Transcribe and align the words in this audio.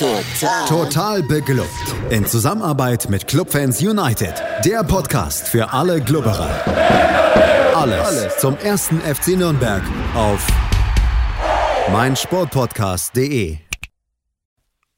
Total. 0.00 0.66
Total 0.66 1.22
beglückt. 1.22 1.68
In 2.08 2.24
Zusammenarbeit 2.24 3.10
mit 3.10 3.26
Clubfans 3.26 3.82
United. 3.82 4.32
Der 4.64 4.82
Podcast 4.82 5.46
für 5.46 5.74
alle 5.74 6.00
Glubberer. 6.00 6.48
Alles, 7.74 8.06
Alles 8.06 8.38
zum 8.38 8.56
ersten 8.56 9.02
FC 9.02 9.36
Nürnberg 9.36 9.82
auf 10.14 10.46
meinsportpodcast.de. 11.92 13.58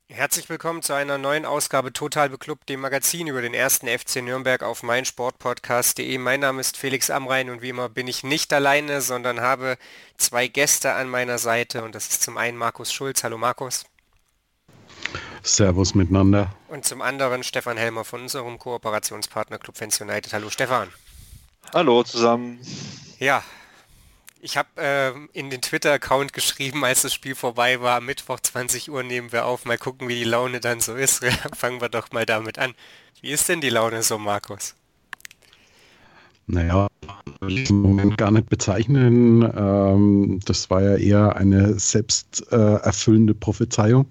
Herzlich 0.06 0.48
willkommen 0.48 0.82
zu 0.82 0.92
einer 0.92 1.18
neuen 1.18 1.46
Ausgabe 1.46 1.92
Total 1.92 2.28
Beklubbt, 2.28 2.68
dem 2.68 2.78
Magazin 2.78 3.26
über 3.26 3.42
den 3.42 3.54
ersten 3.54 3.88
FC 3.88 4.22
Nürnberg 4.22 4.62
auf 4.62 4.84
meinsportpodcast.de. 4.84 6.16
Mein 6.18 6.38
Name 6.38 6.60
ist 6.60 6.76
Felix 6.76 7.10
Amrein 7.10 7.50
und 7.50 7.60
wie 7.60 7.70
immer 7.70 7.88
bin 7.88 8.06
ich 8.06 8.22
nicht 8.22 8.52
alleine, 8.52 9.00
sondern 9.00 9.40
habe 9.40 9.78
zwei 10.16 10.46
Gäste 10.46 10.92
an 10.92 11.08
meiner 11.08 11.38
Seite 11.38 11.82
und 11.82 11.96
das 11.96 12.06
ist 12.06 12.22
zum 12.22 12.38
einen 12.38 12.56
Markus 12.56 12.92
Schulz. 12.92 13.24
Hallo 13.24 13.36
Markus. 13.36 13.84
Servus 15.42 15.94
miteinander. 15.94 16.54
Und 16.68 16.84
zum 16.84 17.02
anderen 17.02 17.42
Stefan 17.42 17.76
Helmer 17.76 18.04
von 18.04 18.22
unserem 18.22 18.58
Kooperationspartner 18.58 19.58
Club 19.58 19.76
Fans 19.76 20.00
United. 20.00 20.32
Hallo 20.32 20.50
Stefan. 20.50 20.88
Hallo 21.72 22.02
zusammen. 22.02 22.60
Ja, 23.18 23.42
ich 24.44 24.56
habe 24.56 24.68
äh, 24.76 25.12
in 25.32 25.50
den 25.50 25.62
Twitter-Account 25.62 26.32
geschrieben, 26.32 26.84
als 26.84 27.02
das 27.02 27.14
Spiel 27.14 27.36
vorbei 27.36 27.80
war, 27.80 28.00
Mittwoch 28.00 28.40
20 28.40 28.90
Uhr 28.90 29.04
nehmen 29.04 29.30
wir 29.30 29.46
auf, 29.46 29.64
mal 29.64 29.78
gucken, 29.78 30.08
wie 30.08 30.16
die 30.16 30.24
Laune 30.24 30.58
dann 30.58 30.80
so 30.80 30.94
ist. 30.94 31.24
Fangen 31.56 31.80
wir 31.80 31.88
doch 31.88 32.10
mal 32.10 32.26
damit 32.26 32.58
an. 32.58 32.74
Wie 33.20 33.30
ist 33.30 33.48
denn 33.48 33.60
die 33.60 33.70
Laune 33.70 34.02
so, 34.02 34.18
Markus? 34.18 34.74
Naja, 36.48 36.88
will 37.40 37.58
ich 37.58 37.70
im 37.70 37.82
Moment 37.82 38.18
gar 38.18 38.32
nicht 38.32 38.48
bezeichnen. 38.48 39.42
Ähm, 39.56 40.40
das 40.44 40.68
war 40.70 40.82
ja 40.82 40.96
eher 40.96 41.36
eine 41.36 41.78
selbst 41.78 42.44
äh, 42.50 42.56
erfüllende 42.56 43.34
Prophezeiung. 43.34 44.08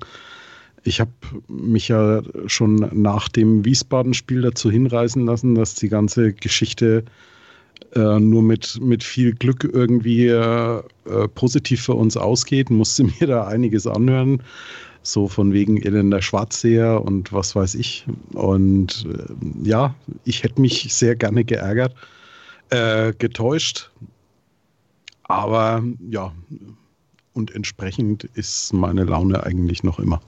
Ich 0.83 0.99
habe 0.99 1.11
mich 1.47 1.89
ja 1.89 2.21
schon 2.47 2.89
nach 2.93 3.29
dem 3.29 3.63
Wiesbaden-Spiel 3.65 4.41
dazu 4.41 4.71
hinreißen 4.71 5.25
lassen, 5.25 5.55
dass 5.55 5.75
die 5.75 5.89
ganze 5.89 6.33
Geschichte 6.33 7.03
äh, 7.93 8.19
nur 8.19 8.41
mit, 8.41 8.79
mit 8.81 9.03
viel 9.03 9.33
Glück 9.33 9.63
irgendwie 9.71 10.27
äh, 10.27 10.81
positiv 11.35 11.83
für 11.83 11.93
uns 11.93 12.17
ausgeht. 12.17 12.69
Musste 12.69 13.03
mir 13.19 13.27
da 13.27 13.47
einiges 13.47 13.85
anhören. 13.85 14.41
So 15.03 15.27
von 15.27 15.51
wegen 15.51 15.81
Elender 15.81 16.21
Schwarzseher 16.21 17.03
und 17.03 17.33
was 17.33 17.55
weiß 17.55 17.75
ich. 17.75 18.05
Und 18.33 19.07
äh, 19.07 19.67
ja, 19.67 19.95
ich 20.25 20.43
hätte 20.43 20.61
mich 20.61 20.93
sehr 20.93 21.15
gerne 21.15 21.43
geärgert, 21.43 21.95
äh, 22.69 23.13
getäuscht. 23.17 23.89
Aber 25.23 25.83
ja, 26.09 26.31
und 27.33 27.55
entsprechend 27.55 28.25
ist 28.35 28.73
meine 28.73 29.05
Laune 29.05 29.43
eigentlich 29.43 29.83
noch 29.83 29.99
immer. 29.99 30.21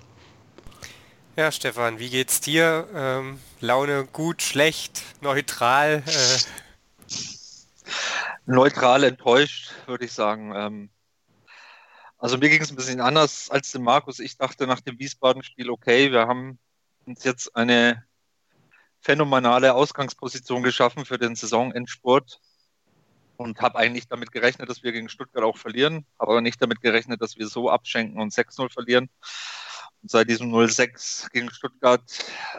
Ja, 1.36 1.52
Stefan, 1.52 1.98
wie 1.98 2.12
geht's 2.12 2.42
dir? 2.42 2.88
Ähm, 2.94 3.40
Laune 3.60 4.06
gut, 4.06 4.44
schlecht, 4.44 5.02
neutral? 5.20 6.04
Äh... 6.06 6.38
Neutral 8.46 9.04
enttäuscht, 9.04 9.72
würde 9.88 10.06
ich 10.06 10.12
sagen. 10.12 10.54
Ähm, 10.56 10.90
also 12.20 12.38
mir 12.38 12.50
ging 12.50 12.62
es 12.62 12.70
ein 12.70 12.76
bisschen 12.76 13.02
anders 13.02 13.50
als 13.50 13.72
dem 13.72 13.82
Markus. 13.82 14.20
Ich 14.20 14.38
dachte 14.38 14.68
nach 14.68 14.82
dem 14.82 15.00
Wiesbaden-Spiel, 15.00 15.72
okay, 15.72 16.12
wir 16.12 16.28
haben 16.28 16.60
uns 17.08 17.24
jetzt 17.24 17.56
eine 17.56 18.06
phänomenale 19.02 19.74
Ausgangsposition 19.74 20.62
geschaffen 20.62 21.04
für 21.04 21.18
den 21.18 21.36
Saisonendspurt 21.36 22.42
und 23.38 23.60
habe 23.60 23.80
eigentlich 23.80 24.08
damit 24.08 24.32
gerechnet, 24.32 24.70
dass 24.70 24.84
wir 24.84 24.92
gegen 24.92 25.10
Stuttgart 25.10 25.44
auch 25.44 25.58
verlieren, 25.58 26.06
habe 26.20 26.34
aber 26.34 26.42
nicht 26.42 26.62
damit 26.62 26.82
gerechnet, 26.82 27.24
dass 27.24 27.38
wir 27.38 27.48
so 27.48 27.72
abschenken 27.72 28.22
und 28.22 28.32
6-0 28.32 28.72
verlieren 28.72 29.10
seit 30.06 30.30
diesem 30.30 30.52
0-6 30.54 31.32
gegen 31.32 31.52
Stuttgart 31.52 32.04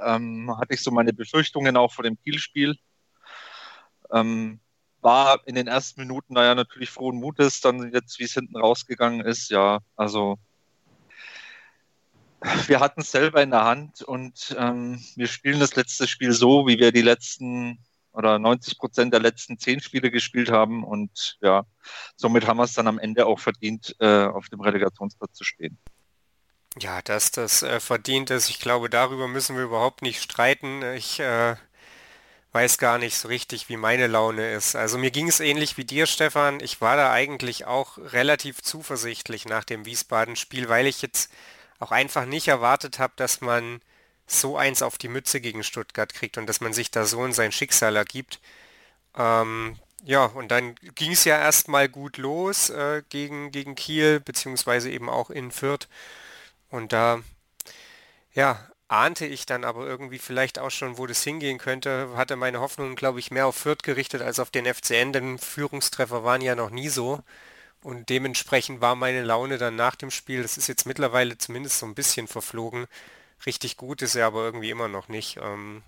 ähm, 0.02 0.56
hatte 0.58 0.74
ich 0.74 0.82
so 0.82 0.90
meine 0.90 1.12
Befürchtungen 1.12 1.76
auch 1.76 1.92
vor 1.92 2.04
dem 2.04 2.18
Kielspiel. 2.20 2.76
Ähm, 4.12 4.60
war 5.00 5.46
in 5.46 5.54
den 5.54 5.66
ersten 5.66 6.00
Minuten 6.00 6.34
naja 6.34 6.54
natürlich 6.54 6.90
frohen 6.90 7.20
Mutes, 7.20 7.60
dann 7.60 7.92
jetzt 7.92 8.18
wie 8.18 8.24
es 8.24 8.32
hinten 8.32 8.56
rausgegangen 8.56 9.20
ist, 9.20 9.50
ja, 9.50 9.80
also 9.96 10.38
wir 12.66 12.80
hatten 12.80 13.02
es 13.02 13.10
selber 13.10 13.42
in 13.42 13.50
der 13.50 13.64
Hand 13.64 14.02
und 14.02 14.54
ähm, 14.58 15.02
wir 15.16 15.26
spielen 15.26 15.60
das 15.60 15.76
letzte 15.76 16.08
Spiel 16.08 16.32
so, 16.32 16.66
wie 16.66 16.78
wir 16.78 16.92
die 16.92 17.02
letzten 17.02 17.78
oder 18.12 18.38
90 18.38 18.78
Prozent 18.78 19.12
der 19.12 19.20
letzten 19.20 19.58
zehn 19.58 19.80
Spiele 19.80 20.10
gespielt 20.10 20.50
haben 20.50 20.84
und 20.84 21.36
ja, 21.40 21.64
somit 22.16 22.46
haben 22.46 22.58
wir 22.58 22.64
es 22.64 22.74
dann 22.74 22.86
am 22.86 22.98
Ende 22.98 23.26
auch 23.26 23.40
verdient, 23.40 23.96
äh, 23.98 24.24
auf 24.24 24.48
dem 24.48 24.60
Relegationsplatz 24.60 25.34
zu 25.34 25.44
stehen. 25.44 25.78
Ja, 26.80 27.02
dass 27.02 27.30
das 27.30 27.62
äh, 27.62 27.78
verdient 27.80 28.30
ist, 28.30 28.48
ich 28.50 28.58
glaube, 28.58 28.90
darüber 28.90 29.28
müssen 29.28 29.56
wir 29.56 29.64
überhaupt 29.64 30.02
nicht 30.02 30.20
streiten. 30.22 30.82
Ich 30.94 31.20
äh, 31.20 31.54
weiß 32.52 32.78
gar 32.78 32.98
nicht 32.98 33.16
so 33.18 33.28
richtig, 33.28 33.68
wie 33.68 33.76
meine 33.76 34.06
Laune 34.08 34.52
ist. 34.54 34.76
Also 34.76 34.98
mir 34.98 35.10
ging 35.10 35.28
es 35.28 35.40
ähnlich 35.40 35.76
wie 35.76 35.84
dir, 35.84 36.06
Stefan. 36.06 36.60
Ich 36.60 36.80
war 36.80 36.96
da 36.96 37.12
eigentlich 37.12 37.66
auch 37.66 37.98
relativ 37.98 38.62
zuversichtlich 38.62 39.46
nach 39.46 39.64
dem 39.64 39.86
Wiesbaden-Spiel, 39.86 40.68
weil 40.68 40.86
ich 40.86 41.02
jetzt 41.02 41.30
auch 41.80 41.92
einfach 41.92 42.26
nicht 42.26 42.48
erwartet 42.48 42.98
habe, 42.98 43.14
dass 43.16 43.40
man 43.40 43.80
so 44.26 44.56
eins 44.56 44.82
auf 44.82 44.98
die 44.98 45.08
Mütze 45.08 45.40
gegen 45.40 45.64
Stuttgart 45.64 46.12
kriegt 46.14 46.38
und 46.38 46.46
dass 46.48 46.60
man 46.60 46.72
sich 46.72 46.90
da 46.90 47.04
so 47.06 47.24
in 47.24 47.32
sein 47.32 47.52
Schicksal 47.52 47.96
ergibt. 47.96 48.40
Ähm, 49.16 49.78
ja, 50.04 50.26
und 50.26 50.50
dann 50.50 50.74
ging 50.96 51.12
es 51.12 51.24
ja 51.24 51.38
erstmal 51.38 51.88
gut 51.88 52.18
los 52.18 52.70
äh, 52.70 53.02
gegen, 53.10 53.50
gegen 53.52 53.74
Kiel, 53.76 54.20
beziehungsweise 54.20 54.90
eben 54.90 55.08
auch 55.10 55.30
in 55.30 55.50
Fürth. 55.52 55.88
Und 56.70 56.92
da, 56.92 57.22
ja, 58.32 58.68
ahnte 58.88 59.26
ich 59.26 59.46
dann 59.46 59.64
aber 59.64 59.86
irgendwie 59.86 60.18
vielleicht 60.18 60.58
auch 60.58 60.70
schon, 60.70 60.98
wo 60.98 61.06
das 61.06 61.22
hingehen 61.22 61.58
könnte, 61.58 62.10
hatte 62.16 62.36
meine 62.36 62.60
Hoffnung, 62.60 62.96
glaube 62.96 63.18
ich, 63.18 63.30
mehr 63.30 63.46
auf 63.46 63.56
Fürth 63.56 63.82
gerichtet 63.82 64.22
als 64.22 64.38
auf 64.38 64.50
den 64.50 64.66
FCN, 64.66 65.12
denn 65.12 65.38
Führungstreffer 65.38 66.24
waren 66.24 66.40
ja 66.40 66.54
noch 66.54 66.70
nie 66.70 66.88
so. 66.88 67.20
Und 67.82 68.08
dementsprechend 68.08 68.80
war 68.80 68.94
meine 68.94 69.22
Laune 69.22 69.58
dann 69.58 69.76
nach 69.76 69.94
dem 69.94 70.10
Spiel, 70.10 70.42
das 70.42 70.56
ist 70.56 70.68
jetzt 70.68 70.86
mittlerweile 70.86 71.36
zumindest 71.38 71.78
so 71.78 71.86
ein 71.86 71.94
bisschen 71.94 72.28
verflogen. 72.28 72.86
Richtig 73.46 73.76
gut 73.76 74.00
ist 74.02 74.14
er 74.14 74.26
aber 74.26 74.44
irgendwie 74.44 74.70
immer 74.70 74.88
noch 74.88 75.08
nicht. 75.08 75.38
Ähm, 75.42 75.82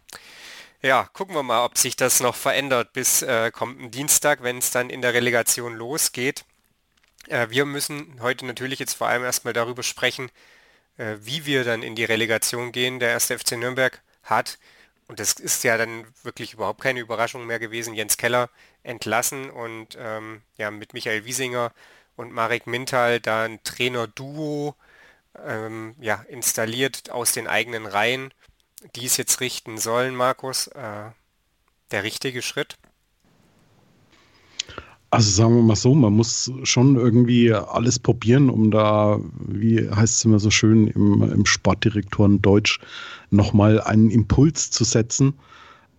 ja, 0.83 1.05
gucken 1.13 1.35
wir 1.35 1.43
mal, 1.43 1.65
ob 1.65 1.79
sich 1.79 1.97
das 1.97 2.21
noch 2.21 2.35
verändert 2.35 2.93
bis 2.93 3.23
äh, 3.23 3.51
kommenden 3.51 3.91
Dienstag, 3.91 4.43
wenn 4.43 4.59
es 4.59 4.71
dann 4.71 4.91
in 4.91 5.01
der 5.01 5.15
Relegation 5.15 5.75
losgeht. 5.75 6.45
Äh, 7.29 7.49
wir 7.51 7.65
müssen 7.65 8.21
heute 8.21 8.45
natürlich 8.47 8.79
jetzt 8.79 8.95
vor 8.95 9.09
allem 9.09 9.25
erstmal 9.25 9.55
darüber 9.55 9.83
sprechen, 9.83 10.31
wie 10.97 11.47
wir 11.47 11.65
dann 11.65 11.83
in 11.83 11.95
die 11.95 12.05
Relegation 12.05 12.73
gehen. 12.73 12.99
Der 12.99 13.11
erste 13.11 13.39
FC 13.39 13.53
Nürnberg 13.53 14.03
hat, 14.23 14.59
und 15.09 15.21
das 15.21 15.35
ist 15.35 15.63
ja 15.65 15.77
dann 15.77 16.07
wirklich 16.23 16.55
überhaupt 16.55 16.81
keine 16.81 17.01
Überraschung 17.01 17.47
mehr 17.47 17.59
gewesen, 17.59 17.95
Jens 17.95 18.17
Keller 18.17 18.51
entlassen 18.83 19.51
und 19.51 19.97
ähm, 19.99 20.43
ja, 20.57 20.71
mit 20.71 20.95
Michael 20.95 21.25
Wiesinger 21.25 21.73
und 22.17 22.33
Marek 22.33 22.67
Mintal 22.67 23.21
da 23.21 23.45
ein 23.45 23.63
Trainer-Duo 23.63 24.75
ähm, 25.45 25.95
ja, 26.01 26.25
installiert 26.29 27.11
aus 27.11 27.33
den 27.33 27.47
eigenen 27.47 27.87
Reihen, 27.87 28.33
die 28.95 29.07
es 29.07 29.17
jetzt 29.17 29.41
richten 29.41 29.79
sollen, 29.79 30.15
Markus. 30.15 30.69
Äh, 30.69 31.11
der 31.93 32.03
richtige 32.03 32.43
Schritt? 32.43 32.77
Also 35.17 35.31
sagen 35.31 35.57
wir 35.57 35.63
mal 35.63 35.77
so, 35.77 35.95
man 35.95 36.13
muss 36.13 36.53
schon 36.65 36.97
irgendwie 36.97 37.51
alles 37.51 37.99
probieren, 37.99 38.51
um 38.51 38.71
da, 38.71 39.19
wie 39.47 39.89
heißt 39.89 40.17
es 40.17 40.25
immer 40.27 40.39
so 40.39 40.51
schön 40.51 40.89
im, 40.89 41.23
im 41.23 41.47
Sportdirektoren 41.47 42.43
Deutsch, 42.43 42.81
nochmal 43.31 43.81
einen 43.81 44.11
Impuls 44.11 44.71
zu 44.71 44.85
setzen. 44.85 45.33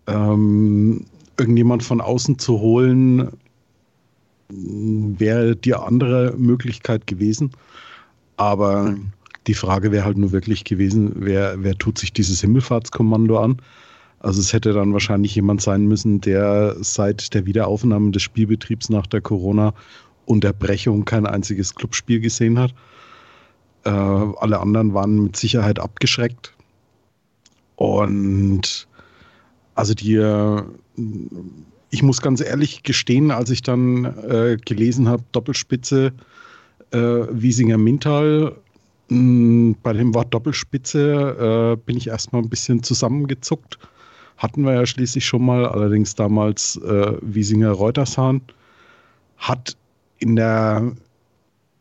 Ähm, 0.05 1.05
irgendjemand 1.35 1.81
von 1.81 1.99
außen 1.99 2.37
zu 2.37 2.59
holen, 2.59 3.31
wäre 4.49 5.55
die 5.55 5.73
andere 5.73 6.35
Möglichkeit 6.37 7.07
gewesen. 7.07 7.53
Aber 8.35 8.95
die 9.47 9.55
Frage 9.55 9.91
wäre 9.91 10.05
halt 10.05 10.19
nur 10.19 10.31
wirklich 10.31 10.63
gewesen, 10.63 11.13
wer, 11.15 11.63
wer 11.63 11.75
tut 11.75 11.97
sich 11.97 12.13
dieses 12.13 12.41
Himmelfahrtskommando 12.41 13.39
an? 13.39 13.57
Also 14.19 14.41
es 14.41 14.51
hätte 14.51 14.73
dann 14.73 14.93
wahrscheinlich 14.93 15.35
jemand 15.35 15.61
sein 15.61 15.85
müssen, 15.85 16.21
der 16.21 16.75
seit 16.79 17.33
der 17.33 17.45
Wiederaufnahme 17.45 18.11
des 18.11 18.23
Spielbetriebs 18.23 18.89
nach 18.89 19.05
der 19.05 19.21
Corona-Unterbrechung 19.21 21.05
kein 21.05 21.27
einziges 21.27 21.75
Clubspiel 21.75 22.19
gesehen 22.19 22.57
hat. 22.57 22.73
Äh, 23.83 23.89
alle 23.89 24.59
anderen 24.59 24.93
waren 24.93 25.23
mit 25.23 25.35
Sicherheit 25.35 25.79
abgeschreckt. 25.79 26.53
Und 27.75 28.87
also 29.75 29.93
die, 29.93 30.17
ich 31.91 32.01
muss 32.01 32.21
ganz 32.21 32.41
ehrlich 32.41 32.81
gestehen, 32.81 33.29
als 33.29 33.51
ich 33.51 33.61
dann 33.61 34.05
äh, 34.05 34.57
gelesen 34.65 35.07
habe, 35.07 35.23
Doppelspitze 35.31 36.11
äh, 36.91 36.97
Wiesinger 36.97 37.77
Mintal, 37.77 38.55
bei 39.09 39.93
dem 39.93 40.13
Wort 40.15 40.33
Doppelspitze 40.33 41.75
äh, 41.77 41.85
bin 41.85 41.95
ich 41.95 42.07
erstmal 42.07 42.41
ein 42.41 42.49
bisschen 42.49 42.83
zusammengezuckt 42.83 43.77
hatten 44.37 44.63
wir 44.63 44.73
ja 44.73 44.85
schließlich 44.85 45.25
schon 45.25 45.43
mal, 45.45 45.65
allerdings 45.65 46.15
damals 46.15 46.77
äh, 46.77 47.13
Wiesinger 47.21 47.71
Reutershahn, 47.71 48.41
hat 49.37 49.77
in 50.19 50.35
der, 50.35 50.91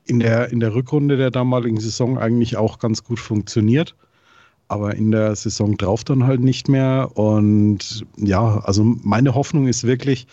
in, 0.06 0.20
der, 0.20 0.50
in 0.50 0.60
der 0.60 0.74
Rückrunde 0.74 1.16
der 1.16 1.30
damaligen 1.30 1.80
Saison 1.80 2.18
eigentlich 2.18 2.56
auch 2.56 2.78
ganz 2.78 3.04
gut 3.04 3.20
funktioniert. 3.20 3.94
aber 4.68 4.94
in 4.94 5.10
der 5.10 5.36
Saison 5.36 5.76
drauf 5.76 6.04
dann 6.04 6.24
halt 6.24 6.40
nicht 6.40 6.68
mehr. 6.68 7.10
Und 7.14 8.04
ja, 8.16 8.58
also 8.58 8.84
meine 8.84 9.34
Hoffnung 9.34 9.68
ist 9.68 9.84
wirklich, 9.84 10.26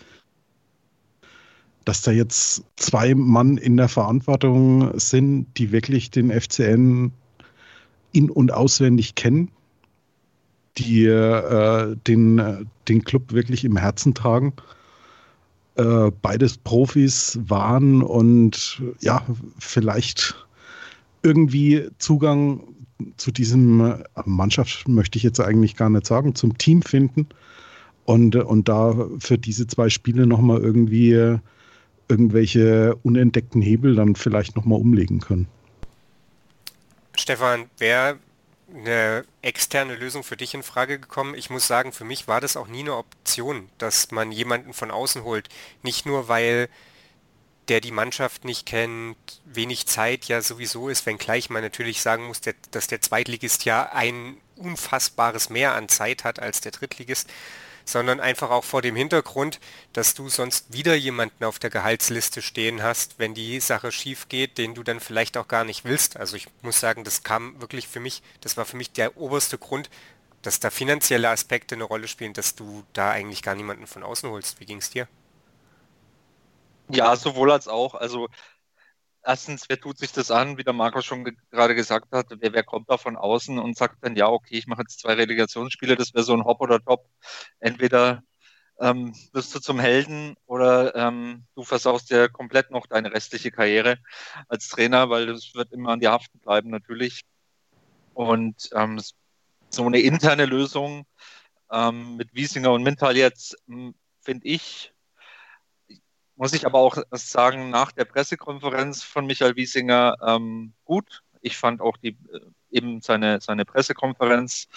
dass 1.84 2.02
da 2.02 2.10
jetzt 2.10 2.64
zwei 2.76 3.14
Mann 3.14 3.58
in 3.58 3.76
der 3.76 3.88
Verantwortung 3.88 4.98
sind, 4.98 5.46
die 5.56 5.70
wirklich 5.70 6.10
den 6.10 6.30
FCN 6.30 7.12
in- 8.12 8.30
und 8.30 8.52
auswendig 8.52 9.14
kennen, 9.14 9.50
die 10.78 11.06
äh, 11.06 11.96
den, 12.06 12.68
den 12.88 13.04
Club 13.04 13.32
wirklich 13.32 13.64
im 13.64 13.76
Herzen 13.76 14.14
tragen. 14.14 14.52
Äh, 15.76 16.10
beides 16.22 16.58
Profis 16.58 17.38
waren 17.42 18.02
und 18.02 18.82
ja, 19.00 19.24
vielleicht 19.58 20.46
irgendwie 21.22 21.88
Zugang 21.98 22.60
zu 23.16 23.32
diesem 23.32 23.80
äh, 23.80 24.04
Mannschaft 24.24 24.86
möchte 24.88 25.18
ich 25.18 25.24
jetzt 25.24 25.40
eigentlich 25.40 25.76
gar 25.76 25.90
nicht 25.90 26.06
sagen, 26.06 26.34
zum 26.34 26.56
Team 26.58 26.82
finden 26.82 27.26
und, 28.04 28.36
und 28.36 28.68
da 28.68 28.94
für 29.18 29.38
diese 29.38 29.66
zwei 29.66 29.88
Spiele 29.88 30.26
nochmal 30.26 30.60
irgendwie 30.60 31.38
irgendwelche 32.08 32.94
unentdeckten 33.02 33.62
Hebel 33.62 33.94
dann 33.94 34.14
vielleicht 34.14 34.56
nochmal 34.56 34.78
umlegen 34.78 35.20
können. 35.20 35.48
Stefan, 37.16 37.66
wäre 37.78 38.18
eine 38.74 39.24
externe 39.42 39.94
Lösung 39.94 40.24
für 40.24 40.36
dich 40.36 40.54
in 40.54 40.62
Frage 40.62 40.98
gekommen? 40.98 41.34
Ich 41.34 41.50
muss 41.50 41.66
sagen, 41.66 41.92
für 41.92 42.04
mich 42.04 42.28
war 42.28 42.40
das 42.40 42.56
auch 42.56 42.66
nie 42.66 42.80
eine 42.80 42.96
Option, 42.96 43.68
dass 43.78 44.10
man 44.10 44.32
jemanden 44.32 44.72
von 44.72 44.90
außen 44.90 45.22
holt. 45.24 45.48
Nicht 45.82 46.06
nur, 46.06 46.28
weil 46.28 46.68
der 47.68 47.80
die 47.80 47.92
Mannschaft 47.92 48.44
nicht 48.44 48.66
kennt, 48.66 49.16
wenig 49.44 49.86
Zeit 49.86 50.26
ja 50.26 50.42
sowieso 50.42 50.88
ist, 50.88 51.06
wenngleich 51.06 51.50
man 51.50 51.62
natürlich 51.62 52.02
sagen 52.02 52.26
muss, 52.26 52.40
dass 52.70 52.86
der 52.88 53.00
Zweitligist 53.00 53.64
ja 53.64 53.90
ein 53.92 54.36
unfassbares 54.56 55.48
Mehr 55.48 55.74
an 55.74 55.88
Zeit 55.88 56.24
hat 56.24 56.40
als 56.40 56.60
der 56.60 56.72
Drittligist 56.72 57.30
sondern 57.84 58.20
einfach 58.20 58.50
auch 58.50 58.64
vor 58.64 58.82
dem 58.82 58.96
Hintergrund, 58.96 59.60
dass 59.92 60.14
du 60.14 60.28
sonst 60.28 60.72
wieder 60.72 60.94
jemanden 60.94 61.44
auf 61.44 61.58
der 61.58 61.70
Gehaltsliste 61.70 62.42
stehen 62.42 62.82
hast, 62.82 63.18
wenn 63.18 63.34
die 63.34 63.60
Sache 63.60 63.92
schief 63.92 64.28
geht, 64.28 64.58
den 64.58 64.74
du 64.74 64.82
dann 64.82 65.00
vielleicht 65.00 65.36
auch 65.36 65.48
gar 65.48 65.64
nicht 65.64 65.84
willst. 65.84 66.16
Also 66.16 66.36
ich 66.36 66.48
muss 66.62 66.80
sagen, 66.80 67.04
das 67.04 67.22
kam 67.22 67.60
wirklich 67.60 67.88
für 67.88 68.00
mich, 68.00 68.22
das 68.40 68.56
war 68.56 68.64
für 68.64 68.76
mich 68.76 68.92
der 68.92 69.16
oberste 69.16 69.58
Grund, 69.58 69.90
dass 70.42 70.60
da 70.60 70.70
finanzielle 70.70 71.30
Aspekte 71.30 71.74
eine 71.74 71.84
Rolle 71.84 72.08
spielen, 72.08 72.34
dass 72.34 72.54
du 72.54 72.84
da 72.92 73.10
eigentlich 73.10 73.42
gar 73.42 73.54
niemanden 73.54 73.86
von 73.86 74.02
außen 74.02 74.28
holst. 74.30 74.60
Wie 74.60 74.66
ging 74.66 74.78
es 74.78 74.90
dir? 74.90 75.08
Ja, 76.88 77.16
sowohl 77.16 77.50
als 77.52 77.66
auch. 77.68 77.94
Also 77.94 78.28
erstens, 79.24 79.68
wer 79.68 79.80
tut 79.80 79.98
sich 79.98 80.12
das 80.12 80.30
an, 80.30 80.58
wie 80.58 80.64
der 80.64 80.72
Markus 80.72 81.04
schon 81.04 81.24
ge 81.24 81.34
gerade 81.50 81.74
gesagt 81.74 82.12
hat, 82.12 82.26
wer, 82.38 82.52
wer 82.52 82.62
kommt 82.62 82.90
da 82.90 82.98
von 82.98 83.16
außen 83.16 83.58
und 83.58 83.76
sagt 83.76 83.98
dann, 84.02 84.16
ja, 84.16 84.28
okay, 84.28 84.56
ich 84.56 84.66
mache 84.66 84.82
jetzt 84.82 85.00
zwei 85.00 85.14
Relegationsspiele, 85.14 85.96
das 85.96 86.14
wäre 86.14 86.24
so 86.24 86.34
ein 86.34 86.44
Hop 86.44 86.60
oder 86.60 86.80
Top. 86.80 87.08
Entweder 87.60 88.22
ähm, 88.80 89.14
wirst 89.32 89.54
du 89.54 89.60
zum 89.60 89.80
Helden 89.80 90.36
oder 90.46 90.94
ähm, 90.94 91.44
du 91.54 91.62
versaust 91.64 92.10
dir 92.10 92.28
komplett 92.28 92.70
noch 92.70 92.86
deine 92.86 93.12
restliche 93.12 93.50
Karriere 93.50 93.98
als 94.48 94.68
Trainer, 94.68 95.10
weil 95.10 95.26
das 95.26 95.54
wird 95.54 95.72
immer 95.72 95.90
an 95.90 96.00
dir 96.00 96.12
haften 96.12 96.38
bleiben 96.40 96.70
natürlich. 96.70 97.22
Und 98.14 98.70
ähm, 98.74 99.00
so 99.70 99.86
eine 99.86 100.00
interne 100.00 100.46
Lösung 100.46 101.06
ähm, 101.70 102.16
mit 102.16 102.34
Wiesinger 102.34 102.72
und 102.72 102.82
Mintal 102.82 103.16
jetzt, 103.16 103.56
hm, 103.66 103.94
finde 104.20 104.46
ich, 104.46 104.93
muss 106.36 106.52
ich 106.52 106.66
aber 106.66 106.78
auch 106.78 106.98
sagen, 107.12 107.70
nach 107.70 107.92
der 107.92 108.04
Pressekonferenz 108.04 109.02
von 109.02 109.26
Michael 109.26 109.56
Wiesinger 109.56 110.16
ähm, 110.24 110.72
gut. 110.84 111.22
Ich 111.40 111.56
fand 111.56 111.80
auch 111.80 111.96
die 111.96 112.16
äh, 112.32 112.40
eben 112.70 113.00
seine, 113.00 113.40
seine 113.40 113.64
Pressekonferenz, 113.64 114.68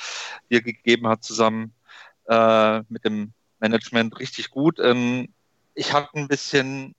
die 0.50 0.56
er 0.56 0.62
gegeben 0.62 1.08
hat, 1.08 1.24
zusammen 1.24 1.74
äh, 2.28 2.82
mit 2.90 3.06
dem 3.06 3.34
Management 3.60 4.20
richtig 4.20 4.50
gut. 4.52 4.80
Ähm, 4.80 5.34
ich 5.74 5.94
hatte 5.94 6.10
ein 6.14 6.28
bisschen 6.28 6.96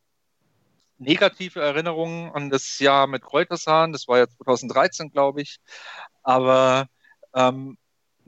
negative 0.99 1.61
Erinnerungen 1.61 2.33
an 2.33 2.51
das 2.51 2.79
Jahr 2.81 3.07
mit 3.07 3.23
Kräutersahn. 3.23 3.93
Das 3.93 4.09
war 4.09 4.19
ja 4.19 4.29
2013, 4.29 5.11
glaube 5.11 5.43
ich. 5.43 5.59
Aber 6.23 6.89
ähm, 7.35 7.79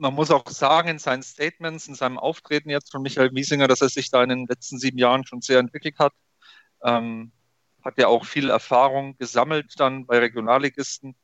man 0.01 0.15
muss 0.15 0.31
auch 0.31 0.49
sagen, 0.49 0.89
in 0.89 0.99
seinen 0.99 1.21
Statements, 1.21 1.87
in 1.87 1.93
seinem 1.93 2.17
Auftreten 2.17 2.71
jetzt 2.71 2.91
von 2.91 3.03
Michael 3.03 3.35
Wiesinger, 3.35 3.67
dass 3.67 3.81
er 3.81 3.89
sich 3.89 4.09
da 4.09 4.23
in 4.23 4.29
den 4.29 4.47
letzten 4.47 4.79
sieben 4.79 4.97
Jahren 4.97 5.27
schon 5.27 5.41
sehr 5.41 5.59
entwickelt 5.59 5.99
hat. 5.99 6.13
Ähm, 6.83 7.31
hat 7.83 7.99
ja 7.99 8.07
auch 8.07 8.25
viel 8.25 8.49
Erfahrung 8.49 9.15
gesammelt 9.17 9.79
dann 9.79 10.07
bei 10.07 10.17
Regionalligisten 10.17 11.15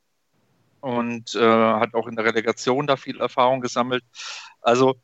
und 0.80 1.34
äh, 1.34 1.40
hat 1.40 1.94
auch 1.94 2.06
in 2.06 2.14
der 2.14 2.24
Relegation 2.24 2.86
da 2.86 2.96
viel 2.96 3.20
Erfahrung 3.20 3.60
gesammelt. 3.60 4.04
Also 4.60 4.94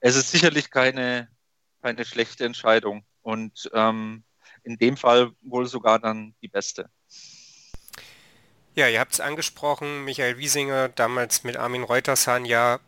es 0.00 0.16
ist 0.16 0.30
sicherlich 0.30 0.70
keine, 0.70 1.28
keine 1.82 2.06
schlechte 2.06 2.46
Entscheidung 2.46 3.04
und 3.20 3.70
ähm, 3.74 4.24
in 4.62 4.78
dem 4.78 4.96
Fall 4.96 5.32
wohl 5.42 5.66
sogar 5.66 5.98
dann 5.98 6.34
die 6.40 6.48
beste. 6.48 6.88
Ja, 8.74 8.88
ihr 8.88 9.00
habt 9.00 9.12
es 9.12 9.20
angesprochen, 9.20 10.04
Michael 10.04 10.38
Wiesinger, 10.38 10.88
damals 10.88 11.44
mit 11.44 11.58
Armin 11.58 11.82
Reutershahn 11.82 12.46
ja 12.46 12.80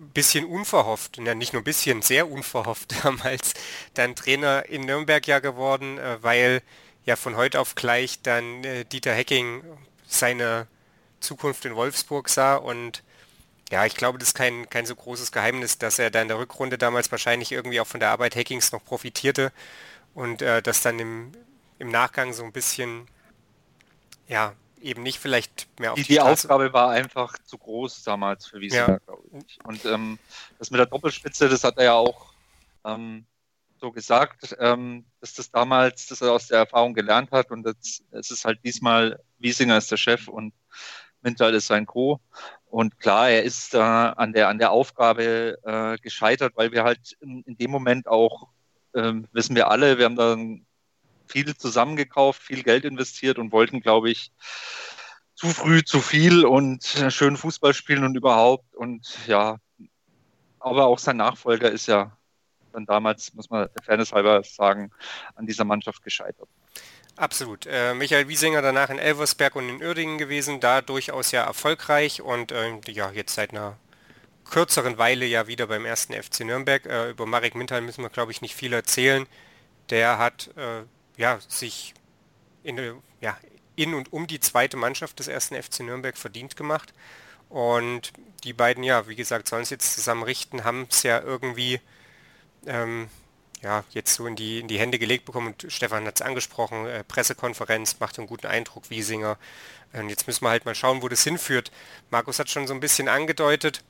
bisschen 0.00 0.44
unverhofft, 0.44 1.18
ja 1.18 1.34
nicht 1.34 1.52
nur 1.52 1.62
ein 1.62 1.64
bisschen, 1.64 2.02
sehr 2.02 2.30
unverhofft 2.30 2.94
damals 3.04 3.54
dann 3.94 4.14
Trainer 4.14 4.66
in 4.68 4.82
Nürnberg 4.82 5.26
ja 5.26 5.38
geworden, 5.38 5.98
äh, 5.98 6.22
weil 6.22 6.62
ja 7.04 7.16
von 7.16 7.36
heute 7.36 7.60
auf 7.60 7.74
gleich 7.74 8.22
dann 8.22 8.64
äh, 8.64 8.84
Dieter 8.84 9.12
Hecking 9.12 9.62
seine 10.06 10.66
Zukunft 11.20 11.64
in 11.64 11.76
Wolfsburg 11.76 12.28
sah. 12.28 12.56
Und 12.56 13.02
ja, 13.70 13.86
ich 13.86 13.94
glaube, 13.94 14.18
das 14.18 14.28
ist 14.28 14.34
kein, 14.34 14.68
kein 14.68 14.86
so 14.86 14.96
großes 14.96 15.32
Geheimnis, 15.32 15.78
dass 15.78 15.98
er 15.98 16.10
da 16.10 16.22
in 16.22 16.28
der 16.28 16.38
Rückrunde 16.38 16.78
damals 16.78 17.10
wahrscheinlich 17.10 17.52
irgendwie 17.52 17.80
auch 17.80 17.86
von 17.86 18.00
der 18.00 18.10
Arbeit 18.10 18.36
Hackings 18.36 18.72
noch 18.72 18.84
profitierte 18.84 19.52
und 20.14 20.42
äh, 20.42 20.62
das 20.62 20.82
dann 20.82 20.98
im, 20.98 21.32
im 21.78 21.90
Nachgang 21.90 22.32
so 22.32 22.42
ein 22.42 22.52
bisschen 22.52 23.06
ja, 24.30 24.54
eben 24.80 25.02
nicht 25.02 25.18
vielleicht 25.18 25.68
mehr 25.78 25.92
auf 25.92 25.96
die, 25.96 26.02
die, 26.02 26.14
die 26.14 26.20
Aufgabe 26.20 26.72
war 26.72 26.90
einfach 26.90 27.36
zu 27.44 27.58
groß 27.58 28.02
damals 28.02 28.46
für 28.46 28.60
Wiesner, 28.60 28.88
ja. 28.88 28.98
glaube 28.98 29.22
ich. 29.46 29.58
Und 29.64 29.84
ähm, 29.84 30.18
das 30.58 30.70
mit 30.70 30.78
der 30.78 30.86
Doppelspitze, 30.86 31.48
das 31.48 31.64
hat 31.64 31.78
er 31.78 31.84
ja 31.84 31.94
auch 31.94 32.32
ähm, 32.84 33.24
so 33.80 33.90
gesagt, 33.90 34.56
ähm, 34.58 35.04
dass 35.20 35.34
das 35.34 35.50
damals, 35.50 36.06
dass 36.06 36.20
er 36.20 36.32
aus 36.32 36.48
der 36.48 36.58
Erfahrung 36.58 36.94
gelernt 36.94 37.30
hat 37.30 37.50
und 37.50 37.66
es 37.66 38.02
ist 38.30 38.44
halt 38.44 38.60
diesmal 38.64 39.20
Wiesinger 39.38 39.78
ist 39.78 39.90
der 39.90 39.96
Chef 39.96 40.28
und 40.28 40.52
Mintal 41.22 41.54
ist 41.54 41.66
sein 41.66 41.86
Co. 41.86 42.20
Und 42.66 42.98
klar, 42.98 43.30
er 43.30 43.42
ist 43.42 43.74
da 43.74 44.10
an 44.10 44.32
der 44.32 44.48
an 44.48 44.58
der 44.58 44.70
Aufgabe 44.70 45.58
äh, 45.64 45.98
gescheitert, 45.98 46.52
weil 46.56 46.72
wir 46.72 46.84
halt 46.84 47.16
in, 47.20 47.42
in 47.42 47.56
dem 47.56 47.70
Moment 47.70 48.06
auch 48.06 48.48
ähm, 48.94 49.26
wissen 49.32 49.56
wir 49.56 49.70
alle, 49.70 49.98
wir 49.98 50.04
haben 50.04 50.16
dann 50.16 50.66
viel 51.30 51.56
zusammengekauft, 51.56 52.42
viel 52.42 52.62
Geld 52.62 52.84
investiert 52.84 53.38
und 53.38 53.52
wollten, 53.52 53.80
glaube 53.80 54.10
ich, 54.10 54.32
zu 55.34 55.48
früh 55.48 55.82
zu 55.82 56.00
viel 56.00 56.44
und 56.44 56.96
äh, 56.96 57.10
schön 57.10 57.36
Fußball 57.36 57.72
spielen 57.72 58.04
und 58.04 58.14
überhaupt. 58.14 58.74
Und 58.74 59.26
ja, 59.26 59.56
aber 60.58 60.86
auch 60.86 60.98
sein 60.98 61.16
Nachfolger 61.16 61.70
ist 61.70 61.86
ja 61.86 62.16
dann 62.72 62.86
damals, 62.86 63.32
muss 63.34 63.50
man 63.50 63.68
Fairness 63.82 64.12
halber 64.12 64.42
sagen, 64.44 64.90
an 65.34 65.46
dieser 65.46 65.64
Mannschaft 65.64 66.02
gescheitert. 66.02 66.48
Absolut. 67.16 67.66
Äh, 67.66 67.94
Michael 67.94 68.28
Wiesinger 68.28 68.62
danach 68.62 68.90
in 68.90 68.98
Elversberg 68.98 69.56
und 69.56 69.68
in 69.68 69.82
Uerdingen 69.82 70.18
gewesen, 70.18 70.60
da 70.60 70.80
durchaus 70.80 71.32
ja 71.32 71.44
erfolgreich 71.44 72.22
und 72.22 72.52
äh, 72.52 72.78
ja, 72.86 73.10
jetzt 73.10 73.34
seit 73.34 73.50
einer 73.50 73.76
kürzeren 74.48 74.98
Weile 74.98 75.26
ja 75.26 75.46
wieder 75.46 75.66
beim 75.66 75.84
ersten 75.84 76.12
FC 76.12 76.40
Nürnberg. 76.40 76.86
Äh, 76.86 77.10
über 77.10 77.26
Marek 77.26 77.54
Mintal 77.54 77.80
müssen 77.80 78.02
wir, 78.02 78.10
glaube 78.10 78.32
ich, 78.32 78.42
nicht 78.42 78.54
viel 78.54 78.72
erzählen. 78.72 79.26
Der 79.90 80.18
hat 80.18 80.50
äh, 80.56 80.82
ja, 81.20 81.38
sich 81.48 81.92
in, 82.62 82.78
ja, 83.20 83.38
in 83.76 83.94
und 83.94 84.12
um 84.12 84.26
die 84.26 84.40
zweite 84.40 84.78
Mannschaft 84.78 85.18
des 85.18 85.28
ersten 85.28 85.60
FC 85.62 85.80
Nürnberg 85.80 86.16
verdient 86.16 86.56
gemacht. 86.56 86.94
Und 87.50 88.12
die 88.44 88.54
beiden, 88.54 88.82
ja, 88.84 89.06
wie 89.06 89.16
gesagt, 89.16 89.48
sollen 89.48 89.62
es 89.62 89.70
jetzt 89.70 89.94
zusammen 89.94 90.22
richten, 90.22 90.64
haben 90.64 90.86
es 90.88 91.02
ja 91.02 91.20
irgendwie 91.20 91.80
ähm, 92.66 93.10
ja, 93.60 93.84
jetzt 93.90 94.14
so 94.14 94.26
in 94.26 94.34
die, 94.34 94.60
in 94.60 94.68
die 94.68 94.78
Hände 94.78 94.98
gelegt 94.98 95.26
bekommen. 95.26 95.48
Und 95.48 95.70
Stefan 95.70 96.06
hat 96.06 96.16
es 96.16 96.26
angesprochen, 96.26 96.86
äh, 96.86 97.04
Pressekonferenz 97.04 98.00
macht 98.00 98.18
einen 98.18 98.26
guten 98.26 98.46
Eindruck, 98.46 98.88
Wiesinger. 98.88 99.36
Und 99.92 100.08
jetzt 100.08 100.26
müssen 100.26 100.44
wir 100.44 100.50
halt 100.50 100.64
mal 100.64 100.74
schauen, 100.74 101.02
wo 101.02 101.08
das 101.08 101.22
hinführt. 101.22 101.70
Markus 102.10 102.38
hat 102.38 102.48
schon 102.48 102.66
so 102.66 102.72
ein 102.72 102.80
bisschen 102.80 103.08
angedeutet, 103.08 103.82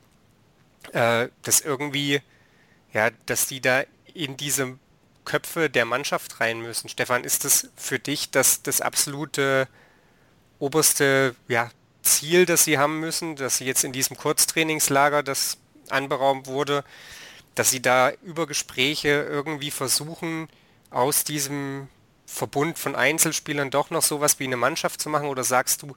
äh, 0.93 1.29
dass 1.43 1.61
irgendwie, 1.61 2.23
ja, 2.93 3.11
dass 3.27 3.47
die 3.47 3.61
da 3.61 3.85
in 4.15 4.37
diesem 4.37 4.81
Köpfe 5.25 5.71
der 5.71 5.85
Mannschaft 5.85 6.41
rein 6.41 6.61
müssen. 6.61 6.89
Stefan, 6.89 7.25
ist 7.25 7.45
das 7.45 7.69
für 7.77 7.99
dich 7.99 8.31
das, 8.31 8.63
das 8.63 8.81
absolute 8.81 9.69
oberste 10.59 11.35
ja, 11.49 11.71
Ziel, 12.03 12.47
das 12.47 12.65
sie 12.65 12.79
haben 12.79 13.01
müssen, 13.01 13.37
dass 13.37 13.59
sie 13.59 13.65
jetzt 13.65 13.85
in 13.85 13.93
diesem 13.93 14.17
Kurztrainingslager, 14.17 15.23
das 15.23 15.59
anberaumt 15.89 16.47
wurde, 16.47 16.85
dass 17.55 17.71
sie 17.71 17.83
da 17.83 18.11
über 18.23 18.47
Gespräche 18.47 19.09
irgendwie 19.09 19.71
versuchen, 19.71 20.49
aus 20.91 21.25
diesem 21.25 21.89
Verbund 22.27 22.79
von 22.79 22.95
Einzelspielern 22.95 23.71
doch 23.71 23.91
noch 23.91 24.03
sowas 24.03 24.39
wie 24.39 24.45
eine 24.45 24.57
Mannschaft 24.57 25.01
zu 25.01 25.09
machen? 25.09 25.29
Oder 25.29 25.45
sagst 25.45 25.83
du, 25.83 25.97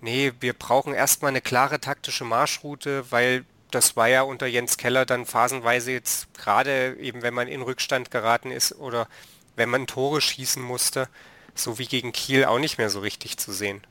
nee, 0.00 0.32
wir 0.40 0.54
brauchen 0.54 0.94
erstmal 0.94 1.30
eine 1.30 1.40
klare 1.40 1.80
taktische 1.80 2.24
Marschroute, 2.24 3.10
weil 3.10 3.44
das 3.70 3.96
war 3.96 4.08
ja 4.08 4.22
unter 4.22 4.46
Jens 4.46 4.76
Keller 4.76 5.04
dann 5.04 5.26
phasenweise 5.26 5.92
jetzt 5.92 6.32
gerade 6.34 6.96
eben, 6.96 7.22
wenn 7.22 7.34
man 7.34 7.48
in 7.48 7.62
Rückstand 7.62 8.10
geraten 8.10 8.50
ist 8.50 8.72
oder 8.72 9.08
wenn 9.56 9.68
man 9.68 9.86
Tore 9.86 10.20
schießen 10.20 10.62
musste, 10.62 11.08
so 11.54 11.78
wie 11.78 11.86
gegen 11.86 12.12
Kiel 12.12 12.44
auch 12.44 12.58
nicht 12.58 12.78
mehr 12.78 12.90
so 12.90 13.00
richtig 13.00 13.36
zu 13.36 13.52
sehen. 13.52 13.82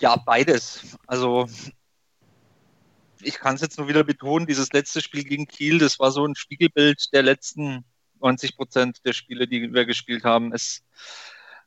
Ja, 0.00 0.16
beides. 0.16 0.96
Also 1.06 1.48
ich 3.20 3.34
kann 3.38 3.56
es 3.56 3.60
jetzt 3.62 3.78
nur 3.78 3.88
wieder 3.88 4.04
betonen, 4.04 4.46
dieses 4.46 4.72
letzte 4.72 5.00
Spiel 5.00 5.24
gegen 5.24 5.46
Kiel, 5.46 5.78
das 5.78 5.98
war 5.98 6.12
so 6.12 6.24
ein 6.24 6.36
Spiegelbild 6.36 7.12
der 7.12 7.22
letzten 7.22 7.84
90 8.20 8.56
Prozent 8.56 9.04
der 9.04 9.12
Spiele, 9.12 9.48
die 9.48 9.72
wir 9.72 9.86
gespielt 9.86 10.24
haben. 10.24 10.52
Es, 10.52 10.82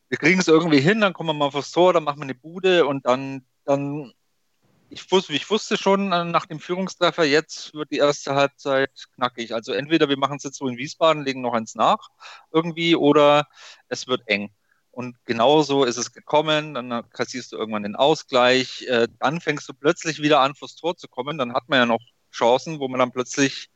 wir 0.10 0.18
kriegen 0.18 0.40
es 0.40 0.48
irgendwie 0.48 0.80
hin, 0.80 1.02
dann 1.02 1.14
kommen 1.14 1.30
wir 1.30 1.34
mal 1.34 1.48
aufs 1.48 1.72
Tor, 1.72 1.94
dann 1.94 2.04
machen 2.04 2.20
wir 2.20 2.24
eine 2.24 2.36
Bude 2.36 2.86
und 2.86 3.06
dann, 3.06 3.46
dann 3.66 4.14
ich 4.92 5.10
wusste, 5.12 5.34
ich 5.34 5.50
wusste 5.50 5.78
schon 5.78 6.12
äh, 6.12 6.26
nach 6.26 6.46
dem 6.46 6.60
Führungstreffer, 6.60 7.24
jetzt 7.24 7.74
wird 7.74 7.92
die 7.92 7.98
erste 7.98 8.36
Halbzeit 8.36 8.92
knackig. 9.16 9.54
Also 9.54 9.74
entweder 9.74 10.10
wir 10.10 10.18
machen 10.18 10.38
es 10.38 10.44
jetzt 10.44 10.58
so 10.58 10.68
in 10.68 10.78
Wiesbaden, 10.78 11.24
legen 11.24 11.42
noch 11.42 11.54
eins 11.54 11.76
nach 11.76 12.10
irgendwie, 12.52 12.96
oder 12.96 13.48
es 13.88 14.08
wird 14.08 14.22
eng. 14.28 14.52
Und 14.92 15.16
genauso 15.26 15.86
ist 15.86 15.98
es 15.98 16.12
gekommen. 16.12 16.74
Dann 16.74 17.10
kassierst 17.12 17.54
du 17.54 17.58
irgendwann 17.58 17.84
den 17.84 17.96
Ausgleich. 17.96 18.86
Äh, 18.88 19.08
dann 19.20 19.40
fängst 19.40 19.68
du 19.70 19.74
plötzlich 19.74 20.22
wieder 20.22 20.42
an, 20.42 20.54
fürs 20.54 20.76
Tor 20.76 20.98
zu 20.98 21.08
kommen. 21.08 21.38
Dann 21.38 21.54
hat 21.54 21.70
man 21.70 21.80
ja 21.80 21.86
noch 21.86 22.02
Chancen, 22.32 22.80
wo 22.80 22.90
man 22.90 23.00
dann 23.00 23.12
plötzlich 23.12 23.70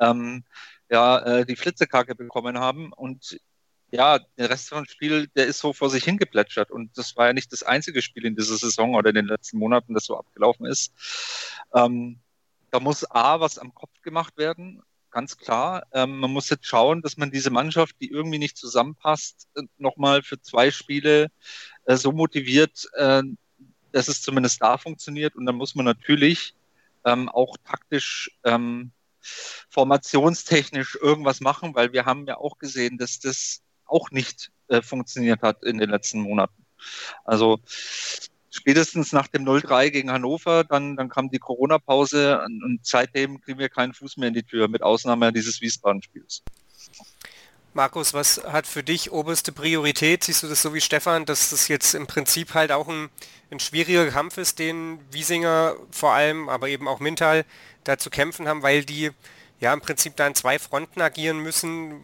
ähm, 0.00 0.44
ja, 0.90 1.18
äh, 1.20 1.46
die 1.46 1.56
Flitzekacke 1.56 2.14
bekommen 2.14 2.58
haben. 2.58 2.92
Und 2.92 3.40
ja, 3.90 4.18
der 4.36 4.50
Rest 4.50 4.68
vom 4.68 4.84
Spiel, 4.84 5.28
der 5.28 5.46
ist 5.46 5.60
so 5.60 5.72
vor 5.72 5.90
sich 5.90 6.04
hingeplätschert. 6.04 6.70
Und 6.70 6.96
das 6.98 7.16
war 7.16 7.28
ja 7.28 7.32
nicht 7.32 7.52
das 7.52 7.62
einzige 7.62 8.02
Spiel 8.02 8.26
in 8.26 8.36
dieser 8.36 8.56
Saison 8.56 8.94
oder 8.94 9.10
in 9.10 9.16
den 9.16 9.26
letzten 9.26 9.58
Monaten, 9.58 9.94
das 9.94 10.04
so 10.04 10.18
abgelaufen 10.18 10.66
ist. 10.66 10.92
Ähm, 11.74 12.20
da 12.70 12.80
muss 12.80 13.10
A, 13.10 13.40
was 13.40 13.58
am 13.58 13.74
Kopf 13.74 14.02
gemacht 14.02 14.36
werden, 14.36 14.82
ganz 15.10 15.38
klar. 15.38 15.86
Ähm, 15.92 16.18
man 16.18 16.30
muss 16.30 16.50
jetzt 16.50 16.66
schauen, 16.66 17.00
dass 17.00 17.16
man 17.16 17.30
diese 17.30 17.50
Mannschaft, 17.50 17.96
die 18.00 18.10
irgendwie 18.10 18.38
nicht 18.38 18.58
zusammenpasst, 18.58 19.48
äh, 19.54 19.62
nochmal 19.78 20.22
für 20.22 20.40
zwei 20.40 20.70
Spiele 20.70 21.28
äh, 21.84 21.96
so 21.96 22.12
motiviert, 22.12 22.88
äh, 22.94 23.22
dass 23.92 24.08
es 24.08 24.20
zumindest 24.20 24.60
da 24.62 24.76
funktioniert. 24.76 25.34
Und 25.34 25.46
dann 25.46 25.56
muss 25.56 25.74
man 25.74 25.86
natürlich 25.86 26.54
ähm, 27.04 27.30
auch 27.30 27.56
taktisch 27.64 28.30
ähm, 28.44 28.92
formationstechnisch 29.70 30.98
irgendwas 31.00 31.40
machen, 31.40 31.74
weil 31.74 31.92
wir 31.92 32.04
haben 32.04 32.26
ja 32.26 32.36
auch 32.36 32.58
gesehen, 32.58 32.98
dass 32.98 33.18
das 33.18 33.62
auch 33.88 34.10
nicht 34.10 34.50
äh, 34.68 34.82
funktioniert 34.82 35.42
hat 35.42 35.62
in 35.64 35.78
den 35.78 35.90
letzten 35.90 36.20
Monaten. 36.20 36.64
Also 37.24 37.58
spätestens 38.50 39.12
nach 39.12 39.28
dem 39.28 39.44
0-3 39.44 39.90
gegen 39.90 40.10
Hannover, 40.10 40.64
dann, 40.64 40.96
dann 40.96 41.08
kam 41.08 41.30
die 41.30 41.38
Corona-Pause 41.38 42.40
und 42.44 42.80
seitdem 42.82 43.40
kriegen 43.40 43.58
wir 43.58 43.68
keinen 43.68 43.94
Fuß 43.94 44.16
mehr 44.16 44.28
in 44.28 44.34
die 44.34 44.42
Tür, 44.42 44.68
mit 44.68 44.82
Ausnahme 44.82 45.32
dieses 45.32 45.60
Wiesbaden-Spiels. 45.60 46.42
Markus, 47.74 48.14
was 48.14 48.42
hat 48.44 48.66
für 48.66 48.82
dich 48.82 49.12
oberste 49.12 49.52
Priorität? 49.52 50.24
Siehst 50.24 50.42
du 50.42 50.48
das 50.48 50.62
so 50.62 50.74
wie 50.74 50.80
Stefan, 50.80 51.26
dass 51.26 51.50
das 51.50 51.68
jetzt 51.68 51.94
im 51.94 52.06
Prinzip 52.06 52.54
halt 52.54 52.72
auch 52.72 52.88
ein, 52.88 53.08
ein 53.50 53.60
schwieriger 53.60 54.08
Kampf 54.08 54.38
ist, 54.38 54.58
den 54.58 54.98
Wiesinger 55.12 55.76
vor 55.90 56.12
allem, 56.12 56.48
aber 56.48 56.68
eben 56.68 56.88
auch 56.88 56.98
Mintal 56.98 57.44
da 57.84 57.98
zu 57.98 58.10
kämpfen 58.10 58.48
haben, 58.48 58.62
weil 58.62 58.84
die 58.84 59.10
ja 59.60 59.72
im 59.72 59.80
Prinzip 59.80 60.16
da 60.16 60.26
an 60.26 60.34
zwei 60.34 60.58
Fronten 60.58 61.00
agieren 61.00 61.38
müssen, 61.38 62.02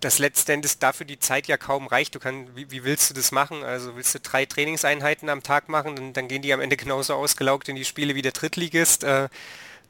das 0.00 0.18
letztendlich 0.18 0.78
dafür 0.78 1.06
die 1.06 1.18
Zeit 1.18 1.46
ja 1.48 1.56
kaum 1.56 1.86
reicht. 1.86 2.14
Du 2.14 2.18
kannst, 2.18 2.54
wie, 2.56 2.70
wie, 2.70 2.84
willst 2.84 3.10
du 3.10 3.14
das 3.14 3.32
machen? 3.32 3.62
Also 3.62 3.96
willst 3.96 4.14
du 4.14 4.20
drei 4.20 4.46
Trainingseinheiten 4.46 5.28
am 5.28 5.42
Tag 5.42 5.68
machen, 5.68 5.96
dann, 5.96 6.12
dann 6.12 6.28
gehen 6.28 6.42
die 6.42 6.52
am 6.52 6.60
Ende 6.60 6.76
genauso 6.76 7.14
ausgelaugt 7.14 7.68
in 7.68 7.76
die 7.76 7.84
Spiele 7.84 8.14
wie 8.14 8.22
der 8.22 8.32
Drittligist. 8.32 9.04
Äh, 9.04 9.28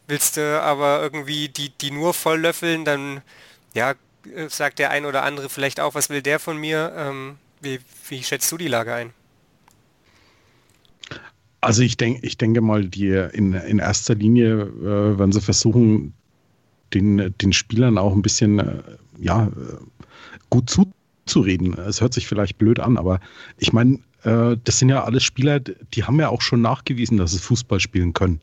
willst 0.06 0.36
du 0.36 0.62
aber 0.62 1.02
irgendwie 1.02 1.48
die, 1.48 1.70
die 1.70 1.90
nur 1.90 2.14
voll 2.14 2.40
löffeln, 2.40 2.84
dann 2.84 3.22
ja, 3.74 3.94
äh, 4.34 4.48
sagt 4.48 4.78
der 4.78 4.90
ein 4.90 5.04
oder 5.04 5.22
andere 5.22 5.48
vielleicht 5.48 5.80
auch, 5.80 5.94
was 5.94 6.10
will 6.10 6.22
der 6.22 6.38
von 6.38 6.56
mir? 6.56 6.92
Ähm, 6.96 7.38
wie, 7.60 7.80
wie 8.08 8.22
schätzt 8.22 8.50
du 8.50 8.56
die 8.56 8.68
Lage 8.68 8.94
ein? 8.94 9.12
Also 11.60 11.82
ich 11.82 11.96
denke, 11.96 12.24
ich 12.24 12.38
denke 12.38 12.60
mal, 12.60 12.84
die 12.84 13.08
in, 13.08 13.52
in 13.52 13.78
erster 13.80 14.14
Linie 14.14 14.62
äh, 14.62 15.18
werden 15.18 15.32
sie 15.32 15.40
versuchen, 15.40 16.14
den, 16.94 17.34
den 17.36 17.52
Spielern 17.52 17.98
auch 17.98 18.14
ein 18.14 18.22
bisschen 18.22 18.58
äh, 18.60 18.82
ja, 19.18 19.46
äh, 19.46 19.50
gut 20.50 20.70
zuzureden. 20.70 21.74
Es 21.74 22.00
hört 22.00 22.14
sich 22.14 22.26
vielleicht 22.26 22.58
blöd 22.58 22.80
an, 22.80 22.96
aber 22.96 23.20
ich 23.58 23.72
meine, 23.72 23.98
äh, 24.22 24.56
das 24.62 24.78
sind 24.78 24.88
ja 24.88 25.04
alles 25.04 25.24
Spieler, 25.24 25.60
die 25.60 26.04
haben 26.04 26.18
ja 26.20 26.28
auch 26.28 26.42
schon 26.42 26.60
nachgewiesen, 26.62 27.18
dass 27.18 27.32
sie 27.32 27.38
Fußball 27.38 27.80
spielen 27.80 28.12
können. 28.12 28.40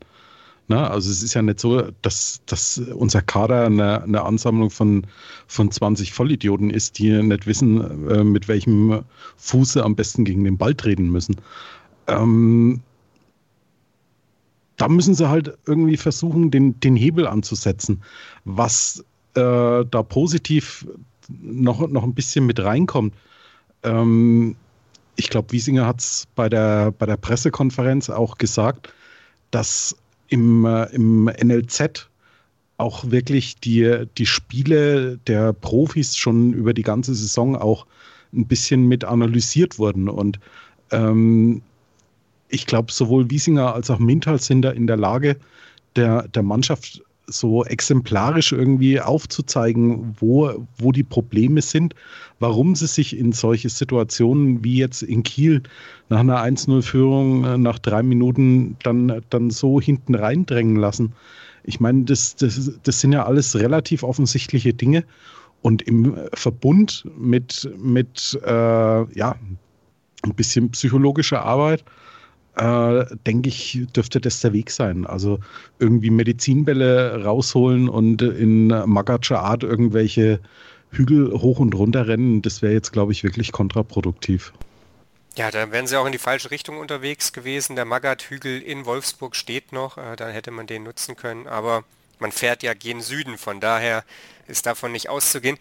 Na, 0.68 0.88
also 0.88 1.10
es 1.10 1.22
ist 1.22 1.34
ja 1.34 1.42
nicht 1.42 1.60
so, 1.60 1.90
dass, 2.02 2.40
dass 2.46 2.78
unser 2.78 3.22
Kader 3.22 3.66
eine, 3.66 4.02
eine 4.02 4.22
Ansammlung 4.22 4.70
von, 4.70 5.06
von 5.46 5.70
20 5.70 6.12
Vollidioten 6.12 6.70
ist, 6.70 6.98
die 6.98 7.22
nicht 7.22 7.46
wissen, 7.46 8.08
äh, 8.08 8.24
mit 8.24 8.48
welchem 8.48 9.04
Fuße 9.36 9.84
am 9.84 9.94
besten 9.94 10.24
gegen 10.24 10.42
den 10.42 10.58
Ball 10.58 10.74
treten 10.74 11.08
müssen. 11.10 11.36
Ähm, 12.08 12.80
da 14.76 14.88
müssen 14.88 15.14
sie 15.14 15.28
halt 15.28 15.56
irgendwie 15.66 15.96
versuchen, 15.96 16.50
den, 16.50 16.78
den 16.80 16.96
Hebel 16.96 17.28
anzusetzen. 17.28 18.02
Was 18.44 19.04
äh, 19.34 19.84
da 19.84 20.02
positiv 20.02 20.86
noch, 21.28 21.88
noch 21.88 22.04
ein 22.04 22.14
bisschen 22.14 22.46
mit 22.46 22.62
reinkommt. 22.62 23.14
Ähm, 23.82 24.56
ich 25.16 25.30
glaube, 25.30 25.52
Wiesinger 25.52 25.86
hat 25.86 26.00
es 26.00 26.26
bei 26.34 26.48
der, 26.48 26.92
bei 26.92 27.06
der 27.06 27.16
Pressekonferenz 27.16 28.10
auch 28.10 28.38
gesagt, 28.38 28.92
dass 29.50 29.96
im, 30.28 30.64
äh, 30.64 30.84
im 30.94 31.24
NLZ 31.24 32.08
auch 32.78 33.10
wirklich 33.10 33.56
die, 33.56 34.06
die 34.18 34.26
Spiele 34.26 35.18
der 35.26 35.52
Profis 35.52 36.16
schon 36.16 36.52
über 36.52 36.74
die 36.74 36.82
ganze 36.82 37.14
Saison 37.14 37.56
auch 37.56 37.86
ein 38.34 38.46
bisschen 38.46 38.86
mit 38.86 39.04
analysiert 39.04 39.78
wurden. 39.78 40.08
Und 40.08 40.38
ähm, 40.90 41.62
ich 42.48 42.66
glaube, 42.66 42.92
sowohl 42.92 43.30
Wiesinger 43.30 43.74
als 43.74 43.90
auch 43.90 43.98
Mintal 43.98 44.40
sind 44.40 44.62
da 44.62 44.70
in 44.70 44.86
der 44.86 44.98
Lage, 44.98 45.36
der, 45.96 46.28
der 46.28 46.42
Mannschaft 46.42 47.02
so 47.26 47.64
exemplarisch 47.64 48.52
irgendwie 48.52 49.00
aufzuzeigen, 49.00 50.14
wo, 50.18 50.66
wo 50.78 50.92
die 50.92 51.02
Probleme 51.02 51.62
sind, 51.62 51.94
warum 52.38 52.74
sie 52.74 52.86
sich 52.86 53.16
in 53.16 53.32
solche 53.32 53.68
Situationen 53.68 54.62
wie 54.64 54.78
jetzt 54.78 55.02
in 55.02 55.22
Kiel 55.22 55.62
nach 56.08 56.20
einer 56.20 56.44
1-0-Führung 56.44 57.44
äh, 57.44 57.58
nach 57.58 57.78
drei 57.78 58.02
Minuten 58.02 58.76
dann, 58.82 59.22
dann 59.30 59.50
so 59.50 59.80
hinten 59.80 60.14
reindrängen 60.14 60.76
lassen. 60.76 61.14
Ich 61.64 61.80
meine, 61.80 62.04
das, 62.04 62.36
das, 62.36 62.78
das 62.82 63.00
sind 63.00 63.12
ja 63.12 63.26
alles 63.26 63.56
relativ 63.56 64.02
offensichtliche 64.02 64.72
Dinge. 64.72 65.04
Und 65.62 65.82
im 65.82 66.16
Verbund 66.32 67.04
mit, 67.18 67.68
mit 67.76 68.38
äh, 68.44 68.50
ja, 69.18 69.34
ein 70.22 70.34
bisschen 70.34 70.70
psychologischer 70.70 71.42
Arbeit 71.42 71.84
äh, 72.56 73.04
denke 73.26 73.48
ich, 73.48 73.86
dürfte 73.94 74.20
das 74.20 74.40
der 74.40 74.52
Weg 74.52 74.70
sein. 74.70 75.06
Also 75.06 75.38
irgendwie 75.78 76.10
Medizinbälle 76.10 77.22
rausholen 77.24 77.88
und 77.88 78.22
in 78.22 78.68
Magatscher 78.68 79.40
Art 79.40 79.62
irgendwelche 79.62 80.40
Hügel 80.90 81.32
hoch 81.32 81.58
und 81.58 81.74
runter 81.74 82.08
rennen, 82.08 82.42
das 82.42 82.62
wäre 82.62 82.72
jetzt, 82.72 82.92
glaube 82.92 83.12
ich, 83.12 83.22
wirklich 83.24 83.52
kontraproduktiv. 83.52 84.52
Ja, 85.36 85.50
dann 85.50 85.70
wären 85.70 85.86
sie 85.86 85.98
auch 85.98 86.06
in 86.06 86.12
die 86.12 86.18
falsche 86.18 86.50
Richtung 86.50 86.78
unterwegs 86.78 87.32
gewesen. 87.34 87.76
Der 87.76 87.84
Magat-Hügel 87.84 88.62
in 88.62 88.86
Wolfsburg 88.86 89.36
steht 89.36 89.72
noch, 89.72 89.98
äh, 89.98 90.16
dann 90.16 90.32
hätte 90.32 90.50
man 90.50 90.66
den 90.66 90.84
nutzen 90.84 91.14
können, 91.14 91.46
aber 91.46 91.84
man 92.18 92.32
fährt 92.32 92.62
ja 92.62 92.72
gen 92.72 93.02
Süden, 93.02 93.36
von 93.36 93.60
daher 93.60 94.02
ist 94.48 94.64
davon 94.64 94.92
nicht 94.92 95.10
auszugehen. 95.10 95.58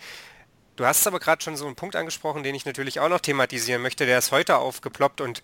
Du 0.77 0.85
hast 0.85 1.05
aber 1.07 1.19
gerade 1.19 1.43
schon 1.43 1.57
so 1.57 1.65
einen 1.65 1.75
Punkt 1.75 1.97
angesprochen, 1.97 2.43
den 2.43 2.55
ich 2.55 2.65
natürlich 2.65 3.01
auch 3.01 3.09
noch 3.09 3.19
thematisieren 3.19 3.81
möchte, 3.81 4.05
der 4.05 4.19
ist 4.19 4.31
heute 4.31 4.57
aufgeploppt 4.57 5.19
und 5.19 5.41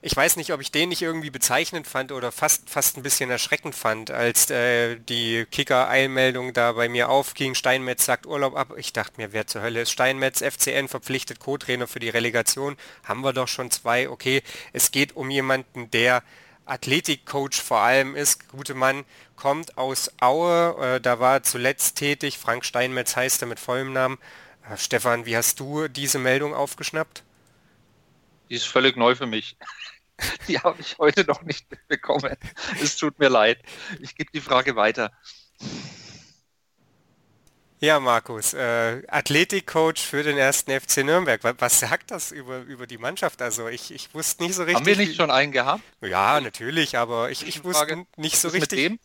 ich 0.00 0.16
weiß 0.16 0.36
nicht, 0.36 0.52
ob 0.52 0.60
ich 0.60 0.72
den 0.72 0.88
nicht 0.88 1.02
irgendwie 1.02 1.30
bezeichnend 1.30 1.86
fand 1.86 2.10
oder 2.12 2.32
fast, 2.32 2.68
fast 2.68 2.96
ein 2.96 3.02
bisschen 3.02 3.30
erschreckend 3.30 3.74
fand, 3.74 4.10
als 4.10 4.50
äh, 4.50 4.96
die 4.96 5.46
Kicker-Eilmeldung 5.50 6.52
da 6.52 6.72
bei 6.72 6.88
mir 6.88 7.08
aufging, 7.08 7.54
Steinmetz 7.54 8.04
sagt 8.04 8.26
Urlaub 8.26 8.56
ab. 8.56 8.74
Ich 8.76 8.92
dachte 8.92 9.20
mir, 9.20 9.32
wer 9.32 9.46
zur 9.46 9.62
Hölle 9.62 9.82
ist 9.82 9.92
Steinmetz? 9.92 10.42
FCN 10.42 10.88
verpflichtet 10.88 11.38
Co-Trainer 11.38 11.86
für 11.86 12.00
die 12.00 12.08
Relegation. 12.08 12.76
Haben 13.04 13.22
wir 13.22 13.32
doch 13.32 13.48
schon 13.48 13.70
zwei. 13.70 14.08
Okay, 14.08 14.42
es 14.72 14.90
geht 14.90 15.14
um 15.14 15.30
jemanden, 15.30 15.90
der 15.90 16.22
Athletikcoach 16.66 17.60
vor 17.62 17.78
allem 17.78 18.16
ist. 18.16 18.48
Gute 18.48 18.74
Mann 18.74 19.04
kommt 19.36 19.78
aus 19.78 20.10
Aue, 20.20 20.96
äh, 20.96 21.00
da 21.00 21.20
war 21.20 21.42
zuletzt 21.42 21.96
tätig. 21.96 22.38
Frank 22.38 22.64
Steinmetz 22.64 23.16
heißt 23.16 23.42
er 23.42 23.48
mit 23.48 23.60
vollem 23.60 23.92
Namen. 23.92 24.18
Äh, 24.68 24.76
Stefan, 24.76 25.26
wie 25.26 25.36
hast 25.36 25.60
du 25.60 25.88
diese 25.88 26.18
Meldung 26.18 26.54
aufgeschnappt? 26.54 27.22
Die 28.52 28.56
ist 28.56 28.66
völlig 28.66 28.98
neu 28.98 29.14
für 29.14 29.24
mich. 29.24 29.56
Die 30.46 30.58
habe 30.58 30.78
ich 30.78 30.98
heute 30.98 31.24
noch 31.24 31.40
nicht 31.40 31.70
mitbekommen. 31.70 32.36
Es 32.82 32.96
tut 32.96 33.18
mir 33.18 33.30
leid. 33.30 33.58
Ich 33.98 34.14
gebe 34.14 34.30
die 34.30 34.42
Frage 34.42 34.76
weiter. 34.76 35.10
Ja, 37.80 37.98
Markus, 37.98 38.52
äh, 38.52 39.02
Athletikcoach 39.08 40.00
für 40.00 40.22
den 40.22 40.36
ersten 40.36 40.70
FC 40.70 40.98
Nürnberg. 40.98 41.40
Was, 41.58 41.80
sagt 41.80 42.10
das 42.10 42.30
über, 42.30 42.58
über 42.60 42.86
die 42.86 42.98
Mannschaft? 42.98 43.40
Also 43.40 43.68
ich, 43.68 43.90
ich 43.90 44.12
wusste 44.12 44.42
nicht 44.42 44.54
so 44.54 44.64
richtig. 44.64 44.76
Haben 44.76 44.86
wir 44.86 44.96
nicht 44.98 45.16
schon 45.16 45.30
einen 45.30 45.52
gehabt? 45.52 45.82
Ja, 46.02 46.38
natürlich, 46.38 46.98
aber 46.98 47.30
ich, 47.30 47.46
ich 47.48 47.64
wusste 47.64 48.04
nicht 48.18 48.36
so 48.36 48.48
richtig. 48.48 49.00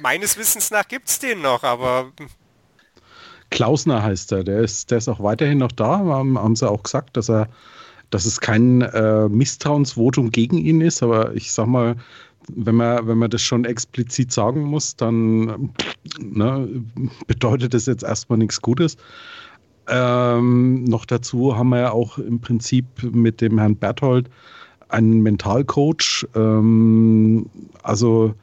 Meines 0.00 0.38
Wissens 0.38 0.70
nach 0.70 0.88
gibt 0.88 1.10
es 1.10 1.18
den 1.18 1.42
noch, 1.42 1.62
aber. 1.62 2.10
Klausner 3.50 4.02
heißt 4.02 4.32
er, 4.32 4.44
der 4.44 4.60
ist, 4.60 4.90
der 4.90 4.96
ist 4.96 5.08
auch 5.08 5.22
weiterhin 5.22 5.58
noch 5.58 5.72
da, 5.72 5.98
haben, 5.98 6.38
haben 6.38 6.56
sie 6.56 6.68
auch 6.68 6.82
gesagt, 6.82 7.18
dass 7.18 7.28
er, 7.28 7.50
dass 8.10 8.24
es 8.24 8.40
kein 8.40 8.82
äh, 8.82 9.28
Misstrauensvotum 9.28 10.30
gegen 10.30 10.58
ihn 10.58 10.80
ist, 10.80 11.02
aber 11.02 11.34
ich 11.34 11.52
sag 11.52 11.66
mal, 11.66 11.96
wenn 12.54 12.76
man, 12.76 13.06
wenn 13.06 13.18
man 13.18 13.30
das 13.30 13.42
schon 13.42 13.64
explizit 13.64 14.32
sagen 14.32 14.62
muss, 14.62 14.96
dann 14.96 15.70
ne, 16.18 16.68
bedeutet 17.26 17.74
das 17.74 17.86
jetzt 17.86 18.02
erstmal 18.04 18.38
nichts 18.38 18.60
Gutes. 18.60 18.96
Ähm, 19.88 20.84
noch 20.84 21.04
dazu 21.04 21.56
haben 21.56 21.70
wir 21.70 21.80
ja 21.80 21.90
auch 21.90 22.18
im 22.18 22.40
Prinzip 22.40 22.86
mit 23.02 23.40
dem 23.40 23.58
Herrn 23.58 23.76
Berthold 23.76 24.28
einen 24.88 25.20
Mentalcoach. 25.20 26.26
Ähm, 26.34 27.46
also 27.82 28.34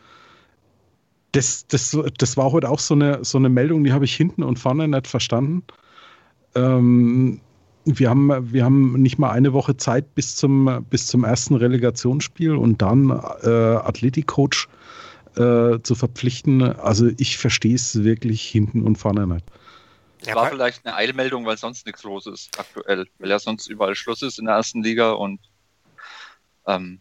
das, 1.32 1.68
das, 1.68 1.98
das 2.18 2.38
war 2.38 2.52
heute 2.52 2.70
auch 2.70 2.80
so 2.80 2.94
eine, 2.94 3.24
so 3.24 3.38
eine 3.38 3.50
Meldung, 3.50 3.84
die 3.84 3.94
habe 3.94 4.06
ich 4.06 4.16
hinten 4.16 4.44
und 4.44 4.58
vorne 4.58 4.88
nicht 4.88 5.08
verstanden. 5.08 5.64
Ähm, 6.56 7.42
wir 7.86 8.10
haben, 8.10 8.52
wir 8.52 8.66
haben 8.66 8.94
nicht 9.02 9.20
mal 9.20 9.32
eine 9.32 9.54
Woche 9.54 9.78
Zeit 9.78 10.16
bis 10.16 10.36
zum, 10.36 10.86
bis 10.90 11.08
zum 11.08 11.24
ersten 11.24 11.56
Relegationsspiel 11.56 12.56
und 12.56 12.82
dann 12.82 13.10
äh, 13.10 13.48
Athletikcoach 13.48 14.68
äh, 15.36 15.80
zu 15.82 15.96
verpflichten. 15.96 16.62
Also 16.62 17.10
ich 17.18 17.38
verstehe 17.38 17.76
es 17.76 18.04
wirklich 18.04 18.42
hinten 18.42 18.82
und 18.82 18.98
vorne 18.98 19.28
nicht. 19.28 19.46
Es 20.22 20.34
war 20.34 20.50
vielleicht 20.50 20.86
eine 20.86 20.96
Eilmeldung, 20.96 21.46
weil 21.46 21.58
sonst 21.58 21.86
nichts 21.86 22.04
los 22.04 22.26
ist 22.26 22.60
aktuell, 22.60 23.06
weil 23.20 23.30
ja 23.30 23.38
sonst 23.38 23.68
überall 23.68 23.96
Schluss 23.96 24.24
ist 24.24 24.40
in 24.40 24.46
der 24.46 24.56
ersten 24.56 24.82
Liga 24.82 25.12
und 25.12 25.40
ähm, 26.66 27.00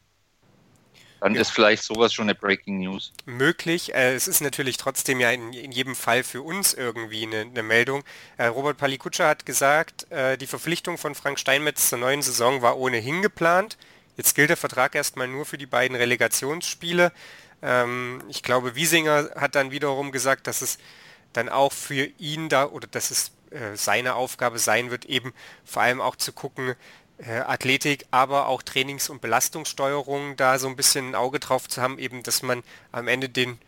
dann 1.24 1.34
ja. 1.34 1.40
ist 1.40 1.52
vielleicht 1.52 1.82
sowas 1.82 2.12
schon 2.12 2.24
eine 2.24 2.34
Breaking 2.34 2.80
News. 2.80 3.10
Möglich. 3.24 3.94
Äh, 3.94 4.12
es 4.12 4.28
ist 4.28 4.42
natürlich 4.42 4.76
trotzdem 4.76 5.20
ja 5.20 5.30
in, 5.30 5.54
in, 5.54 5.72
jedem 5.72 5.96
Fall 5.96 6.22
für 6.22 6.42
uns 6.42 6.74
irgendwie 6.74 7.22
eine, 7.22 7.40
eine 7.40 7.62
Meldung. 7.62 8.04
Äh, 8.36 8.48
Robert 8.48 8.76
Palikutscher 8.76 9.26
hat 9.26 9.46
gesagt, 9.46 10.06
äh, 10.12 10.36
die 10.36 10.46
Verpflichtung 10.46 10.98
von 10.98 11.14
Frank 11.14 11.38
Steinmetz 11.38 11.88
zur 11.88 11.98
neuen 11.98 12.20
Saison 12.20 12.60
war 12.60 12.76
ohnehin 12.76 13.22
geplant. 13.22 13.78
Jetzt 14.18 14.34
gilt 14.34 14.50
der 14.50 14.58
Vertrag 14.58 14.94
erstmal 14.94 15.26
nur 15.26 15.46
für 15.46 15.56
die 15.56 15.64
beiden 15.64 15.96
Relegationsspiele. 15.96 17.10
Ähm, 17.62 18.22
ich 18.28 18.42
glaube, 18.42 18.74
Wiesinger 18.74 19.30
hat 19.34 19.54
dann 19.54 19.70
wiederum 19.70 20.12
gesagt, 20.12 20.46
dass 20.46 20.60
es 20.60 20.76
dann 21.32 21.48
auch 21.48 21.72
für 21.72 22.04
ihn 22.18 22.50
da 22.50 22.66
oder 22.66 22.86
dass 22.86 23.10
es 23.10 23.32
äh, 23.50 23.76
seine 23.76 24.14
Aufgabe 24.16 24.58
sein 24.58 24.90
wird, 24.90 25.06
eben 25.06 25.32
vor 25.64 25.84
allem 25.84 26.02
auch 26.02 26.16
zu 26.16 26.34
gucken, 26.34 26.74
Athletik, 27.23 28.06
aber 28.11 28.49
auch 28.49 28.62
Trainings- 28.62 29.09
und 29.09 29.21
Belastungssteuerung 29.21 30.37
da 30.37 30.59
so 30.59 30.66
ein 30.68 30.76
bisschen 30.76 31.11
ein 31.11 31.14
Auge 31.14 31.38
drauf 31.38 31.68
zu 31.68 31.80
haben, 31.80 31.99
eben, 31.99 32.23
dass 32.23 32.42
man 32.42 32.62
am 32.90 33.09
Ende 33.09 33.28
den 33.28 33.59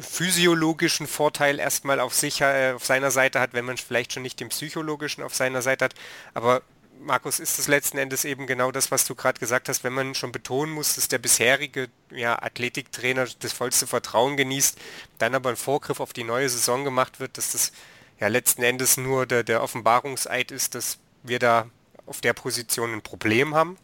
physiologischen 0.00 1.06
Vorteil 1.06 1.58
erstmal 1.58 2.00
auf 2.00 2.14
sich, 2.14 2.40
äh, 2.40 2.72
auf 2.74 2.84
seiner 2.84 3.10
Seite 3.10 3.40
hat, 3.40 3.52
wenn 3.54 3.64
man 3.64 3.76
vielleicht 3.76 4.12
schon 4.12 4.22
nicht 4.22 4.40
den 4.40 4.48
psychologischen 4.48 5.22
auf 5.22 5.34
seiner 5.34 5.62
Seite 5.62 5.86
hat. 5.86 5.94
Aber 6.32 6.62
Markus, 7.00 7.38
ist 7.38 7.58
es 7.58 7.68
letzten 7.68 7.98
Endes 7.98 8.24
eben 8.24 8.46
genau 8.46 8.70
das, 8.72 8.90
was 8.90 9.04
du 9.04 9.14
gerade 9.14 9.38
gesagt 9.38 9.68
hast, 9.68 9.84
wenn 9.84 9.92
man 9.92 10.14
schon 10.14 10.32
betonen 10.32 10.72
muss, 10.72 10.94
dass 10.94 11.08
der 11.08 11.18
bisherige 11.18 11.88
ja, 12.10 12.40
Athletiktrainer 12.40 13.26
das 13.40 13.52
vollste 13.52 13.86
Vertrauen 13.86 14.36
genießt, 14.36 14.78
dann 15.18 15.34
aber 15.34 15.50
ein 15.50 15.56
Vorgriff 15.56 16.00
auf 16.00 16.12
die 16.12 16.24
neue 16.24 16.48
Saison 16.48 16.84
gemacht 16.84 17.20
wird, 17.20 17.36
dass 17.36 17.52
das 17.52 17.72
ja 18.20 18.28
letzten 18.28 18.62
Endes 18.62 18.96
nur 18.96 19.26
der, 19.26 19.42
der 19.42 19.62
Offenbarungseid 19.62 20.50
ist, 20.50 20.74
dass 20.74 20.98
wir 21.22 21.38
da 21.38 21.68
auf 22.06 22.20
der 22.20 22.32
Position 22.32 22.92
ein 22.92 23.02
Problem 23.02 23.54
haben? 23.54 23.76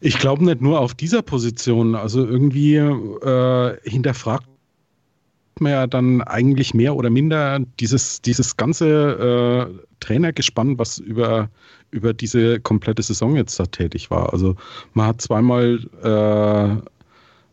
Ich 0.00 0.18
glaube 0.18 0.44
nicht 0.44 0.60
nur 0.60 0.80
auf 0.80 0.94
dieser 0.94 1.22
Position. 1.22 1.94
Also 1.94 2.26
irgendwie 2.26 2.76
äh, 2.76 3.76
hinterfragt 3.88 4.46
man 5.60 5.72
ja 5.72 5.86
dann 5.86 6.22
eigentlich 6.22 6.74
mehr 6.74 6.96
oder 6.96 7.08
minder 7.08 7.60
dieses, 7.78 8.20
dieses 8.20 8.56
ganze 8.56 9.68
äh, 9.70 9.86
Trainergespann, 10.00 10.78
was 10.78 10.98
über, 10.98 11.48
über 11.92 12.12
diese 12.12 12.58
komplette 12.60 13.02
Saison 13.02 13.36
jetzt 13.36 13.60
da 13.60 13.66
tätig 13.66 14.10
war. 14.10 14.32
Also 14.32 14.56
man 14.94 15.06
hat 15.06 15.20
zweimal 15.20 15.78
äh, 16.02 16.88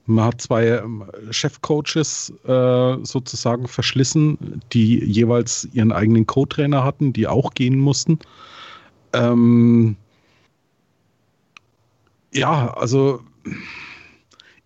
man 0.10 0.26
hat 0.26 0.42
zwei 0.42 0.68
ähm, 0.68 1.06
Chefcoaches 1.30 2.34
äh, 2.46 2.98
sozusagen 3.04 3.68
verschlissen, 3.68 4.62
die 4.74 5.04
jeweils 5.04 5.68
ihren 5.74 5.92
eigenen 5.92 6.26
Co-Trainer 6.26 6.84
hatten, 6.84 7.14
die 7.14 7.28
auch 7.28 7.54
gehen 7.54 7.80
mussten. 7.80 8.20
Ähm, 9.14 9.96
ja, 12.34 12.74
also 12.74 13.22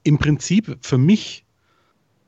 im 0.03 0.17
Prinzip 0.17 0.77
für 0.81 0.97
mich 0.97 1.45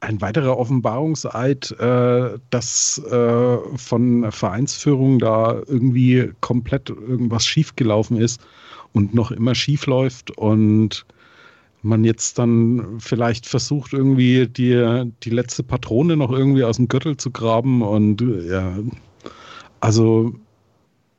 ein 0.01 0.21
weiterer 0.21 0.57
Offenbarungseid, 0.57 1.71
äh, 1.79 2.37
dass 2.49 2.99
äh, 2.99 3.57
von 3.75 4.31
Vereinsführung 4.31 5.19
da 5.19 5.61
irgendwie 5.67 6.31
komplett 6.41 6.89
irgendwas 6.89 7.45
schiefgelaufen 7.45 8.17
ist 8.17 8.41
und 8.93 9.13
noch 9.13 9.31
immer 9.31 9.55
schief 9.55 9.87
läuft 9.87 10.31
und 10.37 11.05
man 11.85 12.03
jetzt 12.03 12.37
dann 12.39 12.99
vielleicht 12.99 13.45
versucht, 13.45 13.93
irgendwie 13.93 14.47
die, 14.47 15.11
die 15.23 15.29
letzte 15.29 15.63
Patrone 15.63 16.17
noch 16.17 16.31
irgendwie 16.31 16.63
aus 16.63 16.77
dem 16.77 16.87
Gürtel 16.87 17.17
zu 17.17 17.31
graben. 17.31 17.81
Und 17.81 18.21
ja, 18.21 18.77
also 19.79 20.33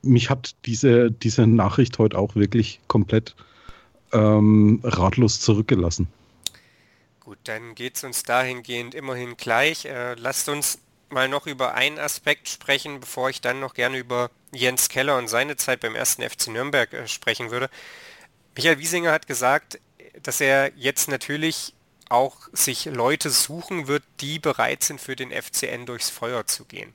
mich 0.02 0.29
hat 0.31 0.55
diese, 0.66 1.11
diese 1.11 1.46
Nachricht 1.46 1.98
heute 1.98 2.18
auch 2.18 2.35
wirklich 2.35 2.81
komplett 2.88 3.37
ähm, 4.12 4.81
ratlos 4.83 5.40
zurückgelassen. 5.40 6.09
Gut, 7.20 7.38
dann 7.44 7.74
geht 7.74 7.96
es 7.96 8.05
uns 8.05 8.22
dahingehend 8.22 8.94
immerhin 8.94 9.37
gleich. 9.37 9.85
Äh, 9.85 10.14
lasst 10.14 10.48
uns 10.48 10.79
mal 11.09 11.29
noch 11.29 11.46
über 11.46 11.74
einen 11.74 11.98
Aspekt 11.98 12.48
sprechen, 12.48 13.00
bevor 13.00 13.31
ich 13.31 13.40
dann 13.40 13.61
noch 13.61 13.74
gerne 13.74 13.98
über 13.98 14.31
Jens 14.52 14.88
Keller 14.88 15.18
und 15.18 15.29
seine 15.29 15.57
Zeit 15.57 15.81
beim 15.81 15.94
ersten 15.94 16.22
FC 16.22 16.48
Nürnberg 16.48 16.92
äh, 16.92 17.09
sprechen 17.09 17.50
würde. 17.50 17.68
Michael 18.57 18.79
Wiesinger 18.79 19.12
hat 19.12 19.26
gesagt, 19.26 19.79
dass 20.22 20.40
er 20.40 20.72
jetzt 20.76 21.09
natürlich 21.09 21.74
auch 22.09 22.37
sich 22.52 22.85
Leute 22.85 23.31
suchen 23.31 23.88
wird, 23.88 24.05
die 24.20 24.38
bereit 24.38 24.85
sind, 24.85 25.00
für 25.00 25.16
den 25.16 25.31
FCN 25.31 25.87
durchs 25.87 26.11
Feuer 26.11 26.46
zu 26.46 26.64
gehen. 26.64 26.94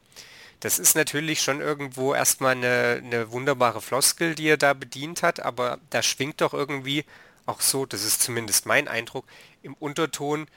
Das 0.62 0.80
ist 0.80 0.96
natürlich 0.96 1.42
schon 1.42 1.60
irgendwo 1.60 2.14
erstmal 2.14 2.56
eine, 2.56 3.02
eine 3.04 3.32
wunderbare 3.32 3.82
Floskel, 3.82 4.36
die 4.36 4.48
er 4.48 4.58
da 4.58 4.74
bedient 4.74 5.24
hat, 5.24 5.40
aber 5.40 5.80
da 5.90 6.04
schwingt 6.04 6.40
doch 6.40 6.54
irgendwie 6.54 7.04
auch 7.46 7.62
so, 7.62 7.86
das 7.86 8.04
ist 8.04 8.22
zumindest 8.22 8.68
mein 8.68 8.88
Eindruck, 8.88 9.26
im 9.64 9.74
Unterton 9.74 10.48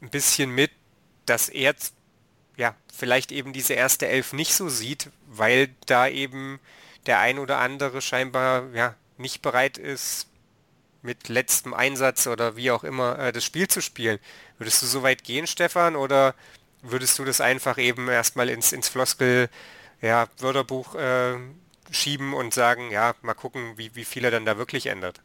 ein 0.00 0.08
bisschen 0.08 0.50
mit, 0.50 0.70
dass 1.26 1.50
er 1.50 1.74
ja 2.56 2.74
vielleicht 2.92 3.32
eben 3.32 3.52
diese 3.52 3.74
erste 3.74 4.08
Elf 4.08 4.32
nicht 4.32 4.54
so 4.54 4.68
sieht, 4.68 5.10
weil 5.26 5.68
da 5.86 6.08
eben 6.08 6.58
der 7.06 7.18
ein 7.20 7.38
oder 7.38 7.58
andere 7.58 8.00
scheinbar 8.00 8.70
ja 8.74 8.94
nicht 9.18 9.42
bereit 9.42 9.76
ist, 9.76 10.29
mit 11.02 11.28
letztem 11.28 11.74
Einsatz 11.74 12.26
oder 12.26 12.56
wie 12.56 12.70
auch 12.70 12.84
immer 12.84 13.18
äh, 13.18 13.32
das 13.32 13.44
Spiel 13.44 13.68
zu 13.68 13.80
spielen. 13.80 14.18
Würdest 14.58 14.82
du 14.82 14.86
so 14.86 15.02
weit 15.02 15.24
gehen, 15.24 15.46
Stefan, 15.46 15.96
oder 15.96 16.34
würdest 16.82 17.18
du 17.18 17.24
das 17.24 17.40
einfach 17.40 17.78
eben 17.78 18.08
erstmal 18.08 18.48
ins, 18.48 18.72
ins 18.72 18.88
Floskel, 18.88 19.48
ja, 20.00 20.24
äh, 20.24 21.36
schieben 21.90 22.34
und 22.34 22.54
sagen, 22.54 22.90
ja, 22.90 23.14
mal 23.22 23.34
gucken, 23.34 23.76
wie, 23.76 23.94
wie 23.94 24.04
viel 24.04 24.24
er 24.24 24.30
dann 24.30 24.46
da 24.46 24.56
wirklich 24.56 24.86
ändert? 24.86 25.20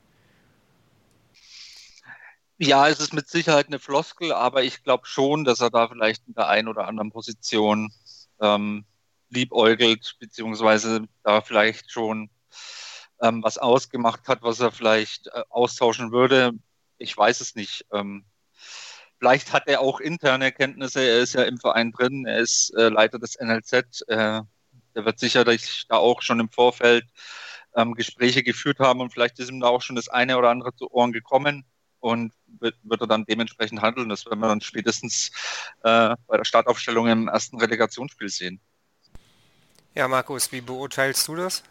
Ja, 2.57 2.88
es 2.88 2.99
ist 2.99 3.13
mit 3.13 3.27
Sicherheit 3.27 3.67
eine 3.67 3.79
Floskel, 3.79 4.31
aber 4.31 4.63
ich 4.63 4.83
glaube 4.83 5.05
schon, 5.05 5.43
dass 5.43 5.59
er 5.59 5.69
da 5.69 5.89
vielleicht 5.89 6.25
in 6.27 6.35
der 6.35 6.47
einen 6.47 6.69
oder 6.69 6.88
anderen 6.88 7.11
Position 7.11 7.91
ähm, 8.39 8.85
liebäugelt, 9.29 10.15
beziehungsweise 10.19 11.07
da 11.23 11.41
vielleicht 11.41 11.91
schon 11.91 12.29
ähm, 13.21 13.43
was 13.43 13.58
ausgemacht 13.58 14.28
hat, 14.28 14.41
was 14.41 14.60
er 14.60 14.71
vielleicht 14.71 15.28
äh, 15.28 15.43
austauschen 15.49 16.12
würde. 16.12 16.54
Ich 16.97 17.15
weiß 17.15 17.41
es 17.41 17.56
nicht. 17.56 17.86
Ähm, 17.91 18.25
vielleicht 19.19 19.54
hat 19.54 19.67
er 19.67 19.82
auch 19.82 19.99
interne 19.99 20.51
Kenntnisse. 20.51 21.01
Er 21.01 21.19
ist 21.19 21.34
ja 21.34 21.43
im 21.43 21.58
Verein 21.58 21.91
drin. 21.91 22.25
Er 22.25 22.39
ist 22.39 22.71
äh, 22.75 22.89
Leiter 22.89 23.19
des 23.19 23.38
NLZ. 23.39 24.04
Äh, 24.08 24.41
er 24.95 25.06
wird 25.06 25.19
sicherlich 25.19 25.86
da 25.89 25.97
auch 25.97 26.21
schon 26.21 26.39
im 26.39 26.49
Vorfeld 26.49 27.06
ähm, 27.75 27.93
Gespräche 27.93 28.43
geführt 28.43 28.80
haben 28.80 29.01
und 29.01 29.12
vielleicht 29.12 29.39
ist 29.39 29.49
ihm 29.49 29.60
da 29.60 29.67
auch 29.67 29.82
schon 29.82 29.95
das 29.95 30.08
eine 30.08 30.38
oder 30.38 30.49
andere 30.49 30.73
zu 30.73 30.89
Ohren 30.91 31.12
gekommen 31.12 31.65
und 31.99 32.34
wird, 32.60 32.75
wird 32.84 33.01
er 33.01 33.08
dann 33.08 33.25
dementsprechend 33.25 33.82
handeln. 33.82 34.10
Das 34.10 34.25
werden 34.25 34.39
wir 34.39 34.47
dann 34.47 34.62
spätestens 34.62 35.32
äh, 35.84 36.15
bei 36.28 36.38
der 36.38 36.45
Startaufstellung 36.45 37.08
im 37.08 37.28
ersten 37.28 37.60
Relegationsspiel 37.60 38.30
sehen. 38.30 38.60
Ja, 39.93 40.08
Markus, 40.08 40.51
wie 40.51 40.62
beurteilst 40.62 41.28
du 41.28 41.36
das? 41.36 41.63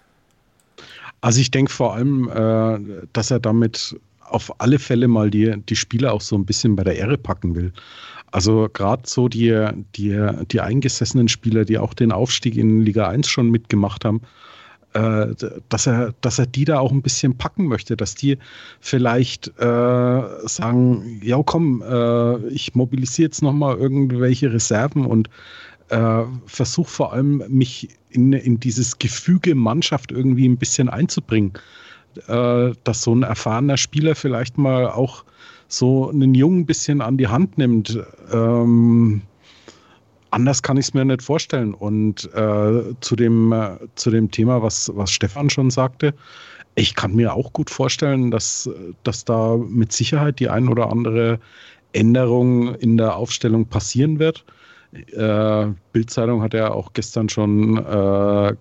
Also 1.20 1.40
ich 1.40 1.50
denke 1.50 1.72
vor 1.72 1.94
allem, 1.94 2.28
äh, 2.28 3.06
dass 3.12 3.30
er 3.30 3.40
damit 3.40 3.96
auf 4.20 4.60
alle 4.60 4.78
Fälle 4.78 5.08
mal 5.08 5.30
die, 5.30 5.54
die 5.68 5.76
Spieler 5.76 6.12
auch 6.12 6.20
so 6.20 6.36
ein 6.36 6.44
bisschen 6.44 6.76
bei 6.76 6.84
der 6.84 6.96
Ehre 6.96 7.18
packen 7.18 7.54
will. 7.54 7.72
Also 8.30 8.68
gerade 8.72 9.02
so 9.06 9.28
die, 9.28 9.68
die, 9.94 10.28
die 10.50 10.60
eingesessenen 10.60 11.28
Spieler, 11.28 11.64
die 11.64 11.78
auch 11.78 11.94
den 11.94 12.10
Aufstieg 12.10 12.56
in 12.56 12.80
Liga 12.80 13.08
1 13.08 13.28
schon 13.28 13.50
mitgemacht 13.50 14.04
haben, 14.04 14.22
äh, 14.94 15.34
dass, 15.68 15.86
er, 15.86 16.14
dass 16.20 16.38
er 16.38 16.46
die 16.46 16.64
da 16.64 16.78
auch 16.78 16.92
ein 16.92 17.02
bisschen 17.02 17.36
packen 17.36 17.66
möchte, 17.66 17.96
dass 17.96 18.14
die 18.14 18.38
vielleicht 18.80 19.48
äh, 19.58 20.22
sagen, 20.46 21.20
ja 21.22 21.42
komm, 21.44 21.82
äh, 21.82 22.48
ich 22.48 22.74
mobilisiere 22.74 23.26
jetzt 23.26 23.42
nochmal 23.42 23.76
irgendwelche 23.76 24.52
Reserven 24.52 25.06
und 25.06 25.30
äh, 25.90 26.22
versuche 26.46 26.90
vor 26.90 27.12
allem 27.12 27.42
mich 27.48 27.88
in, 28.14 28.32
in 28.32 28.60
dieses 28.60 28.98
Gefüge 28.98 29.54
Mannschaft 29.54 30.12
irgendwie 30.12 30.48
ein 30.48 30.56
bisschen 30.56 30.88
einzubringen. 30.88 31.52
Äh, 32.28 32.72
dass 32.84 33.02
so 33.02 33.14
ein 33.14 33.24
erfahrener 33.24 33.76
Spieler 33.76 34.14
vielleicht 34.14 34.56
mal 34.56 34.88
auch 34.88 35.24
so 35.66 36.10
einen 36.10 36.34
Jungen 36.34 36.60
ein 36.60 36.66
bisschen 36.66 37.00
an 37.00 37.16
die 37.16 37.26
Hand 37.26 37.58
nimmt. 37.58 37.98
Ähm, 38.32 39.22
anders 40.30 40.62
kann 40.62 40.76
ich 40.76 40.86
es 40.86 40.94
mir 40.94 41.04
nicht 41.04 41.22
vorstellen. 41.22 41.74
Und 41.74 42.32
äh, 42.34 42.82
zu, 43.00 43.16
dem, 43.16 43.52
äh, 43.52 43.78
zu 43.96 44.10
dem 44.10 44.30
Thema, 44.30 44.62
was, 44.62 44.92
was 44.94 45.10
Stefan 45.10 45.50
schon 45.50 45.70
sagte, 45.70 46.14
ich 46.76 46.94
kann 46.94 47.14
mir 47.14 47.34
auch 47.34 47.52
gut 47.52 47.70
vorstellen, 47.70 48.30
dass, 48.30 48.70
dass 49.02 49.24
da 49.24 49.56
mit 49.56 49.92
Sicherheit 49.92 50.38
die 50.40 50.48
ein 50.48 50.68
oder 50.68 50.90
andere 50.90 51.38
Änderung 51.92 52.74
in 52.76 52.96
der 52.96 53.16
Aufstellung 53.16 53.66
passieren 53.66 54.18
wird. 54.18 54.44
Äh, 54.94 55.72
Bildzeitung 55.92 56.42
hat 56.42 56.54
ja 56.54 56.70
auch 56.70 56.92
gestern 56.92 57.28
schon 57.28 57.78
äh, 57.78 58.54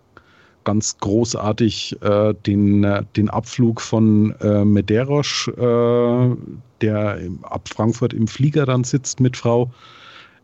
ganz 0.64 0.98
großartig 0.98 2.02
äh, 2.02 2.34
den, 2.46 3.06
den 3.16 3.30
Abflug 3.30 3.82
von 3.82 4.34
äh, 4.40 4.66
Medeiros, 4.66 5.48
äh, 5.48 6.36
der 6.82 7.20
ab 7.44 7.70
Frankfurt 7.70 8.14
im 8.14 8.28
Flieger 8.28 8.66
dann 8.66 8.84
sitzt 8.84 9.20
mit 9.20 9.38
Frau. 9.38 9.72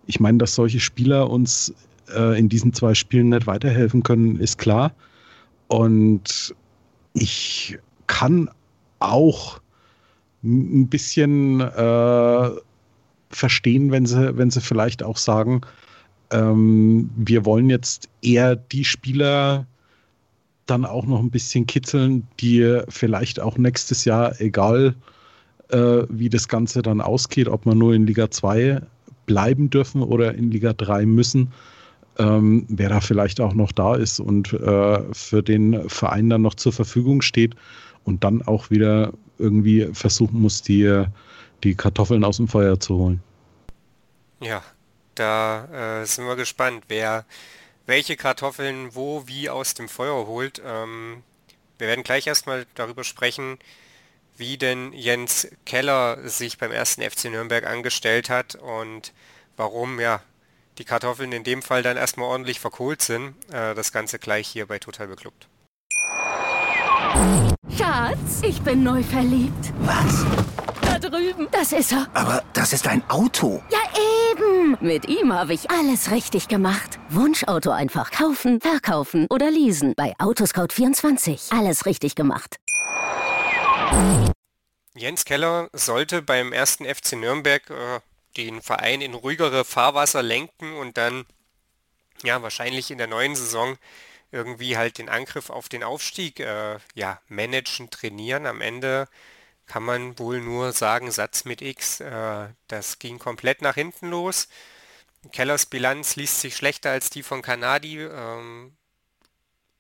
Ich 0.06 0.20
meine, 0.20 0.38
dass 0.38 0.56
solche 0.56 0.80
Spieler 0.80 1.30
uns 1.30 1.74
äh, 2.14 2.38
in 2.38 2.50
diesen 2.50 2.74
zwei 2.74 2.94
Spielen 2.94 3.30
nicht 3.30 3.48
weiterhelfen 3.48 4.04
können, 4.04 4.40
ist 4.40 4.58
klar. 4.58 4.92
Und 5.68 6.56
ich 7.14 7.78
kann 8.08 8.50
auch 9.00 9.60
ein 10.44 10.88
bisschen 10.88 11.62
äh, 11.62 12.50
verstehen, 13.30 13.92
wenn 13.92 14.06
sie, 14.06 14.38
wenn 14.38 14.52
sie 14.52 14.62
vielleicht 14.62 15.04
auch 15.04 15.18
sagen, 15.18 15.62
ähm, 16.32 17.10
wir 17.16 17.46
wollen 17.46 17.70
jetzt 17.70 18.10
eher 18.22 18.56
die 18.56 18.86
Spieler 18.86 19.66
dann 20.66 20.86
auch 20.86 21.06
noch 21.06 21.20
ein 21.20 21.32
bisschen 21.32 21.66
kitzeln, 21.66 22.28
die 22.40 22.82
vielleicht 22.90 23.40
auch 23.40 23.58
nächstes 23.58 24.06
Jahr, 24.06 24.40
egal 24.40 24.96
äh, 25.70 26.04
wie 26.10 26.30
das 26.30 26.48
Ganze 26.48 26.82
dann 26.82 27.02
ausgeht, 27.02 27.48
ob 27.48 27.66
man 27.66 27.78
nur 27.78 27.94
in 27.94 28.06
Liga 28.06 28.30
2 28.30 28.82
bleiben 29.26 29.70
dürfen 29.70 30.04
oder 30.04 30.36
in 30.36 30.52
Liga 30.52 30.74
3 30.74 31.06
müssen, 31.06 31.52
ähm, 32.18 32.66
wer 32.68 32.90
da 32.90 33.02
vielleicht 33.02 33.40
auch 33.42 33.54
noch 33.54 33.72
da 33.72 33.96
ist 33.96 34.20
und 34.20 34.54
äh, 34.54 35.00
für 35.14 35.42
den 35.42 35.90
Verein 35.90 36.30
dann 36.30 36.42
noch 36.42 36.56
zur 36.56 36.74
Verfügung 36.74 37.22
steht 37.22 37.56
und 38.04 38.24
dann 38.24 38.42
auch 38.42 38.70
wieder 38.70 39.14
irgendwie 39.38 39.88
versuchen 39.94 40.42
muss, 40.42 40.62
die, 40.62 41.06
die 41.64 41.76
Kartoffeln 41.76 42.24
aus 42.24 42.38
dem 42.38 42.48
Feuer 42.48 42.80
zu 42.80 42.98
holen. 42.98 43.24
Ja, 44.40 44.64
da 45.16 46.02
äh, 46.02 46.06
sind 46.06 46.26
wir 46.26 46.36
gespannt, 46.36 46.86
wer 46.88 47.26
welche 47.86 48.16
Kartoffeln 48.16 48.94
wo 48.96 49.28
wie 49.28 49.50
aus 49.50 49.74
dem 49.74 49.90
Feuer 49.90 50.28
holt. 50.28 50.62
Ähm, 50.66 51.24
wir 51.78 51.88
werden 51.88 52.04
gleich 52.04 52.28
erstmal 52.28 52.66
darüber 52.76 53.04
sprechen, 53.04 53.58
wie 54.38 54.58
denn 54.58 54.94
Jens 54.94 55.48
Keller 55.66 56.30
sich 56.30 56.58
beim 56.58 56.72
ersten 56.72 57.02
FC 57.02 57.26
Nürnberg 57.26 57.66
angestellt 57.66 58.30
hat 58.30 58.56
und 58.56 59.12
warum 59.58 60.00
ja 60.00 60.22
die 60.78 60.86
Kartoffeln 60.86 61.32
in 61.34 61.44
dem 61.44 61.62
Fall 61.62 61.84
dann 61.84 61.98
erstmal 61.98 62.28
ordentlich 62.28 62.60
verkohlt 62.60 63.02
sind. 63.02 63.36
Äh, 63.52 63.76
das 63.76 63.92
Ganze 63.92 64.20
gleich 64.20 64.48
hier 64.48 64.66
bei 64.66 64.80
Total 64.80 65.08
Beklubbt. 65.08 65.48
Schatz, 67.78 68.42
ich 68.44 68.62
bin 68.62 68.84
neu 68.84 69.04
verliebt. 69.04 69.74
Was? 69.80 70.26
Da 70.82 71.00
drüben. 71.00 71.48
Das 71.52 71.72
ist 71.72 71.92
er. 71.92 72.08
Aber 72.14 72.44
das 72.54 72.74
ist 72.74 72.88
ein 72.88 73.04
Auto. 73.10 73.64
Ja, 73.72 73.80
eben. 74.32 74.78
Mit 74.80 75.08
ihm 75.08 75.34
habe 75.34 75.54
ich 75.54 75.70
alles 75.72 76.12
richtig 76.12 76.48
gemacht. 76.48 77.00
Wunschauto 77.10 77.72
einfach 77.72 78.12
kaufen, 78.12 78.62
verkaufen 78.62 79.28
oder 79.30 79.50
leasen. 79.50 79.94
Bei 79.96 80.16
Autoscout24. 80.18 81.58
Alles 81.58 81.86
richtig 81.86 82.16
gemacht. 82.16 82.58
Jens 84.96 85.26
Keller 85.26 85.70
sollte 85.74 86.22
beim 86.22 86.54
ersten 86.54 86.86
FC 86.86 87.14
Nürnberg 87.14 87.70
äh, 87.70 88.00
den 88.38 88.62
Verein 88.62 89.02
in 89.02 89.14
ruhigere 89.14 89.66
Fahrwasser 89.66 90.22
lenken 90.22 90.76
und 90.78 90.98
dann 90.98 91.26
ja 92.24 92.42
wahrscheinlich 92.42 92.92
in 92.92 92.98
der 92.98 93.08
neuen 93.08 93.36
Saison 93.36 93.78
irgendwie 94.32 94.78
halt 94.78 94.98
den 94.98 95.10
Angriff 95.10 95.50
auf 95.50 95.70
den 95.70 95.84
Aufstieg 95.84 96.40
äh, 96.40 96.78
ja 96.94 97.20
managen, 97.28 97.90
trainieren. 97.90 98.46
Am 98.46 98.62
Ende 98.62 99.08
kann 99.70 99.84
man 99.84 100.18
wohl 100.18 100.42
nur 100.42 100.74
sagen, 100.74 101.12
Satz 101.12 101.46
mit 101.46 101.62
X. 101.62 102.00
Äh, 102.02 102.50
das 102.68 103.00
ging 103.00 103.20
komplett 103.20 103.62
nach 103.62 103.76
hinten 103.76 104.10
los. 104.10 104.50
Kellers 105.32 105.68
Bilanz 105.68 106.16
liest 106.16 106.42
sich 106.42 106.56
schlechter 106.56 106.90
als 106.92 107.12
die 107.12 107.24
von 107.24 107.44
Kanadi. 107.44 108.00
Ähm, 108.02 108.76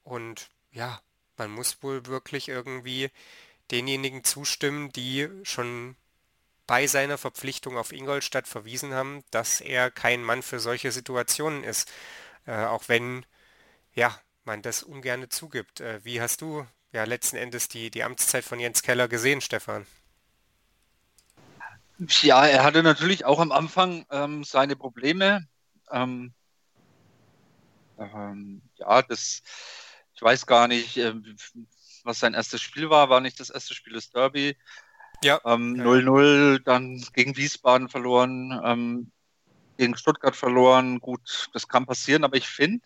und 0.03 0.51
ja, 0.71 1.01
man 1.37 1.51
muss 1.51 1.81
wohl 1.81 2.05
wirklich 2.05 2.49
irgendwie 2.49 3.09
denjenigen 3.71 4.23
zustimmen, 4.23 4.91
die 4.91 5.27
schon 5.43 5.95
bei 6.67 6.85
seiner 6.85 7.17
Verpflichtung 7.17 7.75
auf 7.75 7.91
Ingolstadt 7.91 8.47
verwiesen 8.47 8.93
haben, 8.93 9.23
dass 9.31 9.59
er 9.59 9.89
kein 9.89 10.23
Mann 10.23 10.43
für 10.43 10.59
solche 10.59 10.91
Situationen 10.91 11.63
ist. 11.63 11.91
Äh, 12.45 12.65
auch 12.65 12.83
wenn, 12.89 13.25
ja, 13.95 14.19
man 14.43 14.61
das 14.61 14.83
ungern 14.83 15.31
zugibt. 15.31 15.81
Äh, 15.81 16.05
wie 16.05 16.21
hast 16.21 16.41
du 16.41 16.67
ja 16.91 17.03
letzten 17.03 17.37
Endes 17.37 17.67
die, 17.67 17.91
die 17.91 18.03
Amtszeit 18.03 18.43
von 18.43 18.59
Jens 18.59 18.81
Keller 18.81 19.07
gesehen, 19.07 19.41
Stefan? 19.41 19.85
Ja, 22.21 22.45
er 22.45 22.63
hatte 22.63 22.81
natürlich 22.81 23.25
auch 23.25 23.39
am 23.39 23.51
Anfang 23.51 24.05
ähm, 24.09 24.43
seine 24.43 24.75
Probleme. 24.75 25.47
Ähm, 25.91 26.33
ähm, 27.97 28.61
ja, 28.75 29.01
das, 29.01 29.41
ich 30.13 30.21
weiß 30.21 30.45
gar 30.45 30.67
nicht, 30.67 30.95
äh, 30.97 31.13
was 32.03 32.19
sein 32.19 32.33
erstes 32.33 32.61
Spiel 32.61 32.89
war. 32.89 33.09
War 33.09 33.19
nicht 33.19 33.39
das 33.39 33.49
erste 33.49 33.73
Spiel 33.73 33.93
des 33.93 34.09
Derby. 34.11 34.55
Ja. 35.23 35.39
0-0, 35.43 36.55
ähm, 36.55 36.63
dann 36.63 37.05
gegen 37.13 37.35
Wiesbaden 37.35 37.89
verloren, 37.89 38.59
ähm, 38.63 39.11
gegen 39.79 39.95
Stuttgart 39.95 40.35
verloren. 40.35 40.99
Gut, 40.99 41.49
das 41.53 41.67
kann 41.67 41.85
passieren, 41.85 42.25
aber 42.25 42.35
ich 42.35 42.47
finde, 42.47 42.85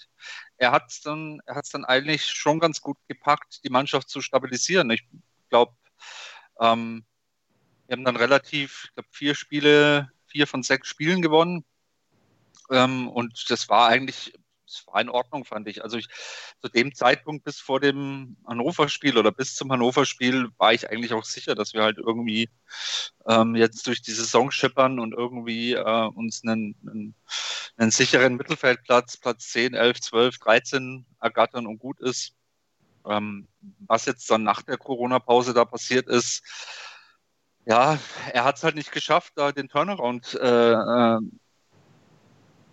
er 0.58 0.72
hat 0.72 0.92
es 0.92 1.02
dann, 1.02 1.42
dann 1.46 1.86
eigentlich 1.86 2.26
schon 2.30 2.60
ganz 2.60 2.82
gut 2.82 2.98
gepackt, 3.08 3.62
die 3.64 3.72
Mannschaft 3.72 4.10
zu 4.10 4.22
stabilisieren. 4.22 4.92
Ich 4.92 5.04
glaube, 5.50 5.76
ähm, 6.60 7.04
wir 7.88 7.98
haben 7.98 8.06
dann 8.06 8.16
relativ, 8.16 8.86
ich 8.86 8.94
glaube, 8.94 9.10
vier 9.12 9.34
Spiele, 9.34 10.12
vier 10.28 10.46
von 10.46 10.62
sechs 10.62 10.88
Spielen 10.88 11.24
gewonnen. 11.24 11.66
Ähm, 12.70 13.10
und 13.10 13.50
das 13.50 13.68
war 13.70 13.88
eigentlich, 13.88 14.34
das 14.74 14.88
war 14.88 15.02
in 15.02 15.10
Ordnung, 15.10 15.46
fand 15.46 15.68
ich. 15.68 15.84
Also 15.84 15.98
ich, 15.98 16.08
zu 16.62 16.70
dem 16.70 16.94
Zeitpunkt 16.94 17.44
bis 17.44 17.60
vor 17.60 17.80
dem 17.80 18.38
Hannover-Spiel 18.48 19.18
oder 19.18 19.32
bis 19.32 19.56
zum 19.56 19.72
Hannover-Spiel 19.72 20.50
war 20.58 20.74
ich 20.74 20.90
eigentlich 20.90 21.14
auch 21.14 21.24
sicher, 21.24 21.56
dass 21.56 21.74
wir 21.74 21.84
halt 21.84 21.98
irgendwie 21.98 22.50
ähm, 23.28 23.56
jetzt 23.56 23.88
durch 23.88 24.02
die 24.02 24.12
Saison 24.12 24.52
schippern 24.52 25.00
und 25.00 25.14
irgendwie 25.14 25.74
äh, 25.74 26.08
uns 26.08 26.44
einen, 26.44 26.76
einen, 26.88 27.16
einen 27.78 27.92
sicheren 27.92 28.36
Mittelfeldplatz, 28.36 29.18
Platz 29.18 29.50
10, 29.50 29.74
11, 29.74 30.02
12, 30.02 30.40
13 30.40 31.06
ergattern 31.22 31.68
und 31.68 31.80
gut 31.80 32.00
ist. 32.00 32.34
Ähm, 33.06 33.48
was 33.80 34.06
jetzt 34.06 34.30
dann 34.32 34.44
nach 34.44 34.62
der 34.62 34.78
Corona-Pause 34.78 35.54
da 35.54 35.66
passiert 35.66 36.08
ist, 36.08 36.42
ja, 37.66 37.98
er 38.34 38.44
hat 38.44 38.58
es 38.58 38.64
halt 38.64 38.76
nicht 38.76 38.92
geschafft, 38.92 39.34
da 39.36 39.52
den 39.52 39.70
Turnaround 39.70 40.34
äh, 40.36 40.74
äh, 40.74 41.20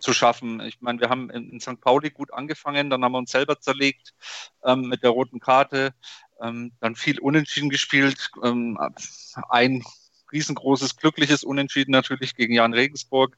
zu 0.00 0.12
schaffen. 0.12 0.60
Ich 0.60 0.80
meine, 0.80 1.00
wir 1.00 1.08
haben 1.08 1.30
in, 1.30 1.50
in, 1.50 1.60
St. 1.60 1.80
Pauli 1.80 2.10
gut 2.10 2.32
angefangen, 2.32 2.90
dann 2.90 3.04
haben 3.04 3.12
wir 3.12 3.18
uns 3.18 3.30
selber 3.30 3.60
zerlegt 3.60 4.14
ähm, 4.64 4.82
mit 4.82 5.02
der 5.02 5.10
roten 5.10 5.40
Karte, 5.40 5.94
ähm, 6.42 6.72
dann 6.80 6.96
viel 6.96 7.20
Unentschieden 7.20 7.70
gespielt, 7.70 8.30
ähm, 8.42 8.78
ein 9.48 9.82
riesengroßes, 10.32 10.96
glückliches 10.96 11.44
Unentschieden 11.44 11.92
natürlich 11.92 12.34
gegen 12.34 12.54
Jan 12.54 12.74
Regensburg. 12.74 13.36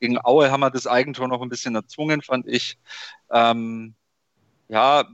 Gegen 0.00 0.18
Aue 0.24 0.50
haben 0.50 0.60
wir 0.60 0.70
das 0.70 0.86
Eigentor 0.86 1.28
noch 1.28 1.42
ein 1.42 1.48
bisschen 1.48 1.74
erzwungen, 1.74 2.22
fand 2.22 2.46
ich. 2.46 2.78
Ähm, 3.30 3.94
ja, 4.68 5.04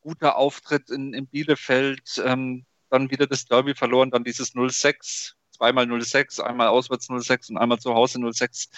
guter 0.00 0.36
Auftritt 0.36 0.90
in, 0.90 1.12
in 1.14 1.26
Bielefeld, 1.26 2.22
ähm, 2.24 2.64
dann 2.90 3.10
wieder 3.10 3.26
das 3.26 3.44
Derby 3.46 3.74
verloren, 3.74 4.10
dann 4.10 4.24
dieses 4.24 4.54
0-6, 4.54 5.34
zweimal 5.56 5.86
0-6, 5.86 6.40
einmal 6.40 6.68
auswärts 6.68 7.08
0-6 7.08 7.50
und 7.50 7.58
einmal 7.58 7.78
zu 7.78 7.94
Hause 7.94 8.18
0-6. 8.18 8.68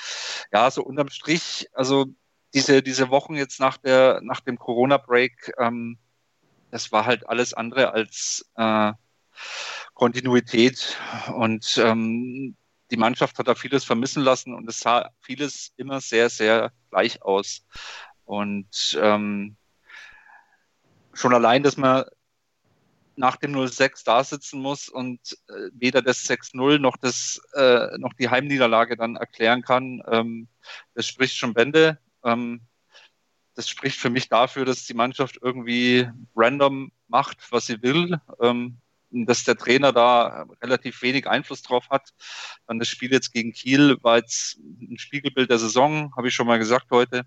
Ja, 0.53 0.71
so 0.71 0.83
unterm 0.83 1.09
Strich, 1.11 1.69
also 1.73 2.07
diese, 2.55 2.83
diese 2.83 3.11
Wochen 3.11 3.35
jetzt 3.35 3.61
nach, 3.61 3.77
der, 3.77 4.21
nach 4.23 4.41
dem 4.41 4.59
Corona-Break, 4.59 5.53
ähm, 5.59 5.99
das 6.71 6.93
war 6.93 7.07
halt 7.07 7.29
alles 7.29 7.55
andere 7.55 7.93
als 7.93 8.51
äh, 8.57 8.93
Kontinuität. 9.95 10.97
Und 11.35 11.79
ähm, 11.83 12.57
die 12.91 12.97
Mannschaft 12.97 13.39
hat 13.39 13.49
da 13.49 13.55
vieles 13.55 13.85
vermissen 13.85 14.23
lassen 14.23 14.55
und 14.55 14.69
es 14.69 14.81
sah 14.81 15.11
vieles 15.21 15.73
immer 15.77 16.01
sehr, 16.01 16.31
sehr 16.31 16.73
gleich 16.91 17.23
aus. 17.23 17.67
Und 18.25 18.99
ähm, 19.01 19.57
schon 21.13 21.35
allein, 21.35 21.63
dass 21.63 21.77
man 21.77 22.05
nach 23.19 23.37
dem 23.37 23.67
06 23.67 24.05
da 24.05 24.23
sitzen 24.25 24.61
muss 24.61 24.89
und 24.89 25.37
äh, 25.49 25.71
weder 25.73 26.03
das 26.03 26.25
6-0 26.29 26.79
noch, 26.79 26.97
äh, 27.55 27.99
noch 27.99 28.13
die 28.15 28.29
Heimniederlage 28.29 28.97
dann 28.97 29.17
erklären 29.17 29.63
kann, 29.63 30.03
ähm, 30.11 30.49
das 30.95 31.07
spricht 31.07 31.37
schon 31.37 31.55
Bände. 31.55 31.99
Ähm, 32.25 32.63
das 33.55 33.69
spricht 33.69 33.99
für 33.99 34.11
mich 34.11 34.29
dafür, 34.29 34.65
dass 34.65 34.87
die 34.87 34.95
Mannschaft 34.95 35.39
irgendwie 35.43 36.09
random 36.37 36.93
macht, 37.09 37.51
was 37.51 37.67
sie 37.67 37.83
will. 37.83 38.21
Ähm, 38.41 38.79
dass 39.11 39.45
der 39.45 39.57
Trainer 39.57 39.93
da 39.93 40.47
relativ 40.63 41.01
wenig 41.03 41.27
Einfluss 41.27 41.63
drauf 41.63 41.89
hat. 41.89 42.13
Dann 42.67 42.79
das 42.79 42.89
Spiel 42.89 43.11
jetzt 43.11 43.33
gegen 43.33 43.53
Kiel 43.53 43.97
war 44.03 44.19
jetzt 44.19 44.59
ein 44.59 44.99
Spiegelbild 44.99 45.51
der 45.51 45.59
Saison, 45.59 46.15
habe 46.15 46.29
ich 46.29 46.35
schon 46.35 46.47
mal 46.47 46.59
gesagt 46.59 46.91
heute. 46.91 47.25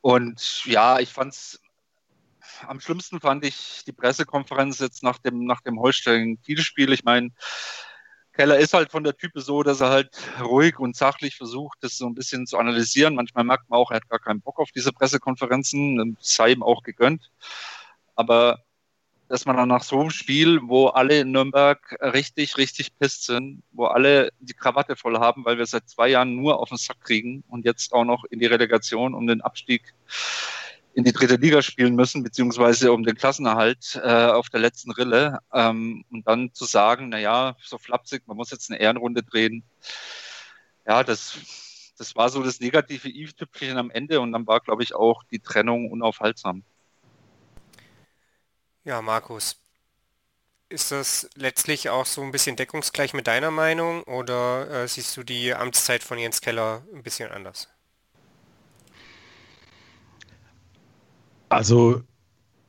Und 0.00 0.64
ja, 0.64 0.98
ich 0.98 1.10
fand 1.10 1.34
es 1.34 1.60
am 2.66 2.80
schlimmsten 2.80 3.20
fand 3.20 3.44
ich 3.44 3.82
die 3.86 3.92
Pressekonferenz 3.92 4.78
jetzt 4.78 5.02
nach 5.02 5.18
dem, 5.18 5.44
nach 5.44 5.60
dem 5.60 5.78
Holstein-Kiel-Spiel. 5.78 6.92
Ich 6.92 7.04
meine, 7.04 7.30
Keller 8.32 8.58
ist 8.58 8.72
halt 8.72 8.90
von 8.90 9.02
der 9.02 9.16
Type 9.16 9.40
so, 9.40 9.62
dass 9.62 9.80
er 9.80 9.90
halt 9.90 10.16
ruhig 10.40 10.78
und 10.78 10.96
sachlich 10.96 11.36
versucht, 11.36 11.78
das 11.80 11.98
so 11.98 12.06
ein 12.06 12.14
bisschen 12.14 12.46
zu 12.46 12.56
analysieren. 12.58 13.16
Manchmal 13.16 13.44
merkt 13.44 13.68
man 13.68 13.78
auch, 13.78 13.90
er 13.90 13.96
hat 13.96 14.08
gar 14.08 14.20
keinen 14.20 14.40
Bock 14.40 14.60
auf 14.60 14.70
diese 14.70 14.92
Pressekonferenzen, 14.92 16.16
sei 16.20 16.52
ihm 16.52 16.62
auch 16.62 16.82
gegönnt. 16.82 17.30
Aber 18.14 18.62
dass 19.28 19.44
man 19.44 19.56
dann 19.56 19.68
nach 19.68 19.82
so 19.82 20.00
einem 20.00 20.10
Spiel, 20.10 20.60
wo 20.62 20.86
alle 20.86 21.20
in 21.20 21.32
Nürnberg 21.32 21.96
richtig, 22.00 22.56
richtig 22.56 22.96
pisst 22.98 23.26
sind, 23.26 23.62
wo 23.72 23.84
alle 23.86 24.30
die 24.40 24.54
Krawatte 24.54 24.96
voll 24.96 25.18
haben, 25.18 25.44
weil 25.44 25.58
wir 25.58 25.66
seit 25.66 25.88
zwei 25.88 26.08
Jahren 26.08 26.34
nur 26.34 26.60
auf 26.60 26.70
den 26.70 26.78
Sack 26.78 27.00
kriegen 27.02 27.44
und 27.48 27.64
jetzt 27.64 27.92
auch 27.92 28.04
noch 28.04 28.24
in 28.24 28.38
die 28.38 28.46
Relegation 28.46 29.14
um 29.14 29.26
den 29.26 29.42
Abstieg 29.42 29.94
in 30.98 31.04
die 31.04 31.12
dritte 31.12 31.36
Liga 31.36 31.62
spielen 31.62 31.94
müssen, 31.94 32.24
beziehungsweise 32.24 32.92
um 32.92 33.04
den 33.04 33.14
Klassenerhalt 33.14 34.00
äh, 34.02 34.26
auf 34.26 34.50
der 34.50 34.58
letzten 34.58 34.90
Rille. 34.90 35.38
Ähm, 35.54 36.04
und 36.10 36.26
dann 36.26 36.52
zu 36.52 36.64
sagen, 36.64 37.10
na 37.10 37.20
ja, 37.20 37.54
so 37.62 37.78
flapsig, 37.78 38.24
man 38.26 38.36
muss 38.36 38.50
jetzt 38.50 38.68
eine 38.68 38.80
Ehrenrunde 38.80 39.22
drehen. 39.22 39.62
Ja, 40.84 41.04
das, 41.04 41.38
das 41.98 42.16
war 42.16 42.28
so 42.30 42.42
das 42.42 42.58
negative 42.58 43.08
i-Tüpfelchen 43.08 43.78
am 43.78 43.92
Ende 43.92 44.20
und 44.20 44.32
dann 44.32 44.48
war, 44.48 44.58
glaube 44.58 44.82
ich, 44.82 44.92
auch 44.92 45.22
die 45.30 45.38
Trennung 45.38 45.88
unaufhaltsam. 45.88 46.64
Ja, 48.82 49.00
Markus, 49.00 49.54
ist 50.68 50.90
das 50.90 51.30
letztlich 51.36 51.90
auch 51.90 52.06
so 52.06 52.22
ein 52.22 52.32
bisschen 52.32 52.56
deckungsgleich 52.56 53.14
mit 53.14 53.28
deiner 53.28 53.52
Meinung 53.52 54.02
oder 54.02 54.68
äh, 54.68 54.88
siehst 54.88 55.16
du 55.16 55.22
die 55.22 55.54
Amtszeit 55.54 56.02
von 56.02 56.18
Jens 56.18 56.40
Keller 56.40 56.82
ein 56.92 57.04
bisschen 57.04 57.30
anders? 57.30 57.68
Also 61.48 62.02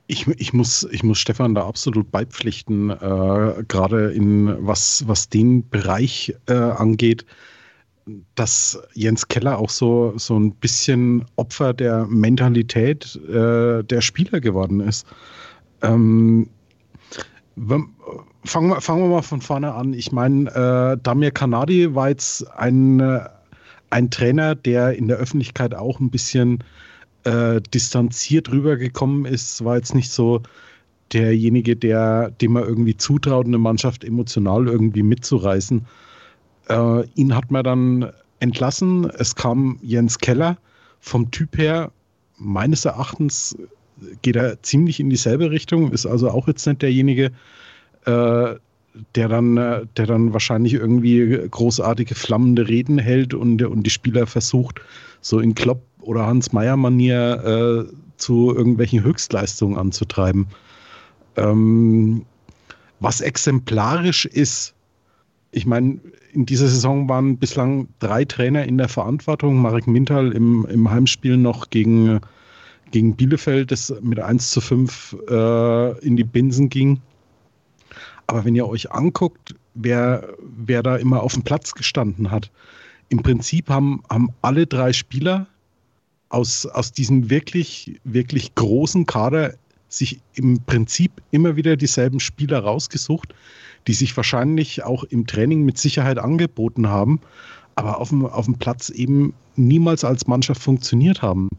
ich, 0.08 0.28
ich, 0.28 0.54
muss, 0.54 0.88
ich 0.92 1.04
muss 1.04 1.20
Stefan 1.20 1.54
da 1.54 1.68
absolut 1.68 2.12
beipflichten, 2.12 2.90
äh, 2.90 3.64
gerade 3.68 4.12
in 4.12 4.56
was, 4.66 5.08
was 5.08 5.30
den 5.30 5.70
Bereich 5.70 6.34
äh, 6.48 6.54
angeht, 6.54 7.26
dass 8.34 8.82
Jens 8.94 9.28
Keller 9.28 9.60
auch 9.60 9.70
so, 9.70 10.14
so 10.18 10.40
ein 10.40 10.52
bisschen 10.56 11.26
Opfer 11.36 11.74
der 11.74 12.08
Mentalität 12.08 13.16
äh, 13.28 13.84
der 13.84 14.02
Spieler 14.02 14.40
geworden 14.40 14.80
ist. 14.80 15.06
Ähm, 15.84 16.50
fangen, 18.46 18.70
wir, 18.70 18.82
fangen 18.82 19.04
wir 19.04 19.10
mal 19.10 19.22
von 19.22 19.42
vorne 19.42 19.74
an. 19.74 19.94
Ich 19.94 20.12
meine, 20.12 20.50
äh, 20.50 20.98
Damir 21.04 21.30
Kanadi 21.30 21.94
war 21.94 22.10
jetzt 22.10 22.50
ein, 22.58 23.00
äh, 23.00 23.22
ein 23.92 24.10
Trainer, 24.10 24.56
der 24.56 24.98
in 24.98 25.08
der 25.08 25.18
Öffentlichkeit 25.18 25.76
auch 25.76 26.00
ein 26.00 26.10
bisschen 26.10 26.64
äh, 27.24 27.62
distanziert 27.74 28.52
rübergekommen 28.52 29.26
ist, 29.26 29.64
war 29.64 29.76
jetzt 29.76 29.96
nicht 29.96 30.12
so 30.12 30.42
derjenige, 31.14 31.76
der, 31.76 32.32
dem 32.32 32.54
man 32.54 32.64
irgendwie 32.64 32.96
zutraut, 32.96 33.46
eine 33.46 33.58
Mannschaft 33.58 34.04
emotional 34.04 34.68
irgendwie 34.68 35.04
mitzureißen. 35.04 35.86
Äh, 36.70 37.04
ihn 37.16 37.36
hat 37.36 37.52
man 37.52 37.64
dann 37.64 38.12
entlassen. 38.40 39.10
Es 39.18 39.36
kam 39.36 39.80
Jens 39.82 40.18
Keller. 40.20 40.58
Vom 41.00 41.32
Typ 41.32 41.58
her, 41.58 41.92
meines 42.38 42.86
Erachtens, 42.86 43.58
geht 44.22 44.36
er 44.36 44.62
ziemlich 44.64 45.00
in 45.00 45.10
dieselbe 45.10 45.52
Richtung, 45.52 45.92
ist 45.92 46.06
also 46.06 46.30
auch 46.30 46.48
jetzt 46.48 46.66
nicht 46.66 46.82
derjenige, 46.82 47.32
äh, 48.06 48.56
der 49.16 49.28
dann, 49.28 49.58
äh, 49.58 49.86
der 49.98 50.06
dann 50.06 50.34
wahrscheinlich 50.34 50.74
irgendwie 50.74 51.40
großartige 51.50 52.16
flammende 52.16 52.68
Reden 52.68 52.98
hält 52.98 53.34
und, 53.34 53.62
und 53.62 53.84
die 53.84 53.90
Spieler 53.90 54.28
versucht, 54.28 54.82
so 55.22 55.40
in 55.40 55.56
Klopp 55.56 55.82
oder 56.02 56.26
Hans-Meyer-Manier 56.26 57.88
äh, 57.90 57.94
zu 58.18 58.54
irgendwelchen 58.56 59.04
Höchstleistungen 59.04 59.78
anzutreiben. 59.78 60.48
Ähm, 61.36 62.26
was 63.00 63.22
exemplarisch 63.22 64.26
ist, 64.26 64.74
ich 65.52 65.66
meine, 65.66 66.00
in 66.34 66.46
dieser 66.46 66.68
Saison 66.68 67.10
waren 67.10 67.38
bislang 67.38 67.88
drei 68.00 68.26
Trainer 68.26 68.66
in 68.66 68.78
der 68.78 68.90
Verantwortung. 68.90 69.58
Marek 69.58 69.88
Mintal 69.88 70.32
im, 70.32 70.66
im 70.70 70.90
Heimspiel 70.90 71.38
noch 71.38 71.70
gegen, 71.70 72.20
gegen 72.92 73.16
Bielefeld, 73.16 73.72
das 73.72 73.94
mit 74.02 74.20
1 74.20 74.52
zu 74.52 74.62
5 74.62 75.18
äh, 75.28 76.00
in 76.06 76.18
die 76.18 76.24
Binsen 76.24 76.70
ging. 76.70 77.02
Aber 78.28 78.46
wenn 78.46 78.56
ihr 78.56 78.68
euch 78.68 78.92
anguckt, 78.92 79.56
wer, 79.74 80.30
wer 80.40 80.84
da 80.84 80.98
immer 80.98 81.24
auf 81.24 81.34
dem 81.34 81.44
Platz 81.44 81.74
gestanden 81.74 82.30
hat, 82.30 82.52
im 83.10 83.24
Prinzip 83.24 83.70
haben, 83.70 84.04
haben 84.08 84.30
alle 84.44 84.68
drei 84.68 84.94
Spieler 84.94 85.48
aus, 86.30 86.66
aus 86.66 86.92
diesem 86.92 87.30
wirklich, 87.30 88.00
wirklich 88.04 88.56
großen 88.56 89.06
Kader 89.06 89.56
sich 89.90 90.22
im 90.36 90.62
Prinzip 90.64 91.12
immer 91.32 91.56
wieder 91.56 91.76
dieselben 91.76 92.20
Spieler 92.20 92.60
rausgesucht, 92.60 93.34
die 93.88 93.94
sich 93.94 94.16
wahrscheinlich 94.16 94.84
auch 94.84 95.04
im 95.04 95.26
Training 95.26 95.66
mit 95.66 95.78
Sicherheit 95.78 96.20
angeboten 96.20 96.88
haben, 96.88 97.20
aber 97.76 98.00
auf 98.00 98.10
dem, 98.10 98.26
auf 98.26 98.46
dem 98.46 98.56
Platz 98.56 98.90
eben 98.90 99.34
niemals 99.56 100.04
als 100.04 100.28
Mannschaft 100.28 100.62
funktioniert 100.62 101.22
haben. 101.22 101.50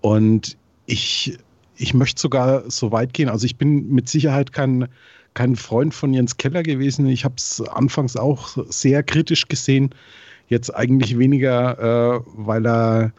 Und 0.00 0.56
ich, 0.86 1.38
ich 1.76 1.92
möchte 1.92 2.20
sogar 2.20 2.70
so 2.70 2.92
weit 2.92 3.12
gehen. 3.12 3.28
Also 3.28 3.44
ich 3.44 3.56
bin 3.56 3.90
mit 3.90 4.08
Sicherheit 4.08 4.52
kein, 4.52 4.88
kein 5.34 5.56
Freund 5.56 5.92
von 5.92 6.14
Jens 6.14 6.38
Keller 6.38 6.62
gewesen. 6.62 7.06
Ich 7.08 7.24
habe 7.24 7.34
es 7.36 7.60
anfangs 7.60 8.16
auch 8.16 8.56
sehr 8.68 9.02
kritisch 9.02 9.48
gesehen. 9.48 9.90
Jetzt 10.48 10.74
eigentlich 10.74 11.18
weniger, 11.18 11.78
äh, 11.78 12.20
weil 12.36 12.66
er 12.66 13.12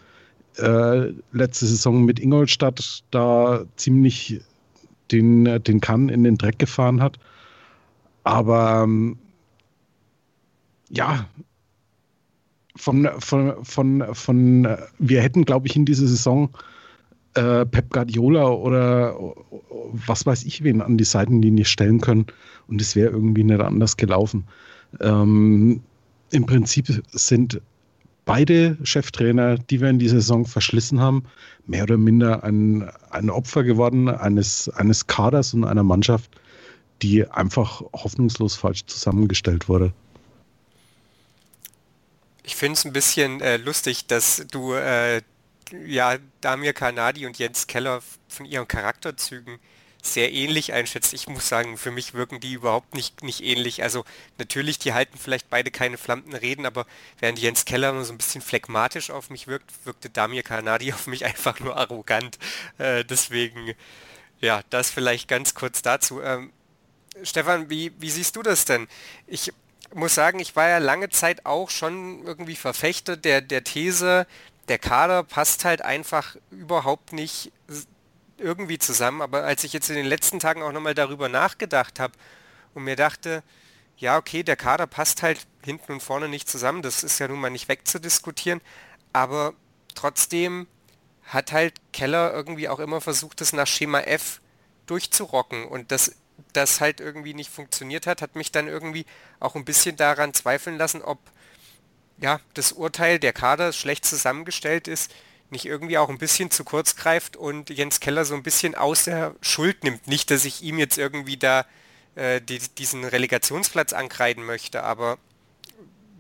äh, 0.58 1.14
letzte 1.32 1.66
Saison 1.66 2.06
mit 2.06 2.20
Ingolstadt 2.20 3.04
da 3.12 3.64
ziemlich 3.76 4.42
den, 5.12 5.64
den 5.64 5.82
Kann 5.82 6.10
in 6.10 6.24
den 6.24 6.38
Dreck 6.38 6.60
gefahren 6.60 7.02
hat. 7.02 7.18
Aber 8.24 8.84
ähm, 8.84 9.18
ja, 10.90 11.28
von, 12.76 13.10
von, 13.20 13.64
von, 13.64 14.04
von, 14.14 14.68
wir 15.00 15.22
hätten, 15.22 15.46
glaube 15.46 15.68
ich, 15.68 15.76
in 15.76 15.86
dieser 15.86 16.08
Saison 16.08 16.50
äh, 17.34 17.66
Pep 17.66 17.90
Guardiola 17.92 18.50
oder 18.50 19.16
was 20.06 20.26
weiß 20.26 20.44
ich 20.44 20.64
wen 20.64 20.82
an 20.82 20.98
die 20.98 21.04
Seitenlinie 21.04 21.66
stellen 21.66 22.02
können 22.02 22.26
und 22.68 22.82
es 22.82 22.96
wäre 22.96 23.12
irgendwie 23.12 23.44
nicht 23.44 23.62
anders 23.62 23.98
gelaufen. 23.98 24.46
Ähm, 25.02 25.82
Im 26.32 26.46
Prinzip 26.46 26.88
sind 27.12 27.62
beide 28.28 28.78
Cheftrainer, 28.84 29.58
die 29.58 29.82
wir 29.82 29.90
in 29.90 29.98
dieser 29.98 30.18
Saison 30.18 30.46
verschlissen 30.46 31.02
haben, 31.02 31.24
mehr 31.66 31.84
oder 31.84 31.98
minder 31.98 32.44
ein, 32.44 32.92
ein 33.10 33.32
Opfer 33.32 33.64
geworden 33.64 34.10
eines, 34.10 34.70
eines 34.70 35.08
Kaders 35.08 35.56
und 35.56 35.64
einer 35.64 35.84
Mannschaft, 35.84 36.30
die 37.02 37.28
einfach 37.28 37.82
hoffnungslos 37.94 38.56
falsch 38.56 38.86
zusammengestellt 38.86 39.68
wurde. 39.68 39.94
Ich 42.44 42.56
finde 42.56 42.74
es 42.74 42.86
ein 42.86 42.94
bisschen 42.94 43.42
äh, 43.42 43.58
lustig, 43.58 44.08
dass 44.08 44.46
du 44.52 44.74
äh, 44.74 45.22
ja 45.86 46.18
Damir 46.42 46.74
Kanadi 46.74 47.26
und 47.26 47.40
Jens 47.40 47.66
Keller 47.68 48.02
von 48.28 48.46
ihren 48.46 48.68
Charakterzügen 48.68 49.60
sehr 50.14 50.32
ähnlich 50.34 50.74
einschätzt. 50.74 51.14
Ich 51.14 51.28
muss 51.28 51.48
sagen, 51.48 51.78
für 51.78 51.92
mich 51.92 52.14
wirken 52.14 52.40
die 52.40 52.54
überhaupt 52.54 52.94
nicht, 52.94 53.24
nicht 53.24 53.44
ähnlich. 53.44 53.84
Also 53.84 54.06
natürlich, 54.38 54.80
die 54.80 54.94
halten 54.94 55.18
vielleicht 55.18 55.50
beide 55.50 55.72
keine 55.72 55.98
flammenden 55.98 56.36
Reden, 56.36 56.66
aber 56.66 56.86
während 57.20 57.40
Jens 57.40 57.66
Keller 57.66 57.94
nur 57.94 58.06
so 58.06 58.14
ein 58.14 58.18
bisschen 58.18 58.42
phlegmatisch 58.42 59.12
auf 59.12 59.30
mich 59.30 59.48
wirkt, 59.48 59.72
wirkte 59.86 60.10
Damir 60.10 60.44
Kanadi 60.44 60.94
auf 60.94 61.08
mich 61.08 61.26
einfach 61.26 61.60
nur 61.60 61.78
arrogant. 61.78 62.38
Äh, 62.78 63.04
deswegen, 63.06 63.74
ja, 64.42 64.62
das 64.70 64.90
vielleicht 64.92 65.28
ganz 65.28 65.54
kurz 65.54 65.82
dazu. 65.82 66.22
Ähm, 66.22 66.52
Stefan, 67.24 67.70
wie, 67.70 67.92
wie 68.00 68.10
siehst 68.10 68.36
du 68.36 68.44
das 68.44 68.66
denn? 68.66 68.88
Ich 69.26 69.52
muss 69.94 70.16
sagen, 70.16 70.40
ich 70.40 70.56
war 70.56 70.68
ja 70.68 70.78
lange 70.78 71.10
Zeit 71.10 71.46
auch 71.46 71.70
schon 71.70 72.24
irgendwie 72.26 72.56
Verfechter 72.56 73.18
der, 73.18 73.42
der 73.42 73.64
These, 73.64 74.28
der 74.68 74.80
Kader 74.80 75.24
passt 75.24 75.66
halt 75.66 75.82
einfach 75.82 76.36
überhaupt 76.52 77.14
nicht 77.14 77.52
irgendwie 78.40 78.80
zusammen, 78.80 79.22
aber 79.22 79.44
als 79.44 79.64
ich 79.64 79.74
jetzt 79.74 79.90
in 79.90 79.96
den 79.96 80.06
letzten 80.06 80.40
Tagen 80.40 80.62
auch 80.62 80.72
nochmal 80.72 80.94
darüber 80.94 81.30
nachgedacht 81.30 82.00
habe 82.00 82.14
und 82.74 82.84
mir 82.84 82.96
dachte, 82.96 83.44
ja, 83.98 84.18
okay, 84.18 84.44
der 84.44 84.56
Kader 84.56 84.88
passt 84.88 85.24
halt 85.24 85.46
hinten 85.64 85.94
und 85.94 86.04
vorne 86.04 86.30
nicht 86.30 86.50
zusammen, 86.50 86.82
das 86.82 87.04
ist 87.04 87.20
ja 87.20 87.28
nun 87.28 87.40
mal 87.40 87.50
nicht 87.50 87.68
wegzudiskutieren, 87.68 88.62
aber 89.14 89.54
trotzdem 89.96 90.68
hat 91.24 91.52
halt 91.52 91.74
Keller 91.92 92.34
irgendwie 92.34 92.70
auch 92.70 92.80
immer 92.80 93.02
versucht, 93.02 93.42
das 93.42 93.54
nach 93.54 93.68
Schema 93.68 94.00
F 94.02 94.40
durchzurocken. 94.86 95.66
Und 95.66 95.92
das 95.92 96.14
das 96.54 96.82
halt 96.82 97.00
irgendwie 97.00 97.34
nicht 97.34 97.50
funktioniert 97.50 98.08
hat, 98.08 98.22
hat 98.22 98.36
mich 98.36 98.52
dann 98.52 98.68
irgendwie 98.68 99.06
auch 99.40 99.56
ein 99.56 99.66
bisschen 99.66 99.96
daran 99.96 100.34
zweifeln 100.34 100.78
lassen, 100.78 101.02
ob 101.02 101.20
ja, 102.20 102.40
das 102.54 102.72
Urteil 102.72 103.20
der 103.20 103.34
Kader 103.34 103.74
schlecht 103.74 104.06
zusammengestellt 104.06 104.88
ist, 104.88 105.14
nicht 105.50 105.66
irgendwie 105.66 105.98
auch 105.98 106.10
ein 106.10 106.18
bisschen 106.18 106.52
zu 106.52 106.64
kurz 106.64 106.96
greift 106.96 107.38
und 107.38 107.70
Jens 107.70 108.00
Keller 108.00 108.26
so 108.26 108.36
ein 108.36 108.44
bisschen 108.44 108.76
aus 108.76 109.06
der 109.06 109.36
Schuld 109.42 109.84
nimmt. 109.84 110.08
Nicht, 110.08 110.32
dass 110.32 110.46
ich 110.46 110.62
ihm 110.64 110.80
jetzt 110.80 110.98
irgendwie 110.98 111.38
da 111.38 111.66
äh, 112.16 112.42
die, 112.42 112.60
diesen 112.60 113.04
Relegationsplatz 113.06 113.94
ankreiden 113.94 114.46
möchte, 114.46 114.84
aber 114.84 115.18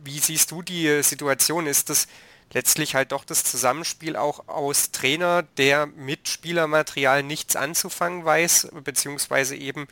wie 0.03 0.19
siehst 0.19 0.51
du 0.51 0.61
die 0.61 1.03
Situation? 1.03 1.67
Ist 1.67 1.89
das 1.89 2.07
letztlich 2.53 2.95
halt 2.95 3.11
doch 3.11 3.25
das 3.25 3.43
Zusammenspiel 3.43 4.15
auch 4.15 4.47
aus 4.47 4.91
Trainer, 4.91 5.43
der 5.43 5.85
mit 5.87 6.29
Spielermaterial 6.29 7.23
nichts 7.23 7.55
anzufangen 7.55 8.23
weiß, 8.25 8.69
beziehungsweise 8.83 9.55
eben 9.55 9.87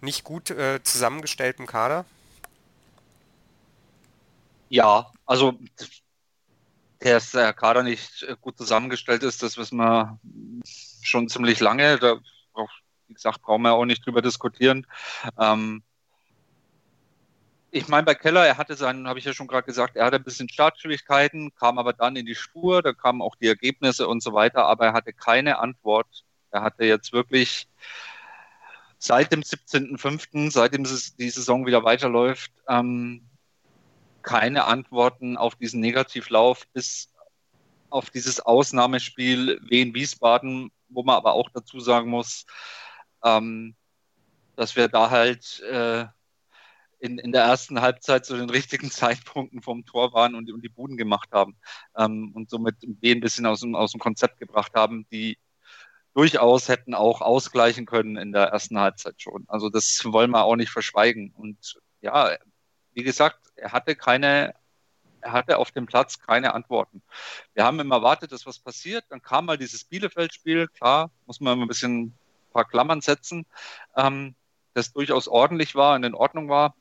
nicht 0.00 0.24
gut 0.24 0.50
äh, 0.50 0.82
zusammengestelltem 0.82 1.66
Kader? 1.66 2.04
Ja, 4.68 5.12
also 5.26 5.58
der 7.34 7.52
Kader 7.52 7.82
nicht 7.82 8.22
äh, 8.22 8.36
gut 8.40 8.58
zusammengestellt 8.58 9.22
ist, 9.22 9.42
das 9.42 9.56
wissen 9.56 9.78
wir 9.78 10.18
schon 11.02 11.28
ziemlich 11.28 11.60
lange. 11.60 11.98
Da, 11.98 12.18
wie 13.08 13.14
gesagt, 13.14 13.42
brauchen 13.42 13.62
wir 13.62 13.72
auch 13.72 13.84
nicht 13.84 14.06
drüber 14.06 14.22
diskutieren. 14.22 14.86
Ähm, 15.38 15.82
ich 17.72 17.88
meine, 17.88 18.04
bei 18.04 18.14
Keller, 18.14 18.46
er 18.46 18.58
hatte 18.58 18.74
seinen, 18.74 19.06
habe 19.06 19.18
ich 19.18 19.24
ja 19.24 19.32
schon 19.32 19.46
gerade 19.46 19.64
gesagt, 19.64 19.96
er 19.96 20.06
hatte 20.06 20.16
ein 20.16 20.24
bisschen 20.24 20.48
Startschwierigkeiten, 20.48 21.54
kam 21.54 21.78
aber 21.78 21.92
dann 21.92 22.16
in 22.16 22.26
die 22.26 22.34
Spur, 22.34 22.82
da 22.82 22.92
kamen 22.92 23.22
auch 23.22 23.36
die 23.36 23.46
Ergebnisse 23.46 24.08
und 24.08 24.22
so 24.22 24.32
weiter, 24.32 24.66
aber 24.66 24.86
er 24.86 24.92
hatte 24.92 25.12
keine 25.12 25.58
Antwort. 25.58 26.24
Er 26.50 26.62
hatte 26.62 26.84
jetzt 26.84 27.12
wirklich 27.12 27.68
seit 28.98 29.32
dem 29.32 29.42
17.05., 29.42 30.50
seitdem 30.50 30.84
die 30.84 31.30
Saison 31.30 31.64
wieder 31.66 31.84
weiterläuft, 31.84 32.52
ähm, 32.68 33.29
keine 34.22 34.64
Antworten 34.64 35.36
auf 35.36 35.54
diesen 35.56 35.80
Negativlauf 35.80 36.66
bis 36.72 37.12
auf 37.90 38.10
dieses 38.10 38.40
Ausnahmespiel 38.40 39.60
Wien 39.68 39.94
Wiesbaden, 39.94 40.70
wo 40.88 41.02
man 41.02 41.16
aber 41.16 41.32
auch 41.32 41.50
dazu 41.50 41.80
sagen 41.80 42.10
muss, 42.10 42.46
ähm, 43.24 43.74
dass 44.56 44.76
wir 44.76 44.88
da 44.88 45.10
halt 45.10 45.60
äh, 45.60 46.06
in, 47.00 47.18
in 47.18 47.32
der 47.32 47.42
ersten 47.42 47.80
Halbzeit 47.80 48.24
zu 48.24 48.36
den 48.36 48.50
richtigen 48.50 48.90
Zeitpunkten 48.90 49.62
vom 49.62 49.84
Tor 49.84 50.12
waren 50.12 50.34
und, 50.34 50.50
und 50.52 50.62
die 50.62 50.68
Buden 50.68 50.96
gemacht 50.96 51.30
haben 51.32 51.56
ähm, 51.96 52.32
und 52.34 52.50
somit 52.50 52.76
Wien 52.82 53.18
ein 53.18 53.20
bisschen 53.20 53.46
aus 53.46 53.60
dem, 53.60 53.74
aus 53.74 53.92
dem 53.92 54.00
Konzept 54.00 54.38
gebracht 54.38 54.72
haben, 54.74 55.06
die 55.10 55.38
durchaus 56.14 56.68
hätten 56.68 56.94
auch 56.94 57.20
ausgleichen 57.20 57.86
können 57.86 58.16
in 58.16 58.32
der 58.32 58.48
ersten 58.48 58.78
Halbzeit 58.78 59.20
schon. 59.20 59.44
Also 59.48 59.70
das 59.70 60.00
wollen 60.04 60.30
wir 60.30 60.44
auch 60.44 60.56
nicht 60.56 60.70
verschweigen. 60.70 61.32
Und 61.36 61.80
ja, 62.00 62.36
wie 62.94 63.02
gesagt, 63.02 63.38
er 63.56 63.72
hatte 63.72 63.96
keine, 63.96 64.54
er 65.20 65.32
hatte 65.32 65.58
auf 65.58 65.70
dem 65.70 65.86
Platz 65.86 66.18
keine 66.18 66.54
Antworten. 66.54 67.02
Wir 67.54 67.64
haben 67.64 67.80
immer 67.80 67.96
erwartet, 67.96 68.32
dass 68.32 68.46
was 68.46 68.58
passiert. 68.58 69.04
Dann 69.10 69.22
kam 69.22 69.46
mal 69.46 69.58
dieses 69.58 69.84
Bielefeld-Spiel. 69.84 70.68
Klar, 70.68 71.10
muss 71.26 71.40
man 71.40 71.60
ein 71.60 71.68
bisschen 71.68 72.02
ein 72.50 72.52
paar 72.52 72.64
Klammern 72.64 73.00
setzen, 73.00 73.46
ähm, 73.96 74.34
das 74.74 74.92
durchaus 74.92 75.28
ordentlich 75.28 75.74
war 75.74 75.94
und 75.96 76.04
in 76.04 76.14
Ordnung 76.14 76.48
war. 76.48 76.74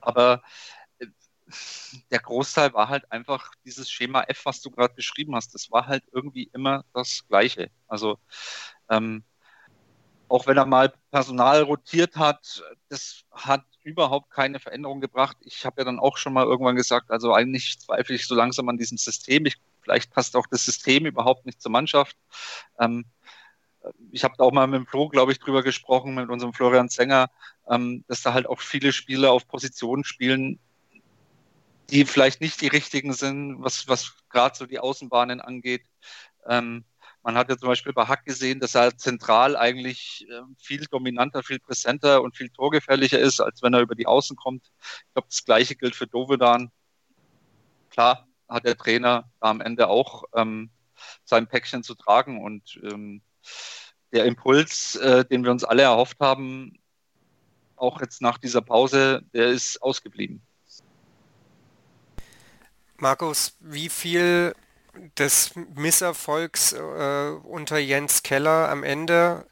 Aber 0.00 0.42
äh, 0.98 1.06
der 2.10 2.20
Großteil 2.20 2.72
war 2.74 2.88
halt 2.88 3.10
einfach 3.12 3.52
dieses 3.64 3.90
Schema 3.90 4.22
F, 4.24 4.44
was 4.44 4.60
du 4.60 4.70
gerade 4.70 4.94
beschrieben 4.94 5.34
hast. 5.34 5.54
Das 5.54 5.70
war 5.70 5.86
halt 5.86 6.04
irgendwie 6.12 6.50
immer 6.52 6.84
das 6.92 7.26
Gleiche. 7.28 7.70
Also 7.88 8.18
ähm, 8.90 9.24
auch 10.28 10.46
wenn 10.46 10.56
er 10.56 10.66
mal 10.66 10.92
Personal 11.10 11.62
rotiert 11.62 12.16
hat, 12.16 12.62
das 12.88 13.24
hat 13.30 13.64
überhaupt 13.84 14.30
keine 14.30 14.58
Veränderung 14.58 15.00
gebracht. 15.00 15.36
Ich 15.42 15.64
habe 15.64 15.80
ja 15.80 15.84
dann 15.84 15.98
auch 15.98 16.16
schon 16.16 16.32
mal 16.32 16.44
irgendwann 16.44 16.76
gesagt, 16.76 17.10
also 17.10 17.32
eigentlich 17.32 17.78
zweifle 17.78 18.16
ich 18.16 18.26
so 18.26 18.34
langsam 18.34 18.68
an 18.68 18.78
diesem 18.78 18.98
System. 18.98 19.46
Ich, 19.46 19.56
vielleicht 19.82 20.10
passt 20.10 20.34
auch 20.36 20.46
das 20.46 20.64
System 20.64 21.06
überhaupt 21.06 21.46
nicht 21.46 21.60
zur 21.60 21.70
Mannschaft. 21.70 22.16
Ähm, 22.80 23.04
ich 24.10 24.24
habe 24.24 24.34
da 24.38 24.44
auch 24.44 24.52
mal 24.52 24.66
mit 24.66 24.78
dem 24.78 24.86
Flo, 24.86 25.08
glaube 25.08 25.32
ich, 25.32 25.38
drüber 25.38 25.62
gesprochen, 25.62 26.14
mit 26.14 26.30
unserem 26.30 26.54
Florian 26.54 26.88
Zenger, 26.88 27.30
ähm, 27.68 28.04
dass 28.08 28.22
da 28.22 28.32
halt 28.32 28.46
auch 28.46 28.60
viele 28.60 28.92
Spieler 28.92 29.32
auf 29.32 29.46
Positionen 29.46 30.04
spielen, 30.04 30.58
die 31.90 32.06
vielleicht 32.06 32.40
nicht 32.40 32.60
die 32.62 32.68
richtigen 32.68 33.12
sind, 33.12 33.62
was, 33.62 33.86
was 33.86 34.14
gerade 34.30 34.56
so 34.56 34.66
die 34.66 34.78
Außenbahnen 34.78 35.40
angeht. 35.40 35.82
Ähm, 36.46 36.84
man 37.24 37.36
hat 37.36 37.48
ja 37.48 37.56
zum 37.56 37.68
Beispiel 37.68 37.94
bei 37.94 38.06
Hack 38.06 38.24
gesehen, 38.26 38.60
dass 38.60 38.74
er 38.74 38.96
zentral 38.98 39.56
eigentlich 39.56 40.26
äh, 40.28 40.42
viel 40.58 40.84
dominanter, 40.84 41.42
viel 41.42 41.58
präsenter 41.58 42.22
und 42.22 42.36
viel 42.36 42.50
torgefährlicher 42.50 43.18
ist, 43.18 43.40
als 43.40 43.62
wenn 43.62 43.72
er 43.72 43.80
über 43.80 43.94
die 43.94 44.06
Außen 44.06 44.36
kommt. 44.36 44.70
Ich 45.06 45.14
glaube, 45.14 45.28
das 45.28 45.44
Gleiche 45.44 45.74
gilt 45.74 45.96
für 45.96 46.06
Dovedan. 46.06 46.70
Klar 47.88 48.28
hat 48.46 48.66
der 48.66 48.76
Trainer 48.76 49.30
am 49.40 49.62
Ende 49.62 49.88
auch 49.88 50.24
ähm, 50.34 50.70
sein 51.24 51.46
Päckchen 51.46 51.82
zu 51.82 51.94
tragen 51.94 52.44
und 52.44 52.78
ähm, 52.82 53.22
der 54.12 54.26
Impuls, 54.26 54.96
äh, 54.96 55.24
den 55.24 55.44
wir 55.44 55.50
uns 55.50 55.64
alle 55.64 55.82
erhofft 55.82 56.20
haben, 56.20 56.78
auch 57.76 58.02
jetzt 58.02 58.20
nach 58.20 58.36
dieser 58.36 58.60
Pause, 58.60 59.22
der 59.32 59.46
ist 59.46 59.82
ausgeblieben. 59.82 60.42
Markus, 62.98 63.56
wie 63.60 63.88
viel 63.88 64.54
des 65.18 65.52
Misserfolgs 65.74 66.72
äh, 66.72 67.30
unter 67.42 67.78
Jens 67.78 68.22
Keller 68.22 68.68
am 68.68 68.82
Ende 68.82 69.46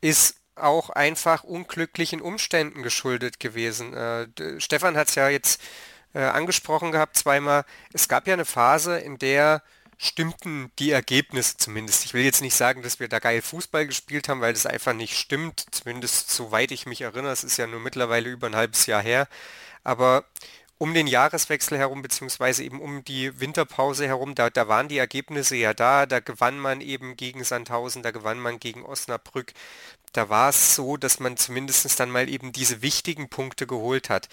ist 0.00 0.36
auch 0.54 0.90
einfach 0.90 1.44
unglücklichen 1.44 2.20
Umständen 2.20 2.82
geschuldet 2.82 3.40
gewesen. 3.40 3.94
Äh, 3.94 4.26
Stefan 4.58 4.96
hat 4.96 5.08
es 5.08 5.14
ja 5.14 5.28
jetzt 5.28 5.60
äh, 6.14 6.20
angesprochen 6.20 6.92
gehabt 6.92 7.16
zweimal. 7.16 7.64
Es 7.92 8.08
gab 8.08 8.26
ja 8.26 8.34
eine 8.34 8.44
Phase, 8.46 8.98
in 8.98 9.18
der 9.18 9.62
stimmten 9.98 10.70
die 10.78 10.90
Ergebnisse 10.90 11.56
zumindest. 11.56 12.04
Ich 12.04 12.14
will 12.14 12.24
jetzt 12.24 12.42
nicht 12.42 12.54
sagen, 12.54 12.82
dass 12.82 13.00
wir 13.00 13.08
da 13.08 13.18
geil 13.18 13.42
Fußball 13.42 13.86
gespielt 13.86 14.28
haben, 14.28 14.40
weil 14.40 14.52
das 14.52 14.66
einfach 14.66 14.92
nicht 14.92 15.16
stimmt. 15.16 15.66
Zumindest 15.70 16.30
soweit 16.30 16.70
ich 16.70 16.86
mich 16.86 17.00
erinnere. 17.02 17.32
Es 17.32 17.44
ist 17.44 17.56
ja 17.56 17.66
nur 17.66 17.80
mittlerweile 17.80 18.28
über 18.28 18.46
ein 18.46 18.56
halbes 18.56 18.86
Jahr 18.86 19.02
her. 19.02 19.28
Aber 19.84 20.24
um 20.78 20.92
den 20.92 21.06
Jahreswechsel 21.06 21.78
herum, 21.78 22.02
beziehungsweise 22.02 22.62
eben 22.62 22.80
um 22.80 23.02
die 23.04 23.40
Winterpause 23.40 24.06
herum, 24.06 24.34
da, 24.34 24.50
da 24.50 24.68
waren 24.68 24.88
die 24.88 24.98
Ergebnisse 24.98 25.56
ja 25.56 25.72
da, 25.72 26.06
da 26.06 26.20
gewann 26.20 26.58
man 26.58 26.80
eben 26.80 27.16
gegen 27.16 27.44
Sandhausen, 27.44 28.02
da 28.02 28.10
gewann 28.10 28.38
man 28.38 28.58
gegen 28.60 28.84
Osnabrück. 28.84 29.52
Da 30.12 30.28
war 30.28 30.50
es 30.50 30.74
so, 30.74 30.96
dass 30.96 31.18
man 31.20 31.36
zumindest 31.36 31.98
dann 31.98 32.10
mal 32.10 32.28
eben 32.28 32.52
diese 32.52 32.82
wichtigen 32.82 33.28
Punkte 33.28 33.66
geholt 33.66 34.10
hat. 34.10 34.28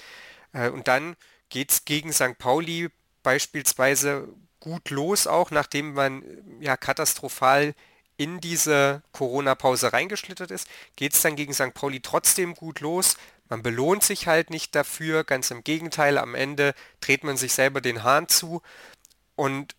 Äh, 0.53 0.69
und 0.69 0.88
dann 0.88 1.15
geht 1.49 1.71
es 1.71 1.86
gegen 1.86 2.12
St. 2.12 2.38
Pauli 2.38 2.89
beispielsweise 3.23 4.27
gut 4.60 4.89
los, 4.89 5.27
auch 5.27 5.51
nachdem 5.51 5.93
man 5.93 6.23
ja 6.60 6.77
katastrophal 6.77 7.73
in 8.17 8.39
diese 8.39 9.01
Corona-Pause 9.12 9.91
reingeschlittert 9.91 10.51
ist, 10.51 10.67
geht 10.95 11.13
es 11.13 11.21
dann 11.21 11.36
gegen 11.36 11.53
St. 11.53 11.73
Pauli 11.73 11.99
trotzdem 11.99 12.53
gut 12.53 12.79
los. 12.79 13.17
Man 13.53 13.61
belohnt 13.61 14.03
sich 14.03 14.25
halt 14.25 14.49
nicht 14.49 14.73
dafür, 14.73 15.23
ganz 15.23 15.51
im 15.51 15.63
Gegenteil, 15.63 16.17
am 16.17 16.33
Ende 16.33 16.73
dreht 17.01 17.23
man 17.23 17.37
sich 17.37 17.53
selber 17.53 17.81
den 17.81 18.01
Hahn 18.01 18.27
zu. 18.27 18.63
Und 19.35 19.75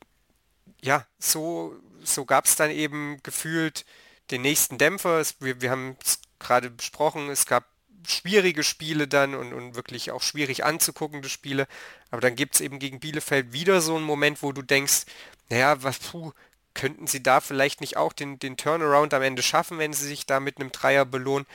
ja, 0.80 1.04
so, 1.18 1.74
so 2.04 2.24
gab 2.24 2.44
es 2.44 2.54
dann 2.54 2.70
eben 2.70 3.20
gefühlt 3.24 3.84
den 4.30 4.42
nächsten 4.42 4.78
Dämpfer. 4.78 5.18
Es, 5.18 5.40
wir, 5.40 5.60
wir 5.60 5.72
haben 5.72 5.96
es 6.00 6.20
gerade 6.38 6.70
besprochen, 6.70 7.30
es 7.30 7.46
gab 7.46 7.64
schwierige 8.06 8.62
Spiele 8.62 9.08
dann 9.08 9.34
und, 9.34 9.52
und 9.52 9.74
wirklich 9.74 10.12
auch 10.12 10.22
schwierig 10.22 10.64
anzuguckende 10.64 11.28
Spiele. 11.28 11.66
Aber 12.12 12.20
dann 12.20 12.36
gibt 12.36 12.54
es 12.54 12.60
eben 12.60 12.78
gegen 12.78 13.00
Bielefeld 13.00 13.52
wieder 13.52 13.80
so 13.80 13.96
einen 13.96 14.04
Moment, 14.04 14.40
wo 14.44 14.52
du 14.52 14.62
denkst, 14.62 15.06
naja, 15.50 15.82
was, 15.82 15.98
puh, 15.98 16.30
könnten 16.74 17.08
sie 17.08 17.24
da 17.24 17.40
vielleicht 17.40 17.80
nicht 17.80 17.96
auch 17.96 18.12
den, 18.12 18.38
den 18.38 18.56
Turnaround 18.56 19.12
am 19.14 19.22
Ende 19.22 19.42
schaffen, 19.42 19.78
wenn 19.78 19.92
sie 19.92 20.06
sich 20.06 20.26
da 20.26 20.38
mit 20.38 20.60
einem 20.60 20.70
Dreier 20.70 21.04
belohnen? 21.04 21.46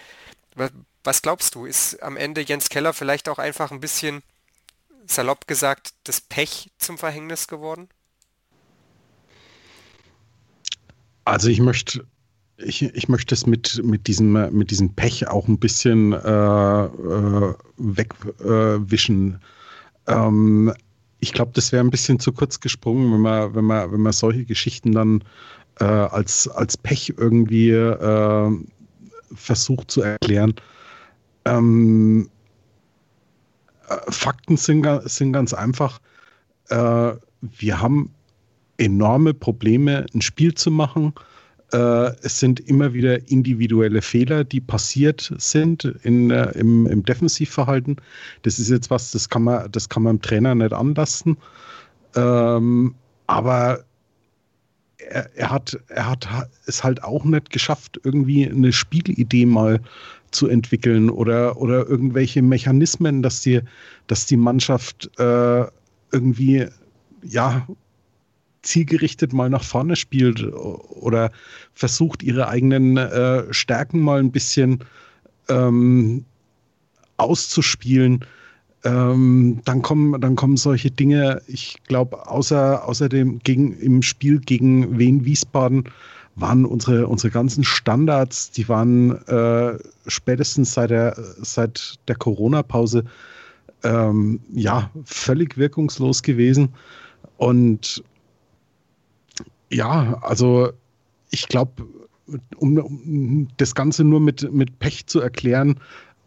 Was, 1.04 1.22
glaubst 1.22 1.56
du? 1.56 1.66
Ist 1.66 2.02
am 2.04 2.18
Ende 2.18 2.42
Jens 2.42 2.70
Keller 2.70 2.94
vielleicht 2.94 3.30
auch 3.30 3.40
einfach 3.40 3.72
ein 3.72 3.80
bisschen, 3.80 4.22
salopp 5.06 5.48
gesagt, 5.48 5.94
das 6.04 6.22
Pech 6.22 6.72
zum 6.78 6.98
Verhängnis 6.98 7.48
geworden? 7.48 7.90
Also 11.26 11.50
ich 11.50 11.60
möchte 11.60 12.06
ich, 12.62 12.82
ich 12.82 13.08
möchte 13.08 13.34
es 13.34 13.46
mit, 13.46 13.82
mit, 13.84 14.08
diesem, 14.08 14.34
mit 14.52 14.72
diesem 14.72 14.94
Pech 14.94 15.28
auch 15.28 15.48
ein 15.48 15.60
bisschen 15.60 16.14
äh, 16.14 16.86
äh, 16.86 17.54
wegwischen. 17.78 19.40
Äh, 20.06 20.14
ähm, 20.14 20.74
ich 21.20 21.34
glaube, 21.34 21.52
das 21.54 21.72
wäre 21.72 21.84
ein 21.84 21.90
bisschen 21.90 22.20
zu 22.20 22.32
kurz 22.32 22.60
gesprungen, 22.60 23.14
wenn 23.14 23.22
man, 23.22 23.56
wenn 23.56 23.66
man, 23.66 23.92
wenn 23.92 24.02
man 24.02 24.14
solche 24.14 24.46
Geschichten 24.46 24.92
dann 24.94 25.24
äh, 25.80 25.86
als, 25.86 26.48
als 26.48 26.78
Pech 26.78 27.14
irgendwie 27.18 27.72
äh, 27.72 28.52
versucht 29.34 29.92
zu 29.92 30.02
erklären. 30.02 30.54
Ähm, 31.46 32.30
äh, 33.88 34.12
Fakten 34.12 34.58
sind, 34.58 34.86
sind 35.06 35.34
ganz 35.34 35.54
einfach. 35.54 36.00
Äh, 36.70 37.14
wir 37.42 37.82
haben 37.82 38.14
enorme 38.78 39.34
Probleme, 39.34 40.06
ein 40.14 40.22
Spiel 40.22 40.54
zu 40.54 40.72
machen. 40.72 41.14
Äh, 41.72 42.12
es 42.24 42.40
sind 42.40 42.60
immer 42.62 42.94
wieder 42.94 43.30
individuelle 43.30 44.02
Fehler, 44.02 44.44
die 44.44 44.62
passiert 44.62 45.32
sind 45.38 45.84
in, 46.04 46.32
äh, 46.32 46.52
im, 46.52 46.88
im 46.88 47.04
Defensivverhalten. 47.04 47.98
Das 48.42 48.58
ist 48.58 48.70
jetzt 48.70 48.90
was, 48.90 49.12
das 49.12 49.30
kann 49.30 49.44
man, 49.44 49.72
das 49.72 49.90
kann 49.90 50.04
man 50.04 50.18
dem 50.18 50.22
Trainer 50.22 50.56
nicht 50.56 50.74
anlassen. 50.74 51.38
Ähm, 52.16 52.96
aber 53.28 53.84
er, 54.98 55.30
er, 55.36 55.52
hat, 55.52 55.80
er 55.90 56.10
hat 56.10 56.28
es 56.66 56.84
halt 56.84 57.04
auch 57.04 57.24
nicht 57.24 57.52
geschafft, 57.52 58.00
irgendwie 58.04 58.50
eine 58.50 58.74
Spielidee 58.74 59.46
mal 59.46 59.80
zu 60.32 60.48
entwickeln 60.48 61.10
oder, 61.10 61.58
oder 61.58 61.88
irgendwelche 61.88 62.42
Mechanismen, 62.42 63.22
dass 63.22 63.42
die, 63.42 63.62
dass 64.08 64.26
die 64.26 64.38
Mannschaft 64.38 65.10
äh, 65.20 65.66
irgendwie 66.12 66.68
ja 67.24 67.68
zielgerichtet 68.62 69.34
mal 69.34 69.50
nach 69.50 69.64
vorne 69.64 69.96
spielt 69.96 70.44
oder 70.54 71.32
versucht, 71.74 72.24
ihre 72.24 72.48
eigenen 72.48 72.98
äh, 72.98 73.54
Stärken 73.54 74.02
mal 74.02 74.20
ein 74.20 74.32
bisschen 74.32 74.84
ähm, 75.48 76.26
auszuspielen. 77.18 78.26
Ähm, 78.84 79.62
dann 79.66 79.82
kommen, 79.82 80.20
dann 80.22 80.36
kommen 80.36 80.58
solche 80.58 80.92
Dinge, 80.92 81.42
ich 81.48 81.78
glaube, 81.88 82.28
außer, 82.28 82.88
außerdem 82.88 83.40
gegen, 83.40 83.78
im 83.80 84.02
Spiel 84.02 84.40
gegen 84.40 84.98
Wien 84.98 85.26
Wiesbaden 85.26 85.86
waren 86.42 86.66
unsere, 86.66 87.08
unsere 87.08 87.32
ganzen 87.32 87.64
Standards, 87.64 88.52
die 88.52 88.68
waren 88.70 89.12
äh, 89.28 89.78
spätestens 90.08 90.74
seit 90.74 90.90
der, 90.90 91.16
seit 91.42 92.00
der 92.08 92.16
Corona-Pause 92.16 93.06
ähm, 93.84 94.42
ja 94.54 94.92
völlig 95.06 95.58
wirkungslos 95.58 96.24
gewesen. 96.24 96.74
Und 97.38 98.04
ja, 99.70 100.20
also 100.22 100.72
ich 101.30 101.48
glaube, 101.48 101.86
um, 102.58 102.78
um, 102.78 103.48
das 103.58 103.76
Ganze 103.76 104.04
nur 104.04 104.20
mit, 104.20 104.52
mit 104.52 104.80
Pech 104.80 105.08
zu 105.08 105.20
erklären, 105.22 105.80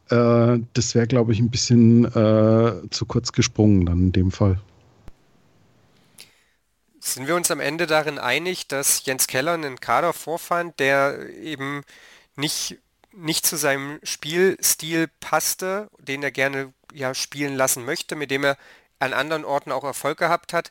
äh, 0.09 0.59
das 0.73 0.95
wäre, 0.95 1.07
glaube 1.07 1.33
ich, 1.33 1.41
ein 1.41 1.51
bisschen 1.51 2.05
äh, 2.05 2.73
zu 2.91 3.07
kurz 3.07 3.33
gesprungen 3.33 3.87
dann 3.87 3.99
in 3.99 4.13
dem 4.13 4.31
Fall. 4.31 4.59
Sind 7.05 7.27
wir 7.27 7.35
uns 7.35 7.51
am 7.51 7.59
Ende 7.59 7.89
darin 7.89 8.21
einig, 8.21 8.69
dass 8.69 9.05
Jens 9.05 9.27
Keller 9.27 9.55
einen 9.55 9.81
Kader 9.81 10.13
vorfand, 10.13 10.79
der 10.79 11.29
eben 11.31 11.83
nicht, 12.37 12.79
nicht 13.11 13.45
zu 13.45 13.57
seinem 13.57 13.99
Spielstil 14.05 15.09
passte, 15.19 15.91
den 15.99 16.23
er 16.23 16.31
gerne 16.31 16.73
ja, 16.93 17.13
spielen 17.13 17.57
lassen 17.57 17.85
möchte, 17.85 18.15
mit 18.15 18.31
dem 18.31 18.45
er 18.45 18.57
an 19.01 19.15
anderen 19.15 19.45
Orten 19.45 19.73
auch 19.73 19.83
Erfolg 19.83 20.17
gehabt 20.19 20.53
hat, 20.53 20.71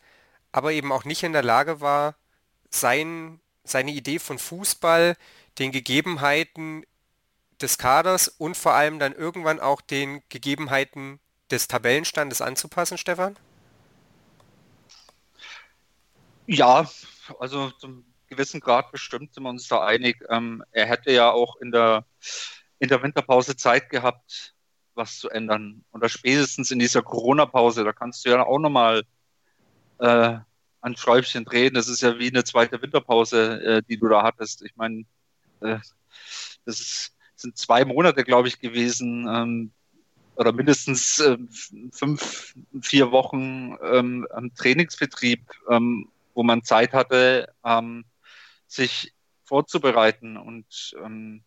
aber 0.54 0.72
eben 0.72 0.94
auch 0.94 1.04
nicht 1.04 1.22
in 1.24 1.34
der 1.34 1.44
Lage 1.44 1.82
war, 1.82 2.16
sein, 2.70 3.42
seine 3.66 3.92
Idee 3.92 4.18
von 4.18 4.40
Fußball 4.40 5.18
den 5.60 5.74
Gegebenheiten 5.74 6.86
des 7.62 7.78
Kaders 7.78 8.30
und 8.30 8.56
vor 8.56 8.74
allem 8.74 9.00
dann 9.00 9.12
irgendwann 9.12 9.60
auch 9.60 9.82
den 9.82 10.24
Gegebenheiten 10.30 11.20
des 11.52 11.68
Tabellenstandes 11.68 12.40
anzupassen, 12.40 12.98
Stefan? 12.98 13.36
Ja, 16.48 16.90
also 17.40 17.70
zum 17.72 18.06
gewissen 18.28 18.60
Grad 18.60 18.92
bestimmt 18.92 19.34
sind 19.34 19.44
wir 19.44 19.50
uns 19.50 19.68
da 19.68 19.86
einig. 19.86 20.24
Ähm, 20.30 20.64
er 20.72 20.86
hätte 20.86 21.12
ja 21.12 21.32
auch 21.32 21.58
in 21.58 21.72
der, 21.72 22.06
in 22.80 22.90
der 22.90 23.04
Winterpause 23.04 23.56
Zeit 23.56 23.90
gehabt, 23.90 24.56
was 24.96 25.20
zu 25.20 25.30
ändern. 25.30 25.84
Oder 25.92 26.10
spätestens 26.10 26.72
in 26.72 26.80
dieser 26.80 27.04
Corona-Pause, 27.04 27.84
da 27.84 27.94
kannst 27.94 28.26
du 28.26 28.30
ja 28.30 28.44
auch 28.46 28.60
nochmal 28.60 29.04
äh, 30.00 30.38
an 30.82 30.98
Schräubchen 30.98 31.46
drehen. 31.46 31.74
Das 31.74 31.88
ist 31.88 32.02
ja 32.02 32.18
wie 32.20 32.30
eine 32.30 32.44
zweite 32.44 32.82
Winterpause, 32.82 33.62
äh, 33.64 33.82
die 33.88 33.98
du 33.98 34.08
da 34.08 34.24
hattest. 34.24 34.64
Ich 34.64 34.76
meine, 34.76 35.06
äh, 35.62 35.78
das 36.66 36.80
ist, 36.80 37.16
sind 37.36 37.58
zwei 37.58 37.86
Monate, 37.86 38.24
glaube 38.24 38.48
ich, 38.48 38.60
gewesen. 38.60 39.28
Ähm, 39.30 39.72
oder 40.36 40.54
mindestens 40.54 41.20
äh, 41.20 41.38
fünf, 41.92 42.56
vier 42.82 43.12
Wochen 43.12 43.78
ähm, 43.84 44.28
am 44.32 44.56
Trainingsbetrieb, 44.56 45.42
ähm, 45.70 46.10
wo 46.34 46.44
man 46.44 46.64
Zeit 46.64 46.94
hatte, 46.94 47.54
ähm, 47.66 48.06
sich 48.68 49.14
vorzubereiten. 49.44 50.38
Und 50.38 50.96
ähm, 51.04 51.44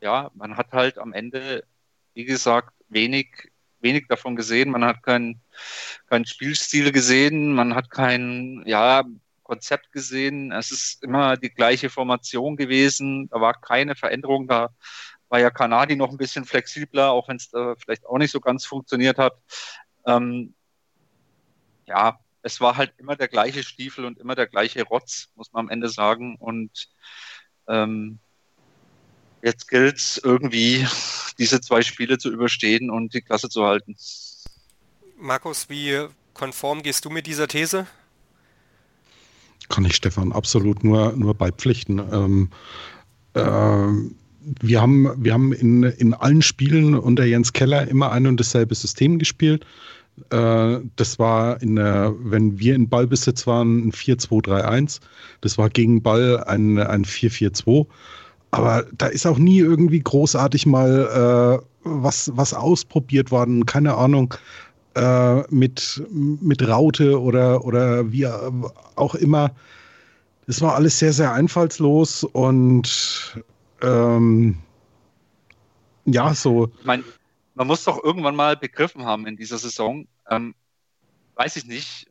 ja, 0.00 0.30
man 0.34 0.56
hat 0.56 0.72
halt 0.72 0.98
am 0.98 1.12
Ende, 1.12 1.64
wie 2.14 2.24
gesagt, 2.24 2.74
wenig 2.88 3.52
wenig 3.82 4.06
davon 4.08 4.36
gesehen. 4.36 4.70
Man 4.70 4.84
hat 4.84 5.02
keinen 5.02 5.40
kein 6.06 6.24
Spielstil 6.24 6.92
gesehen, 6.92 7.52
man 7.54 7.74
hat 7.74 7.90
kein 7.90 8.62
ja, 8.64 9.02
Konzept 9.42 9.92
gesehen. 9.92 10.52
Es 10.52 10.70
ist 10.70 11.02
immer 11.02 11.36
die 11.36 11.50
gleiche 11.50 11.90
Formation 11.90 12.56
gewesen. 12.56 13.28
Da 13.28 13.40
war 13.40 13.54
keine 13.54 13.94
Veränderung. 13.94 14.46
Da 14.46 14.70
war 15.28 15.40
ja 15.40 15.50
Kanadi 15.50 15.96
noch 15.96 16.10
ein 16.10 16.16
bisschen 16.16 16.44
flexibler, 16.44 17.10
auch 17.10 17.28
wenn 17.28 17.36
es 17.36 17.52
äh, 17.52 17.74
vielleicht 17.76 18.06
auch 18.06 18.18
nicht 18.18 18.30
so 18.30 18.40
ganz 18.40 18.64
funktioniert 18.64 19.18
hat. 19.18 19.34
Ähm, 20.06 20.54
ja, 21.86 22.18
es 22.42 22.60
war 22.60 22.76
halt 22.76 22.92
immer 22.98 23.16
der 23.16 23.28
gleiche 23.28 23.62
Stiefel 23.62 24.04
und 24.04 24.18
immer 24.18 24.34
der 24.34 24.46
gleiche 24.46 24.82
Rotz, 24.82 25.28
muss 25.36 25.52
man 25.52 25.66
am 25.66 25.70
Ende 25.70 25.88
sagen. 25.88 26.36
Und 26.36 26.88
ähm, 27.68 28.18
Jetzt 29.42 29.68
gilt 29.68 29.96
es 29.96 30.20
irgendwie, 30.22 30.86
diese 31.38 31.60
zwei 31.60 31.82
Spiele 31.82 32.16
zu 32.16 32.30
überstehen 32.30 32.90
und 32.90 33.12
die 33.12 33.20
Klasse 33.20 33.48
zu 33.48 33.64
halten. 33.64 33.96
Markus, 35.18 35.68
wie 35.68 36.06
konform 36.32 36.82
gehst 36.82 37.04
du 37.04 37.10
mit 37.10 37.26
dieser 37.26 37.48
These? 37.48 37.86
Kann 39.68 39.84
ich 39.84 39.96
Stefan 39.96 40.32
absolut 40.32 40.84
nur, 40.84 41.12
nur 41.12 41.34
beipflichten. 41.34 41.98
Ähm, 41.98 42.50
äh, 43.34 43.40
wir 44.60 44.80
haben, 44.80 45.24
wir 45.24 45.32
haben 45.32 45.52
in, 45.52 45.82
in 45.82 46.14
allen 46.14 46.42
Spielen 46.42 46.94
unter 46.94 47.24
Jens 47.24 47.52
Keller 47.52 47.88
immer 47.88 48.12
ein 48.12 48.26
und 48.26 48.38
dasselbe 48.38 48.74
System 48.74 49.18
gespielt. 49.18 49.66
Äh, 50.30 50.78
das 50.96 51.18
war, 51.18 51.60
in 51.62 51.76
der, 51.76 52.14
wenn 52.18 52.58
wir 52.58 52.74
in 52.74 52.88
Ballbesitz 52.88 53.46
waren, 53.46 53.88
ein 53.88 53.92
4-2-3-1. 53.92 55.00
Das 55.40 55.58
war 55.58 55.70
gegen 55.70 56.02
Ball 56.02 56.42
ein, 56.44 56.78
ein 56.78 57.04
4-4-2. 57.04 57.86
Aber 58.50 58.84
da 58.92 59.06
ist 59.06 59.26
auch 59.26 59.38
nie 59.38 59.58
irgendwie 59.58 60.00
großartig 60.00 60.66
mal 60.66 61.60
äh, 61.60 61.66
was, 61.84 62.30
was 62.34 62.52
ausprobiert 62.52 63.30
worden. 63.30 63.64
Keine 63.64 63.94
Ahnung, 63.96 64.34
äh, 64.94 65.42
mit, 65.48 66.02
mit 66.10 66.66
Raute 66.68 67.20
oder, 67.20 67.64
oder 67.64 68.12
wie 68.12 68.26
auch 68.26 69.14
immer. 69.14 69.52
Es 70.46 70.60
war 70.60 70.74
alles 70.74 70.98
sehr, 70.98 71.12
sehr 71.12 71.32
einfallslos 71.32 72.24
und 72.24 73.42
ähm, 73.80 74.58
ja, 76.04 76.34
so. 76.34 76.70
Ich 76.80 77.02
man 77.54 77.66
muss 77.66 77.84
doch 77.84 78.02
irgendwann 78.02 78.36
mal 78.36 78.56
begriffen 78.56 79.04
haben 79.04 79.26
in 79.26 79.36
dieser 79.36 79.58
Saison, 79.58 80.08
ähm, 80.28 80.54
weiß 81.34 81.56
ich 81.56 81.66
nicht, 81.66 82.08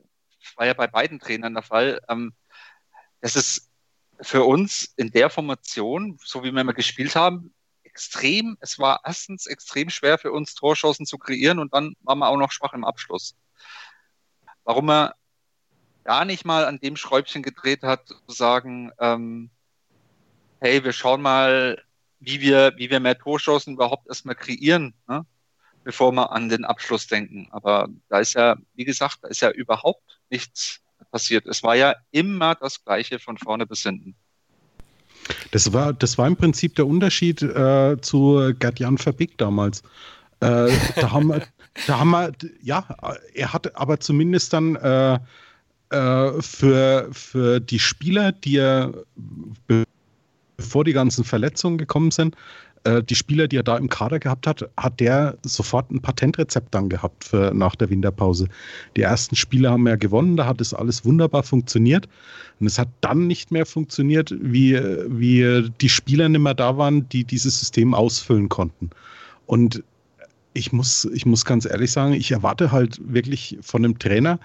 war 0.56 0.66
ja 0.66 0.74
bei 0.74 0.88
beiden 0.88 1.20
Trainern 1.20 1.54
der 1.54 1.64
Fall, 1.64 2.02
ähm, 2.10 2.34
dass 3.22 3.36
es 3.36 3.70
für 4.22 4.44
uns 4.44 4.94
in 4.98 5.12
der 5.12 5.30
Formation, 5.30 6.20
so 6.24 6.44
wie 6.44 6.52
wir 6.52 6.62
immer 6.62 6.74
gespielt 6.74 7.16
haben, 7.16 7.54
extrem, 7.84 8.58
es 8.62 8.80
war 8.80 9.02
erstens 9.04 9.48
extrem 9.48 9.89
schwer 9.89 10.18
für 10.18 10.32
uns, 10.32 10.56
Torschancen 10.56 11.06
zu 11.06 11.18
kreieren 11.18 11.60
und 11.60 11.74
dann 11.74 11.96
waren 12.02 12.20
wir 12.20 12.28
auch 12.28 12.38
noch 12.38 12.52
schwach 12.52 12.74
im 12.74 12.86
Abschluss. 12.86 13.36
Warum 14.64 14.89
er 14.89 15.16
gar 16.04 16.26
nicht 16.26 16.46
mal 16.46 16.66
an 16.66 16.80
dem 16.80 16.96
Schräubchen 16.96 17.44
gedreht 17.44 17.84
hat, 17.84 18.08
zu 18.08 18.18
sagen, 18.28 18.92
ähm, 19.00 19.50
hey, 20.60 20.84
wir 20.84 20.94
schauen 20.94 21.22
mal, 21.22 21.84
wie 22.20 22.39
wir, 22.39 22.74
wie 22.78 22.89
wir 22.89 23.00
mehr 23.00 23.18
Torschancen 23.18 23.74
überhaupt 23.74 24.08
erstmal 24.08 24.36
kreieren, 24.36 24.94
ne? 25.08 25.26
Bevor 25.84 26.12
wir 26.12 26.32
an 26.32 26.50
den 26.50 26.66
Abschluss 26.66 27.08
denken. 27.08 27.48
Aber 27.52 27.88
da 28.10 28.20
ist 28.20 28.34
ja, 28.34 28.56
wie 28.76 28.86
gesagt, 28.86 29.20
da 29.22 29.28
ist 29.28 29.42
ja 29.42 29.52
überhaupt 29.52 30.20
nichts 30.30 30.82
passiert. 31.12 31.46
Es 31.48 31.64
war 31.64 31.76
ja 31.76 31.96
immer 32.12 32.56
das 32.56 32.84
Gleiche 32.84 33.20
von 33.20 33.38
vorne 33.38 33.66
bis 33.66 33.84
hinten. 33.84 34.16
Das 35.52 35.72
war, 35.74 35.94
das 35.94 36.18
war 36.18 36.28
im 36.28 36.36
Prinzip 36.36 36.76
der 36.76 36.88
Unterschied 36.88 37.42
äh, 37.42 37.98
zu 38.02 38.54
Gerd-Jan 38.58 38.98
Verbeek 38.98 39.38
damals. 39.38 39.84
Äh, 40.40 40.72
da, 40.96 41.12
haben 41.12 41.28
wir, 41.28 41.44
da 41.88 42.00
haben 42.00 42.12
wir, 42.12 42.32
ja, 42.62 42.86
er 43.34 43.54
hat 43.54 43.76
aber 43.76 44.00
zumindest 44.00 44.54
dann 44.54 44.76
äh, 44.76 45.20
äh 45.92 46.42
für, 46.42 47.10
für 47.12 47.60
die 47.60 47.80
Spieler, 47.80 48.32
die 48.32 48.58
er, 48.58 48.94
bevor 50.58 50.84
die 50.84 50.94
ganzen 50.94 51.24
Verletzungen 51.24 51.78
gekommen 51.78 52.12
sind, 52.12 52.36
äh, 52.84 53.04
die 53.04 53.16
Spieler, 53.16 53.48
die 53.48 53.58
er 53.58 53.64
da 53.64 53.78
im 53.78 53.90
Kader 53.90 54.20
gehabt 54.20 54.48
hat, 54.48 54.68
hat 54.78 55.00
der 55.00 55.38
sofort 55.44 55.92
ein 55.92 56.02
Patentrezept 56.02 56.74
dann 56.74 56.90
gehabt 56.90 57.24
für 57.24 57.54
nach 57.54 57.76
der 57.76 57.90
Winterpause. 57.90 58.48
Die 58.96 59.02
ersten 59.02 59.36
Spiele 59.36 59.70
haben 59.70 59.88
ja 59.88 59.96
gewonnen, 59.96 60.38
da 60.38 60.46
hat 60.46 60.62
es 60.62 60.74
alles 60.74 61.06
wunderbar 61.06 61.44
funktioniert. 61.44 62.08
Und 62.60 62.68
es 62.68 62.80
hat 62.80 62.90
dann 63.02 63.28
nicht 63.28 63.52
mehr 63.52 63.66
funktioniert, 63.66 64.34
wie, 64.40 64.80
wie 65.08 65.70
die 65.82 65.90
Spieler 65.90 66.30
nicht 66.30 66.42
mehr 66.42 66.54
da 66.54 66.78
waren, 66.78 67.08
die 67.10 67.24
dieses 67.24 67.60
System 67.60 67.94
ausfüllen 67.94 68.50
konnten. 68.50 68.90
Und 69.46 69.84
ich 70.54 70.74
muss, 70.74 71.06
ich 71.06 71.26
muss 71.26 71.46
ganz 71.46 71.66
ehrlich 71.66 71.92
sagen, 71.92 72.14
ich 72.14 72.32
erwarte 72.32 72.72
halt 72.72 73.00
wirklich 73.04 73.58
von 73.62 73.84
dem 73.84 74.00
Trainer, 74.00 74.40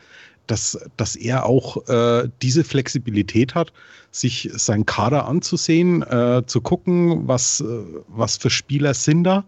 dass, 0.46 0.78
dass 0.96 1.16
er 1.16 1.46
auch 1.46 1.88
äh, 1.88 2.28
diese 2.42 2.64
Flexibilität 2.64 3.54
hat, 3.54 3.72
sich 4.10 4.50
seinen 4.54 4.86
Kader 4.86 5.26
anzusehen, 5.26 6.02
äh, 6.02 6.42
zu 6.46 6.60
gucken, 6.60 7.26
was, 7.28 7.60
äh, 7.60 7.64
was 8.08 8.36
für 8.36 8.50
Spieler 8.50 8.94
sind 8.94 9.24
da 9.24 9.44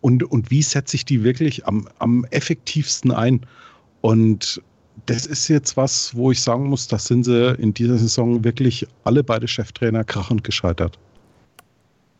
und, 0.00 0.24
und 0.24 0.50
wie 0.50 0.62
setze 0.62 0.96
ich 0.96 1.04
die 1.04 1.24
wirklich 1.24 1.66
am, 1.66 1.88
am 1.98 2.24
effektivsten 2.30 3.12
ein. 3.12 3.46
Und 4.00 4.60
das 5.06 5.26
ist 5.26 5.48
jetzt 5.48 5.76
was, 5.76 6.14
wo 6.14 6.30
ich 6.30 6.42
sagen 6.42 6.68
muss, 6.68 6.88
da 6.88 6.98
sind 6.98 7.24
sie 7.24 7.54
in 7.54 7.72
dieser 7.72 7.98
Saison 7.98 8.44
wirklich 8.44 8.86
alle 9.04 9.24
beide 9.24 9.48
Cheftrainer 9.48 10.04
krachend 10.04 10.44
gescheitert. 10.44 10.98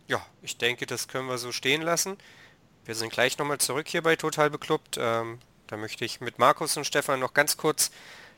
Ja, 0.07 0.25
ich 0.43 0.57
denke, 0.57 0.87
das 0.87 1.09
können 1.09 1.29
wir 1.29 1.39
so 1.39 1.53
stehen 1.53 1.83
lassen. 1.83 2.16
Wir 2.85 2.95
sind 2.95 3.12
gleich 3.12 3.39
nochmal 3.39 3.59
zurück 3.59 3.89
hier 3.89 4.03
bei 4.03 4.16
Total 4.16 4.51
Beklubbt. 4.51 4.97
Ähm, 4.99 5.39
da 5.73 5.79
möchte 5.79 6.05
ich 6.05 6.20
mit 6.20 6.39
Markus 6.39 6.77
und 6.77 6.85
Stefan 6.85 7.18
noch 7.18 7.33
ganz 7.33 7.57
kurz 7.57 7.91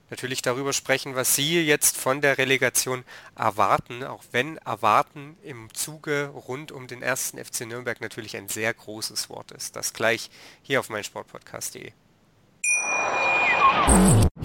natürlich 0.09 0.41
darüber 0.41 0.73
sprechen, 0.73 1.17
was 1.17 1.35
Sie 1.35 1.61
jetzt 1.61 1.97
von 1.97 2.21
der 2.21 2.39
Relegation 2.39 3.03
erwarten, 3.37 4.05
auch 4.05 4.23
wenn 4.31 4.59
erwarten 4.59 5.37
im 5.43 5.75
Zuge 5.75 6.29
rund 6.29 6.71
um 6.71 6.87
den 6.87 7.03
ersten 7.03 7.45
FC 7.45 7.67
Nürnberg 7.67 8.01
natürlich 8.01 8.37
ein 8.37 8.49
sehr 8.49 8.73
großes 8.73 9.31
Wort 9.31 9.51
ist. 9.51 9.75
Das 9.75 9.93
gleich 9.95 10.31
hier 10.63 10.79
auf 10.79 10.91
meinsportpodcast.de. 10.91 11.91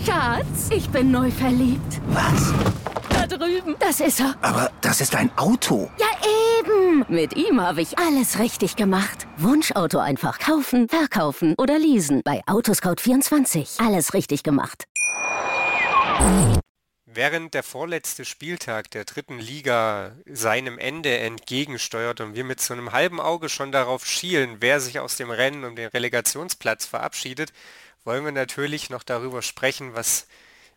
Schatz, 0.03 0.69
ich 0.71 0.89
bin 0.89 1.11
neu 1.11 1.29
verliebt. 1.29 2.01
Was? 2.07 2.53
Da 3.11 3.27
drüben. 3.27 3.75
Das 3.77 3.99
ist 3.99 4.19
er. 4.19 4.35
Aber 4.41 4.71
das 4.81 4.99
ist 4.99 5.13
ein 5.13 5.29
Auto. 5.37 5.91
Ja, 5.99 6.07
eben. 6.23 6.38
Mit 7.07 7.35
ihm 7.35 7.61
habe 7.61 7.81
ich 7.81 7.97
alles 7.97 8.39
richtig 8.39 8.75
gemacht. 8.75 9.27
Wunschauto 9.37 9.99
einfach 9.99 10.39
kaufen, 10.39 10.87
verkaufen 10.87 11.55
oder 11.57 11.79
leasen. 11.79 12.21
Bei 12.23 12.41
Autoscout24. 12.45 13.85
Alles 13.85 14.13
richtig 14.13 14.43
gemacht. 14.43 14.85
Während 17.05 17.53
der 17.55 17.63
vorletzte 17.63 18.23
Spieltag 18.23 18.91
der 18.91 19.05
dritten 19.05 19.39
Liga 19.39 20.15
seinem 20.25 20.77
Ende 20.77 21.17
entgegensteuert 21.17 22.21
und 22.21 22.35
wir 22.35 22.43
mit 22.43 22.61
so 22.61 22.73
einem 22.73 22.91
halben 22.91 23.19
Auge 23.19 23.49
schon 23.49 23.71
darauf 23.71 24.05
schielen, 24.05 24.57
wer 24.59 24.79
sich 24.79 24.99
aus 24.99 25.17
dem 25.17 25.31
Rennen 25.31 25.63
um 25.63 25.75
den 25.75 25.89
Relegationsplatz 25.89 26.85
verabschiedet, 26.85 27.51
wollen 28.03 28.25
wir 28.25 28.31
natürlich 28.31 28.89
noch 28.89 29.03
darüber 29.03 29.41
sprechen, 29.41 29.95
was 29.95 30.27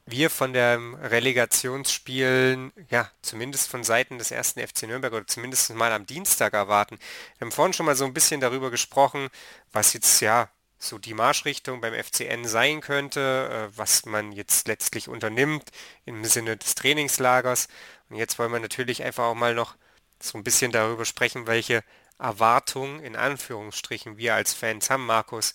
wir 0.06 0.30
von 0.30 0.52
den 0.52 0.94
Relegationsspielen, 0.94 2.72
ja, 2.90 3.10
zumindest 3.22 3.68
von 3.68 3.84
Seiten 3.84 4.18
des 4.18 4.30
ersten 4.30 4.60
FC 4.66 4.84
Nürnberg 4.84 5.12
oder 5.12 5.26
zumindest 5.26 5.72
mal 5.74 5.92
am 5.92 6.06
Dienstag 6.06 6.54
erwarten. 6.54 6.98
Wir 7.38 7.46
haben 7.46 7.52
vorhin 7.52 7.72
schon 7.72 7.86
mal 7.86 7.94
so 7.94 8.04
ein 8.04 8.14
bisschen 8.14 8.40
darüber 8.40 8.70
gesprochen, 8.70 9.28
was 9.72 9.92
jetzt 9.92 10.20
ja 10.20 10.50
so 10.78 10.98
die 10.98 11.14
Marschrichtung 11.14 11.80
beim 11.80 11.94
FCN 11.94 12.44
sein 12.44 12.80
könnte, 12.80 13.70
äh, 13.72 13.78
was 13.78 14.04
man 14.04 14.32
jetzt 14.32 14.66
letztlich 14.66 15.08
unternimmt 15.08 15.70
im 16.04 16.24
Sinne 16.24 16.56
des 16.56 16.74
Trainingslagers. 16.74 17.68
Und 18.10 18.16
jetzt 18.16 18.38
wollen 18.38 18.52
wir 18.52 18.60
natürlich 18.60 19.04
einfach 19.04 19.24
auch 19.24 19.34
mal 19.34 19.54
noch 19.54 19.76
so 20.20 20.36
ein 20.38 20.44
bisschen 20.44 20.72
darüber 20.72 21.04
sprechen, 21.04 21.46
welche 21.46 21.84
Erwartungen 22.18 23.00
in 23.00 23.16
Anführungsstrichen 23.16 24.16
wir 24.16 24.34
als 24.34 24.54
Fans 24.54 24.90
haben, 24.90 25.06
Markus. 25.06 25.54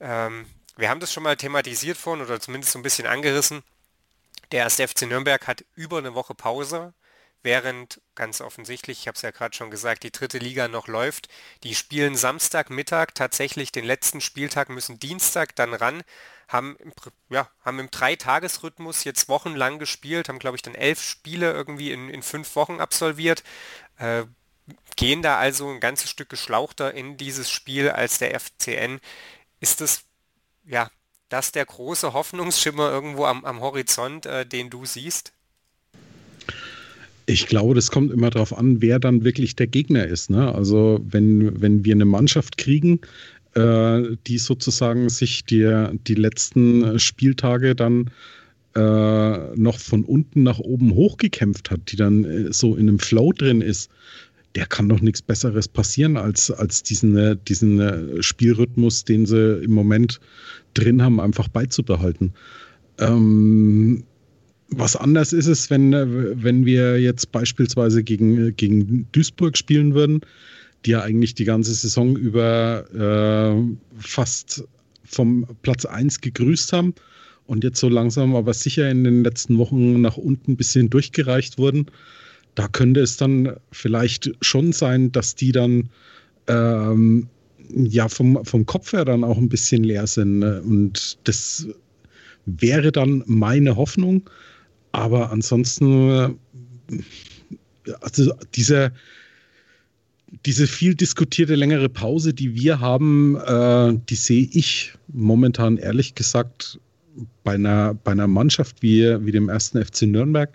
Ähm, 0.00 0.46
wir 0.80 0.90
haben 0.90 1.00
das 1.00 1.12
schon 1.12 1.22
mal 1.22 1.36
thematisiert 1.36 1.96
vorhin 1.96 2.24
oder 2.24 2.40
zumindest 2.40 2.72
so 2.72 2.78
ein 2.78 2.82
bisschen 2.82 3.06
angerissen. 3.06 3.62
Der 4.52 4.60
erste 4.64 4.86
FC 4.86 5.02
Nürnberg 5.02 5.46
hat 5.46 5.64
über 5.74 5.98
eine 5.98 6.14
Woche 6.14 6.34
Pause, 6.34 6.92
während 7.42 8.00
ganz 8.14 8.40
offensichtlich, 8.40 9.00
ich 9.00 9.08
habe 9.08 9.16
es 9.16 9.22
ja 9.22 9.30
gerade 9.30 9.54
schon 9.54 9.70
gesagt, 9.70 10.02
die 10.02 10.10
dritte 10.10 10.38
Liga 10.38 10.68
noch 10.68 10.88
läuft. 10.88 11.28
Die 11.62 11.74
spielen 11.74 12.16
Samstagmittag 12.16 13.08
tatsächlich 13.14 13.72
den 13.72 13.84
letzten 13.84 14.20
Spieltag, 14.20 14.68
müssen 14.68 14.98
Dienstag 14.98 15.54
dann 15.56 15.72
ran, 15.72 16.02
haben 16.48 16.76
im, 16.78 16.92
ja, 17.28 17.48
haben 17.64 17.78
im 17.78 17.90
Dreitagesrhythmus 17.90 19.04
jetzt 19.04 19.28
wochenlang 19.28 19.78
gespielt, 19.78 20.28
haben 20.28 20.38
glaube 20.38 20.56
ich 20.56 20.62
dann 20.62 20.74
elf 20.74 21.00
Spiele 21.00 21.52
irgendwie 21.52 21.92
in, 21.92 22.10
in 22.10 22.22
fünf 22.22 22.56
Wochen 22.56 22.80
absolviert. 22.80 23.42
Äh, 23.98 24.24
gehen 24.96 25.22
da 25.22 25.38
also 25.38 25.70
ein 25.70 25.80
ganzes 25.80 26.10
Stück 26.10 26.28
geschlauchter 26.28 26.92
in 26.94 27.16
dieses 27.16 27.50
Spiel 27.50 27.90
als 27.90 28.18
der 28.18 28.38
FCN. 28.38 29.00
Ist 29.60 29.80
das 29.80 30.04
ja, 30.66 30.90
das 31.28 31.52
der 31.52 31.64
große 31.64 32.12
Hoffnungsschimmer 32.12 32.90
irgendwo 32.90 33.24
am, 33.24 33.44
am 33.44 33.60
Horizont, 33.60 34.26
äh, 34.26 34.44
den 34.44 34.70
du 34.70 34.84
siehst? 34.84 35.32
Ich 37.26 37.46
glaube, 37.46 37.74
das 37.74 37.90
kommt 37.90 38.10
immer 38.12 38.30
darauf 38.30 38.56
an, 38.56 38.82
wer 38.82 38.98
dann 38.98 39.22
wirklich 39.22 39.54
der 39.54 39.68
Gegner 39.68 40.06
ist. 40.06 40.30
Ne? 40.30 40.52
Also 40.52 41.00
wenn, 41.04 41.60
wenn 41.60 41.84
wir 41.84 41.94
eine 41.94 42.04
Mannschaft 42.04 42.56
kriegen, 42.56 43.00
äh, 43.54 44.16
die 44.26 44.38
sozusagen 44.38 45.08
sich 45.08 45.44
die, 45.44 45.86
die 46.06 46.14
letzten 46.14 46.98
Spieltage 46.98 47.76
dann 47.76 48.10
äh, 48.74 49.56
noch 49.56 49.78
von 49.78 50.04
unten 50.04 50.42
nach 50.42 50.58
oben 50.58 50.94
hochgekämpft 50.94 51.70
hat, 51.70 51.92
die 51.92 51.96
dann 51.96 52.24
äh, 52.24 52.52
so 52.52 52.76
in 52.76 52.88
einem 52.88 52.98
Flow 52.98 53.32
drin 53.32 53.60
ist, 53.60 53.90
der 54.54 54.66
kann 54.66 54.88
doch 54.88 55.00
nichts 55.00 55.22
Besseres 55.22 55.68
passieren 55.68 56.16
als, 56.16 56.50
als 56.50 56.82
diesen, 56.82 57.16
äh, 57.16 57.36
diesen 57.48 57.80
äh, 57.80 58.22
Spielrhythmus, 58.22 59.04
den 59.04 59.26
sie 59.26 59.62
im 59.62 59.72
Moment 59.72 60.20
drin 60.74 61.02
haben, 61.02 61.20
einfach 61.20 61.48
beizubehalten. 61.48 62.32
Ähm, 62.98 64.04
was 64.68 64.96
anders 64.96 65.32
ist 65.32 65.46
es, 65.46 65.70
wenn, 65.70 65.92
äh, 65.92 66.06
wenn 66.42 66.64
wir 66.64 67.00
jetzt 67.00 67.30
beispielsweise 67.32 68.02
gegen, 68.02 68.56
gegen 68.56 69.06
Duisburg 69.12 69.56
spielen 69.56 69.94
würden, 69.94 70.20
die 70.84 70.92
ja 70.92 71.02
eigentlich 71.02 71.34
die 71.34 71.44
ganze 71.44 71.74
Saison 71.74 72.16
über 72.16 72.84
äh, 72.94 73.76
fast 73.98 74.64
vom 75.04 75.46
Platz 75.62 75.84
1 75.84 76.20
gegrüßt 76.20 76.72
haben 76.72 76.94
und 77.46 77.64
jetzt 77.64 77.80
so 77.80 77.88
langsam 77.88 78.34
aber 78.34 78.54
sicher 78.54 78.88
in 78.90 79.04
den 79.04 79.22
letzten 79.22 79.58
Wochen 79.58 80.00
nach 80.00 80.16
unten 80.16 80.52
ein 80.52 80.56
bisschen 80.56 80.88
durchgereicht 80.88 81.58
wurden 81.58 81.86
da 82.54 82.68
könnte 82.68 83.00
es 83.00 83.16
dann 83.16 83.56
vielleicht 83.72 84.30
schon 84.40 84.72
sein, 84.72 85.12
dass 85.12 85.34
die 85.34 85.52
dann 85.52 85.88
ähm, 86.48 87.28
ja 87.74 88.08
vom, 88.08 88.44
vom 88.44 88.66
Kopf 88.66 88.92
her 88.92 89.04
dann 89.04 89.24
auch 89.24 89.38
ein 89.38 89.48
bisschen 89.48 89.84
leer 89.84 90.06
sind. 90.06 90.40
Ne? 90.40 90.62
Und 90.62 91.18
das 91.24 91.66
wäre 92.46 92.92
dann 92.92 93.22
meine 93.26 93.76
Hoffnung. 93.76 94.28
Aber 94.92 95.30
ansonsten, 95.30 96.38
äh, 96.88 97.02
also 98.00 98.32
dieser, 98.54 98.92
diese 100.46 100.66
viel 100.66 100.94
diskutierte 100.94 101.54
längere 101.54 101.88
Pause, 101.88 102.34
die 102.34 102.54
wir 102.54 102.80
haben, 102.80 103.36
äh, 103.36 103.98
die 104.08 104.14
sehe 104.14 104.48
ich 104.52 104.92
momentan 105.08 105.76
ehrlich 105.76 106.14
gesagt 106.14 106.80
bei 107.44 107.54
einer, 107.54 107.94
bei 107.94 108.12
einer 108.12 108.28
Mannschaft 108.28 108.82
wie, 108.82 109.02
wie 109.24 109.32
dem 109.32 109.48
ersten 109.48 109.84
FC 109.84 110.02
Nürnberg 110.02 110.50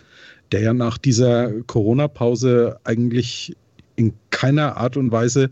der 0.51 0.61
ja 0.61 0.73
nach 0.73 0.97
dieser 0.97 1.51
Corona-Pause 1.63 2.79
eigentlich 2.83 3.55
in 3.95 4.13
keiner 4.29 4.77
Art 4.77 4.97
und 4.97 5.11
Weise 5.11 5.51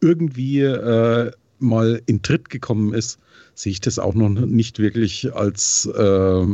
irgendwie 0.00 0.60
äh, 0.60 1.30
mal 1.58 2.02
in 2.06 2.22
Tritt 2.22 2.50
gekommen 2.50 2.94
ist, 2.94 3.18
sehe 3.54 3.72
ich 3.72 3.80
das 3.80 3.98
auch 3.98 4.14
noch 4.14 4.28
nicht 4.28 4.78
wirklich 4.78 5.34
als 5.34 5.86
äh, 5.86 6.46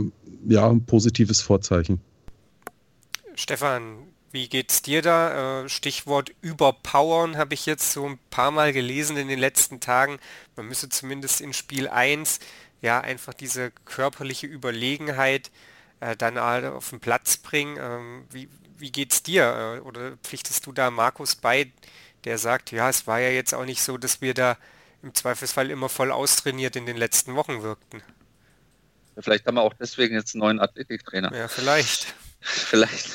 ja, 0.48 0.74
positives 0.86 1.40
Vorzeichen. 1.40 2.00
Stefan, 3.34 3.98
wie 4.32 4.48
geht's 4.48 4.82
dir 4.82 5.02
da? 5.02 5.64
Äh, 5.64 5.68
Stichwort 5.68 6.32
überpowern 6.40 7.36
habe 7.36 7.54
ich 7.54 7.66
jetzt 7.66 7.92
so 7.92 8.06
ein 8.06 8.18
paar 8.30 8.50
Mal 8.50 8.72
gelesen 8.72 9.16
in 9.16 9.28
den 9.28 9.38
letzten 9.38 9.80
Tagen. 9.80 10.18
Man 10.56 10.66
müsse 10.66 10.88
zumindest 10.88 11.40
in 11.40 11.52
Spiel 11.52 11.88
1 11.88 12.38
ja 12.80 13.00
einfach 13.00 13.34
diese 13.34 13.72
körperliche 13.84 14.46
Überlegenheit 14.46 15.50
äh, 16.00 16.16
dann 16.16 16.38
auf 16.38 16.90
den 16.90 17.00
Platz 17.00 17.36
bringen. 17.36 17.76
Ähm, 17.80 18.26
wie, 18.30 18.48
wie 18.76 18.90
geht's 18.90 19.22
dir? 19.22 19.78
Äh, 19.78 19.80
oder 19.80 20.16
pflichtest 20.18 20.66
du 20.66 20.72
da 20.72 20.90
Markus 20.90 21.36
bei, 21.36 21.72
der 22.24 22.38
sagt, 22.38 22.72
ja, 22.72 22.88
es 22.88 23.06
war 23.06 23.20
ja 23.20 23.30
jetzt 23.30 23.54
auch 23.54 23.64
nicht 23.64 23.82
so, 23.82 23.98
dass 23.98 24.20
wir 24.20 24.34
da 24.34 24.58
im 25.02 25.14
Zweifelsfall 25.14 25.70
immer 25.70 25.88
voll 25.88 26.10
austrainiert 26.10 26.76
in 26.76 26.86
den 26.86 26.96
letzten 26.96 27.34
Wochen 27.34 27.62
wirkten. 27.62 28.02
Vielleicht 29.18 29.46
haben 29.46 29.56
wir 29.56 29.62
auch 29.62 29.74
deswegen 29.74 30.14
jetzt 30.14 30.34
einen 30.34 30.40
neuen 30.40 30.60
Athletiktrainer. 30.60 31.34
Ja, 31.34 31.48
vielleicht. 31.48 32.14
vielleicht 32.40 33.10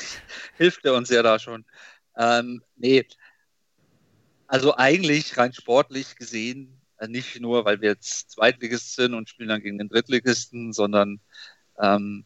hilft 0.56 0.84
er 0.84 0.94
uns 0.94 1.10
ja 1.10 1.22
da 1.22 1.38
schon. 1.38 1.64
Ähm, 2.16 2.62
nee, 2.76 3.06
also 4.46 4.76
eigentlich 4.76 5.36
rein 5.36 5.52
sportlich 5.52 6.16
gesehen, 6.16 6.80
äh, 6.98 7.08
nicht 7.08 7.40
nur, 7.40 7.64
weil 7.64 7.80
wir 7.80 7.90
jetzt 7.90 8.30
Zweitligist 8.30 8.94
sind 8.94 9.14
und 9.14 9.28
spielen 9.28 9.48
dann 9.48 9.62
gegen 9.62 9.78
den 9.78 9.88
Drittligisten, 9.88 10.72
sondern 10.72 11.20
ähm, 11.78 12.24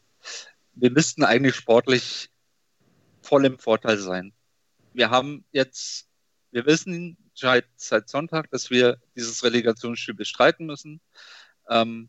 wir 0.80 0.90
müssten 0.90 1.24
eigentlich 1.24 1.54
sportlich 1.54 2.30
voll 3.22 3.44
im 3.44 3.58
Vorteil 3.58 3.98
sein. 3.98 4.32
Wir 4.92 5.10
haben 5.10 5.44
jetzt, 5.52 6.08
wir 6.50 6.66
wissen 6.66 7.16
seit, 7.34 7.66
seit 7.76 8.08
Sonntag, 8.08 8.50
dass 8.50 8.70
wir 8.70 8.98
dieses 9.14 9.44
Relegationsspiel 9.44 10.14
bestreiten 10.14 10.66
müssen. 10.66 11.00
Ähm, 11.68 12.08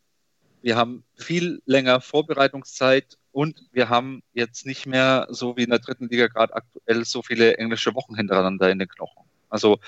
wir 0.62 0.76
haben 0.76 1.04
viel 1.16 1.62
länger 1.66 2.02
Vorbereitungszeit 2.02 3.18
und 3.32 3.64
wir 3.72 3.90
haben 3.90 4.24
jetzt 4.34 4.66
nicht 4.66 4.86
mehr, 4.86 5.28
so 5.30 5.58
wie 5.58 5.64
in 5.64 5.70
der 5.70 5.80
dritten 5.80 6.08
Liga 6.08 6.28
gerade 6.28 6.54
aktuell, 6.56 7.06
so 7.06 7.22
viele 7.22 7.58
englische 7.58 7.94
Wochen 7.96 8.16
hintereinander 8.16 8.70
in 8.70 8.80
den 8.80 8.88
Knochen. 8.88 9.26
Also 9.50 9.80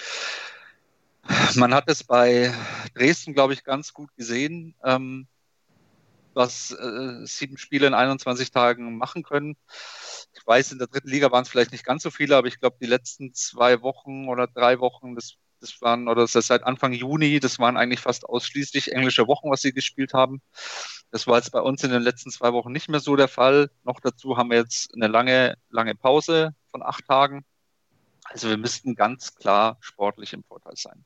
Man 1.55 1.73
hat 1.73 1.85
es 1.87 2.03
bei 2.03 2.53
Dresden, 2.95 3.33
glaube 3.33 3.53
ich, 3.53 3.63
ganz 3.63 3.93
gut 3.93 4.15
gesehen, 4.15 4.75
ähm, 4.83 5.27
was 6.33 6.71
äh, 6.71 7.25
sieben 7.25 7.57
Spiele 7.57 7.87
in 7.87 7.93
21 7.93 8.51
Tagen 8.51 8.97
machen 8.97 9.23
können. 9.23 9.55
Ich 10.33 10.45
weiß, 10.45 10.71
in 10.71 10.79
der 10.79 10.87
dritten 10.87 11.09
Liga 11.09 11.31
waren 11.31 11.43
es 11.43 11.49
vielleicht 11.49 11.71
nicht 11.71 11.85
ganz 11.85 12.03
so 12.03 12.11
viele, 12.11 12.35
aber 12.35 12.47
ich 12.47 12.59
glaube, 12.59 12.77
die 12.81 12.87
letzten 12.87 13.33
zwei 13.33 13.81
Wochen 13.81 14.27
oder 14.27 14.47
drei 14.47 14.79
Wochen, 14.79 15.15
das, 15.15 15.35
das 15.59 15.81
waren, 15.81 16.07
oder 16.07 16.21
das 16.25 16.33
seit 16.33 16.63
Anfang 16.63 16.93
Juni, 16.93 17.39
das 17.39 17.59
waren 17.59 17.77
eigentlich 17.77 17.99
fast 17.99 18.25
ausschließlich 18.25 18.91
englische 18.91 19.27
Wochen, 19.27 19.49
was 19.51 19.61
sie 19.61 19.73
gespielt 19.73 20.13
haben. 20.13 20.41
Das 21.11 21.27
war 21.27 21.37
jetzt 21.37 21.51
bei 21.51 21.61
uns 21.61 21.83
in 21.83 21.91
den 21.91 22.01
letzten 22.01 22.31
zwei 22.31 22.53
Wochen 22.53 22.71
nicht 22.71 22.89
mehr 22.89 22.99
so 22.99 23.15
der 23.15 23.27
Fall. 23.27 23.69
Noch 23.83 23.99
dazu 23.99 24.37
haben 24.37 24.49
wir 24.49 24.57
jetzt 24.57 24.93
eine 24.95 25.07
lange, 25.07 25.57
lange 25.69 25.95
Pause 25.95 26.55
von 26.71 26.81
acht 26.81 27.05
Tagen. 27.05 27.45
Also 28.23 28.49
wir 28.49 28.57
müssten 28.57 28.95
ganz 28.95 29.35
klar 29.35 29.77
sportlich 29.81 30.33
im 30.33 30.43
Vorteil 30.43 30.75
sein. 30.75 31.05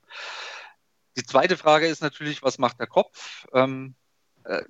Die 1.17 1.23
zweite 1.23 1.57
Frage 1.57 1.87
ist 1.87 2.01
natürlich, 2.01 2.43
was 2.43 2.57
macht 2.57 2.79
der 2.79 2.87
Kopf? 2.87 3.47
Ähm, 3.53 3.95
äh, 4.43 4.63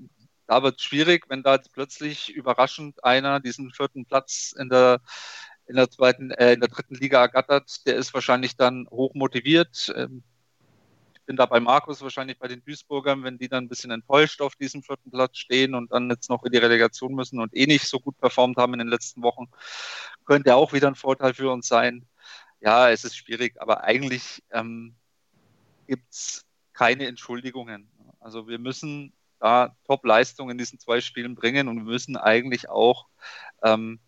da 0.48 0.64
wird 0.64 0.80
es 0.80 0.84
schwierig, 0.84 1.26
wenn 1.30 1.44
da 1.44 1.56
jetzt 1.56 1.74
plötzlich 1.74 2.34
überraschend 2.34 3.04
einer 3.04 3.40
diesen 3.40 3.72
vierten 3.72 4.06
Platz 4.06 4.54
in 4.58 4.70
der 4.70 5.02
in 5.68 5.76
der 5.76 5.90
zweiten, 5.90 6.32
äh, 6.32 6.54
in 6.54 6.62
der 6.62 6.70
dritten 6.70 6.96
Liga 6.96 7.20
ergattert, 7.20 7.86
der 7.86 7.96
ist 7.98 8.14
wahrscheinlich 8.14 8.56
dann 8.56 8.88
hoch 8.90 9.14
motiviert. 9.14 9.94
Ähm, 9.96 10.24
ich 11.14 11.22
bin 11.26 11.36
da 11.36 11.46
bei 11.46 11.60
Markus 11.60 12.02
wahrscheinlich 12.02 12.40
bei 12.40 12.48
den 12.48 12.64
Duisburgern, 12.64 13.24
wenn 13.24 13.38
die 13.38 13.50
dann 13.50 13.66
ein 13.66 13.68
bisschen 13.68 13.92
enttäuscht 13.92 14.40
auf 14.40 14.56
diesem 14.56 14.82
vierten 14.82 15.12
Platz 15.12 15.38
stehen 15.38 15.76
und 15.76 15.92
dann 15.92 16.10
jetzt 16.10 16.30
noch 16.30 16.44
in 16.46 16.54
die 16.54 16.58
Relegation 16.58 17.14
müssen 17.14 17.42
und 17.42 17.54
eh 17.54 17.66
nicht 17.66 17.86
so 17.86 18.00
gut 18.00 18.18
performt 18.18 18.56
haben 18.56 18.74
in 18.74 18.80
den 18.80 18.88
letzten 18.88 19.22
Wochen, 19.24 19.50
könnte 20.26 20.56
auch 20.56 20.72
wieder 20.72 20.88
ein 20.88 20.96
Vorteil 20.96 21.34
für 21.34 21.52
uns 21.52 21.68
sein. 21.68 22.08
Ja, 22.62 22.90
es 22.90 23.04
ist 23.04 23.18
schwierig, 23.18 23.62
aber 23.62 23.84
eigentlich 23.84 24.42
ähm, 24.52 24.96
gibt 25.86 26.10
es 26.14 26.46
keine 26.72 27.08
Entschuldigungen. 27.08 27.90
Also 28.22 28.48
wir 28.48 28.58
müssen 28.58 29.14
da 29.40 29.76
Top-Leistung 29.86 30.50
in 30.50 30.58
diesen 30.58 30.80
zwei 30.80 31.02
Spielen 31.02 31.36
bringen 31.36 31.68
und 31.68 31.84
müssen 31.84 32.18
eigentlich 32.18 32.70
auch 32.70 33.08
ähm, 33.64 34.00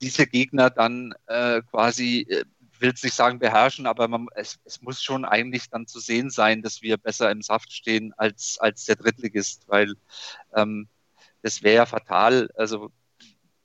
diese 0.00 0.26
Gegner 0.26 0.70
dann 0.70 1.14
äh, 1.26 1.62
quasi, 1.62 2.26
äh, 2.28 2.44
will 2.78 2.92
es 2.94 3.02
nicht 3.02 3.14
sagen 3.14 3.38
beherrschen, 3.38 3.86
aber 3.86 4.08
man, 4.08 4.28
es, 4.34 4.58
es, 4.64 4.80
muss 4.80 5.02
schon 5.02 5.24
eigentlich 5.24 5.68
dann 5.68 5.86
zu 5.86 6.00
sehen 6.00 6.30
sein, 6.30 6.62
dass 6.62 6.80
wir 6.80 6.96
besser 6.96 7.30
im 7.30 7.42
Saft 7.42 7.72
stehen 7.72 8.14
als, 8.16 8.58
als 8.58 8.86
der 8.86 8.96
Drittligist, 8.96 9.68
weil 9.68 9.94
ähm, 10.54 10.88
das 11.42 11.62
wäre 11.62 11.76
ja 11.76 11.86
fatal. 11.86 12.48
Also 12.54 12.90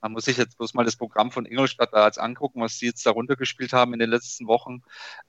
man 0.00 0.12
muss 0.12 0.26
sich 0.26 0.36
jetzt 0.36 0.58
bloß 0.58 0.74
mal 0.74 0.84
das 0.84 0.96
Programm 0.96 1.32
von 1.32 1.46
Ingolstadt 1.46 1.92
da 1.92 2.06
jetzt 2.06 2.18
angucken, 2.18 2.60
was 2.60 2.78
sie 2.78 2.86
jetzt 2.86 3.04
da 3.06 3.10
runtergespielt 3.10 3.72
haben 3.72 3.94
in 3.94 3.98
den 3.98 4.10
letzten 4.10 4.46
Wochen. 4.46 4.82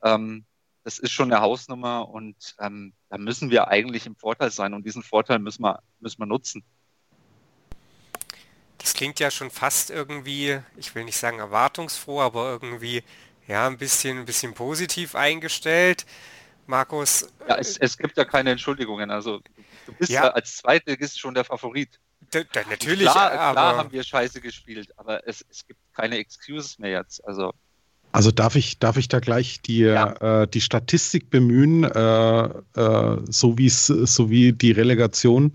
Ähm, 0.04 0.46
das 0.88 1.00
ist 1.00 1.12
schon 1.12 1.34
eine 1.34 1.42
Hausnummer 1.42 2.08
und 2.08 2.56
ähm, 2.62 2.94
da 3.10 3.18
müssen 3.18 3.52
wir 3.52 3.68
eigentlich 3.68 4.06
im 4.06 4.16
Vorteil 4.16 4.52
sein 4.52 4.74
und 4.74 4.86
diesen 4.86 5.04
Vorteil 5.04 5.38
müssen 5.38 5.62
wir, 5.62 5.84
müssen 6.00 6.20
wir 6.20 6.26
nutzen. 6.26 6.64
Das 8.78 8.94
klingt 8.94 9.20
ja 9.20 9.30
schon 9.30 9.52
fast 9.52 9.90
irgendwie, 9.90 10.62
ich 10.78 10.96
will 10.96 11.04
nicht 11.04 11.18
sagen 11.18 11.40
erwartungsfroh, 11.40 12.22
aber 12.22 12.54
irgendwie 12.54 13.04
ja 13.50 13.68
ein 13.68 13.78
bisschen, 13.78 14.20
ein 14.20 14.26
bisschen 14.26 14.54
positiv 14.54 15.14
eingestellt. 15.14 16.06
Markus. 16.68 17.34
Ja, 17.50 17.58
es, 17.58 17.76
es 17.76 17.98
gibt 17.98 18.16
ja 18.16 18.24
keine 18.24 18.52
Entschuldigungen. 18.52 19.12
Also 19.12 19.42
du 19.88 19.92
bist 19.92 20.10
ja, 20.10 20.24
ja 20.24 20.30
als 20.30 20.56
Zweitligist 20.56 21.20
schon 21.20 21.34
der 21.34 21.44
Favorit. 21.44 22.00
Da, 22.32 22.46
da, 22.46 22.62
natürlich, 22.70 23.12
klar, 23.12 23.32
klar 23.52 23.76
haben 23.76 23.92
wir 23.92 24.04
scheiße 24.04 24.40
gespielt, 24.40 24.98
aber 24.98 25.28
es, 25.28 25.46
es 25.50 25.68
gibt 25.68 25.82
keine 25.94 26.18
Excuses 26.18 26.80
mehr 26.80 26.92
jetzt. 26.92 27.28
Also 27.28 27.54
also 28.18 28.32
darf 28.32 28.56
ich, 28.56 28.80
darf 28.80 28.98
ich 28.98 29.10
da 29.10 29.20
gleich 29.20 29.62
die, 29.62 29.82
ja. 29.82 30.42
äh, 30.42 30.48
die 30.48 30.60
Statistik 30.60 31.30
bemühen, 31.30 31.84
äh, 31.84 32.46
äh, 32.46 33.18
so, 33.30 33.56
so 33.60 34.30
wie 34.32 34.54
die 34.54 34.72
Relegation 34.72 35.54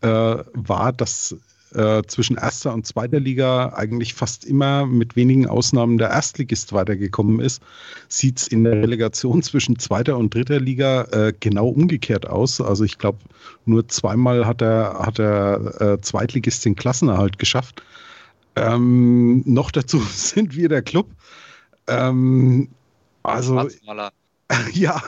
äh, 0.00 0.08
war, 0.08 0.94
dass 0.94 1.36
äh, 1.74 2.02
zwischen 2.06 2.38
erster 2.38 2.72
und 2.72 2.86
zweiter 2.86 3.20
Liga 3.20 3.74
eigentlich 3.74 4.14
fast 4.14 4.46
immer 4.46 4.86
mit 4.86 5.14
wenigen 5.14 5.46
Ausnahmen 5.46 5.98
der 5.98 6.08
Erstligist 6.08 6.72
weitergekommen 6.72 7.38
ist, 7.38 7.62
sieht 8.08 8.38
es 8.38 8.48
in 8.48 8.64
der 8.64 8.76
Relegation 8.76 9.42
zwischen 9.42 9.78
zweiter 9.78 10.16
und 10.16 10.32
dritter 10.32 10.58
Liga 10.58 11.02
äh, 11.12 11.34
genau 11.38 11.68
umgekehrt 11.68 12.26
aus. 12.26 12.62
Also 12.62 12.84
ich 12.84 12.96
glaube, 12.96 13.18
nur 13.66 13.86
zweimal 13.88 14.46
hat 14.46 14.62
der, 14.62 15.00
hat 15.00 15.18
der 15.18 15.98
Zweitligist 16.00 16.64
den 16.64 16.76
Klassenerhalt 16.76 17.38
geschafft. 17.38 17.82
Ähm, 18.56 19.42
noch 19.44 19.70
dazu 19.70 19.98
sind 20.14 20.56
wir 20.56 20.70
der 20.70 20.80
Club, 20.80 21.06
ähm, 21.86 22.68
also, 23.22 23.68
ja, 24.72 25.02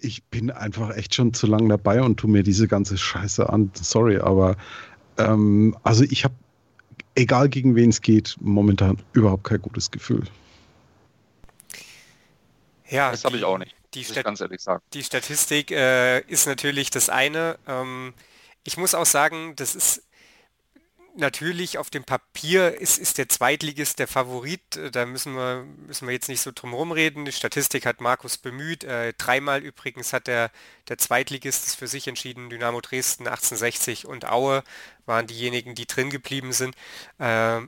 ich 0.00 0.24
bin 0.24 0.50
einfach 0.50 0.94
echt 0.96 1.14
schon 1.14 1.32
zu 1.32 1.46
lange 1.46 1.68
dabei 1.68 2.02
und 2.02 2.18
tu 2.18 2.28
mir 2.28 2.42
diese 2.42 2.68
ganze 2.68 2.98
Scheiße 2.98 3.48
an. 3.48 3.70
Sorry, 3.74 4.18
aber 4.18 4.56
ähm, 5.18 5.76
also 5.82 6.04
ich 6.04 6.24
habe, 6.24 6.34
egal 7.14 7.48
gegen 7.48 7.74
wen 7.74 7.90
es 7.90 8.00
geht, 8.00 8.36
momentan 8.40 8.98
überhaupt 9.12 9.44
kein 9.44 9.62
gutes 9.62 9.90
Gefühl. 9.90 10.24
Ja, 12.88 13.10
das 13.10 13.24
habe 13.24 13.36
ich 13.36 13.44
auch 13.44 13.58
nicht. 13.58 13.74
Die, 13.94 14.04
Stat 14.04 14.24
ganz 14.24 14.40
ehrlich 14.40 14.60
sagen. 14.60 14.82
die 14.92 15.02
Statistik 15.02 15.70
äh, 15.70 16.20
ist 16.22 16.46
natürlich 16.46 16.90
das 16.90 17.08
eine. 17.08 17.58
Ähm, 17.66 18.12
ich 18.64 18.76
muss 18.76 18.94
auch 18.94 19.06
sagen, 19.06 19.54
das 19.56 19.74
ist 19.74 20.02
natürlich 21.16 21.78
auf 21.78 21.90
dem 21.90 22.04
Papier 22.04 22.80
ist, 22.80 22.98
ist 22.98 23.18
der 23.18 23.28
Zweitligist 23.28 23.98
der 23.98 24.08
Favorit. 24.08 24.60
Da 24.92 25.06
müssen 25.06 25.34
wir, 25.34 25.64
müssen 25.86 26.06
wir 26.06 26.12
jetzt 26.12 26.28
nicht 26.28 26.40
so 26.40 26.50
drum 26.54 26.92
reden. 26.92 27.24
Die 27.24 27.32
Statistik 27.32 27.86
hat 27.86 28.00
Markus 28.00 28.38
bemüht. 28.38 28.84
Äh, 28.84 29.12
dreimal 29.14 29.62
übrigens 29.62 30.12
hat 30.12 30.26
der, 30.26 30.50
der 30.88 30.98
Zweitligist 30.98 31.66
es 31.66 31.74
für 31.74 31.88
sich 31.88 32.08
entschieden. 32.08 32.50
Dynamo 32.50 32.80
Dresden 32.80 33.26
1860 33.26 34.06
und 34.06 34.26
Aue 34.26 34.62
waren 35.06 35.26
diejenigen, 35.26 35.74
die 35.74 35.86
drin 35.86 36.10
geblieben 36.10 36.52
sind. 36.52 36.74
Äh, 37.18 37.60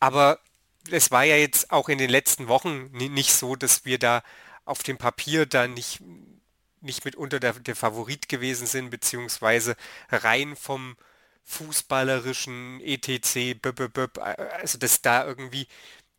aber 0.00 0.38
es 0.90 1.10
war 1.10 1.24
ja 1.24 1.36
jetzt 1.36 1.70
auch 1.70 1.88
in 1.88 1.98
den 1.98 2.10
letzten 2.10 2.48
Wochen 2.48 2.90
nicht 2.92 3.32
so, 3.32 3.56
dass 3.56 3.84
wir 3.84 3.98
da 3.98 4.22
auf 4.64 4.82
dem 4.82 4.98
Papier 4.98 5.46
da 5.46 5.68
nicht, 5.68 6.00
nicht 6.80 7.04
mitunter 7.04 7.40
der, 7.40 7.54
der 7.54 7.76
Favorit 7.76 8.28
gewesen 8.28 8.66
sind, 8.66 8.90
beziehungsweise 8.90 9.76
rein 10.10 10.56
vom, 10.56 10.96
fußballerischen 11.46 12.80
ETC, 12.80 13.56
also 14.60 14.78
dass 14.78 15.00
da 15.00 15.24
irgendwie 15.24 15.66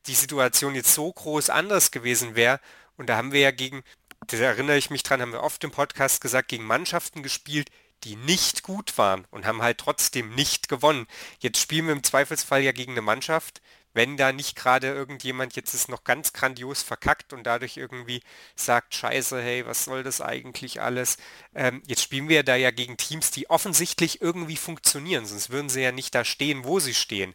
die 0.07 0.15
Situation 0.15 0.73
jetzt 0.73 0.93
so 0.93 1.11
groß 1.11 1.49
anders 1.49 1.91
gewesen 1.91 2.35
wäre. 2.35 2.59
Und 2.95 3.07
da 3.07 3.17
haben 3.17 3.33
wir 3.33 3.41
ja 3.41 3.51
gegen, 3.51 3.83
da 4.25 4.37
erinnere 4.37 4.77
ich 4.77 4.89
mich 4.89 5.03
dran, 5.03 5.21
haben 5.21 5.33
wir 5.33 5.43
oft 5.43 5.63
im 5.63 5.71
Podcast 5.71 6.21
gesagt, 6.21 6.47
gegen 6.47 6.65
Mannschaften 6.65 7.23
gespielt, 7.23 7.69
die 8.03 8.15
nicht 8.15 8.63
gut 8.63 8.97
waren 8.97 9.25
und 9.31 9.45
haben 9.45 9.61
halt 9.61 9.79
trotzdem 9.79 10.33
nicht 10.33 10.69
gewonnen. 10.69 11.07
Jetzt 11.39 11.59
spielen 11.59 11.87
wir 11.87 11.93
im 11.93 12.03
Zweifelsfall 12.03 12.61
ja 12.61 12.71
gegen 12.71 12.93
eine 12.93 13.01
Mannschaft, 13.01 13.61
wenn 13.97 14.15
da 14.15 14.31
nicht 14.31 14.55
gerade 14.55 14.87
irgendjemand 14.87 15.55
jetzt 15.55 15.73
ist 15.73 15.89
noch 15.89 16.03
ganz 16.03 16.31
grandios 16.31 16.83
verkackt 16.83 17.33
und 17.33 17.43
dadurch 17.43 17.77
irgendwie 17.77 18.21
sagt, 18.55 18.93
scheiße, 18.93 19.41
hey, 19.41 19.65
was 19.65 19.85
soll 19.85 20.03
das 20.03 20.21
eigentlich 20.21 20.81
alles? 20.81 21.17
Ähm, 21.55 21.81
jetzt 21.87 22.03
spielen 22.03 22.29
wir 22.29 22.43
da 22.43 22.55
ja 22.55 22.69
gegen 22.69 22.95
Teams, 22.97 23.31
die 23.31 23.49
offensichtlich 23.49 24.21
irgendwie 24.21 24.55
funktionieren, 24.55 25.25
sonst 25.25 25.49
würden 25.49 25.69
sie 25.69 25.81
ja 25.81 25.91
nicht 25.91 26.13
da 26.13 26.23
stehen, 26.23 26.63
wo 26.63 26.79
sie 26.79 26.93
stehen. 26.93 27.33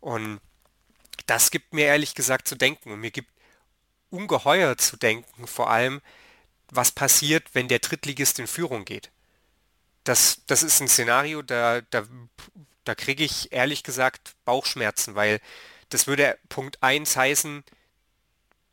Und 0.00 0.40
das 1.24 1.50
gibt 1.50 1.72
mir 1.72 1.86
ehrlich 1.86 2.14
gesagt 2.14 2.46
zu 2.46 2.56
denken 2.56 2.92
und 2.92 3.00
mir 3.00 3.10
gibt 3.10 3.30
ungeheuer 4.10 4.76
zu 4.76 4.98
denken, 4.98 5.46
vor 5.46 5.70
allem, 5.70 6.02
was 6.68 6.92
passiert, 6.92 7.54
wenn 7.54 7.68
der 7.68 7.78
Drittligist 7.78 8.38
in 8.38 8.46
Führung 8.46 8.84
geht. 8.84 9.10
Das, 10.04 10.42
das 10.46 10.62
ist 10.62 10.80
ein 10.80 10.88
Szenario, 10.88 11.40
da, 11.40 11.80
da, 11.80 12.04
da 12.84 12.94
kriege 12.94 13.24
ich 13.24 13.50
ehrlich 13.52 13.82
gesagt 13.82 14.34
Bauchschmerzen, 14.44 15.14
weil 15.14 15.40
das 15.92 16.06
würde 16.06 16.38
Punkt 16.48 16.82
1 16.82 17.16
heißen, 17.16 17.64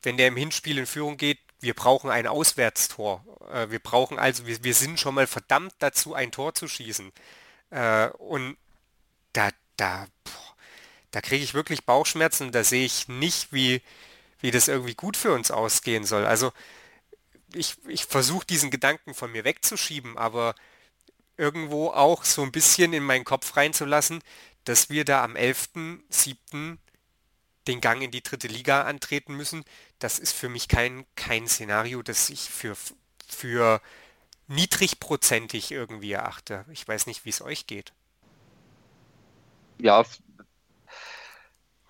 wenn 0.01 0.17
der 0.17 0.27
im 0.27 0.37
Hinspiel 0.37 0.77
in 0.77 0.85
Führung 0.85 1.17
geht, 1.17 1.39
wir 1.59 1.73
brauchen 1.73 2.09
ein 2.09 2.27
Auswärtstor. 2.27 3.25
Äh, 3.51 3.69
wir 3.69 3.79
brauchen 3.79 4.17
also, 4.17 4.45
wir, 4.47 4.63
wir 4.63 4.73
sind 4.73 4.99
schon 4.99 5.15
mal 5.15 5.27
verdammt 5.27 5.73
dazu, 5.79 6.13
ein 6.13 6.31
Tor 6.31 6.53
zu 6.53 6.67
schießen. 6.67 7.11
Äh, 7.71 8.07
und 8.11 8.57
da, 9.33 9.49
da, 9.75 10.07
da 11.11 11.21
kriege 11.21 11.43
ich 11.43 11.53
wirklich 11.53 11.85
Bauchschmerzen. 11.85 12.51
Da 12.51 12.63
sehe 12.63 12.85
ich 12.85 13.07
nicht, 13.07 13.51
wie, 13.51 13.81
wie 14.39 14.51
das 14.51 14.67
irgendwie 14.67 14.95
gut 14.95 15.17
für 15.17 15.33
uns 15.33 15.51
ausgehen 15.51 16.05
soll. 16.05 16.25
Also 16.25 16.53
ich, 17.53 17.75
ich 17.87 18.05
versuche 18.05 18.45
diesen 18.45 18.71
Gedanken 18.71 19.13
von 19.13 19.31
mir 19.31 19.43
wegzuschieben, 19.43 20.17
aber 20.17 20.55
irgendwo 21.35 21.89
auch 21.89 22.23
so 22.23 22.43
ein 22.43 22.51
bisschen 22.51 22.93
in 22.93 23.03
meinen 23.03 23.25
Kopf 23.25 23.57
reinzulassen, 23.57 24.21
dass 24.65 24.89
wir 24.89 25.03
da 25.05 25.23
am 25.23 25.35
11.07 25.35 26.77
den 27.69 27.81
Gang 27.81 28.01
in 28.01 28.11
die 28.11 28.23
dritte 28.23 28.47
Liga 28.47 28.83
antreten 28.83 29.35
müssen, 29.35 29.63
das 29.99 30.19
ist 30.19 30.33
für 30.33 30.49
mich 30.49 30.67
kein, 30.67 31.05
kein 31.15 31.47
Szenario, 31.47 32.01
das 32.01 32.29
ich 32.29 32.41
für, 32.41 32.75
für 33.27 33.81
niedrigprozentig 34.47 35.71
irgendwie 35.71 36.11
erachte. 36.11 36.65
Ich 36.71 36.87
weiß 36.87 37.05
nicht, 37.05 37.25
wie 37.25 37.29
es 37.29 37.41
euch 37.41 37.67
geht. 37.67 37.93
Ja, 39.77 40.03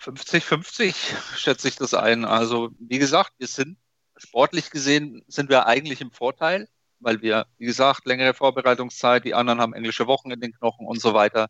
50-50 0.01 0.93
schätze 1.37 1.67
ich 1.67 1.75
das 1.77 1.93
ein. 1.93 2.25
Also 2.25 2.69
wie 2.79 2.99
gesagt, 2.99 3.33
wir 3.37 3.47
sind 3.47 3.77
sportlich 4.17 4.69
gesehen 4.69 5.23
sind 5.27 5.49
wir 5.49 5.65
eigentlich 5.65 6.01
im 6.01 6.11
Vorteil, 6.11 6.67
weil 6.99 7.21
wir, 7.21 7.47
wie 7.57 7.65
gesagt, 7.65 8.05
längere 8.05 8.33
Vorbereitungszeit, 8.33 9.23
die 9.23 9.33
anderen 9.33 9.61
haben 9.61 9.73
englische 9.73 10.07
Wochen 10.07 10.31
in 10.31 10.41
den 10.41 10.53
Knochen 10.53 10.85
und 10.85 11.01
so 11.01 11.13
weiter. 11.13 11.49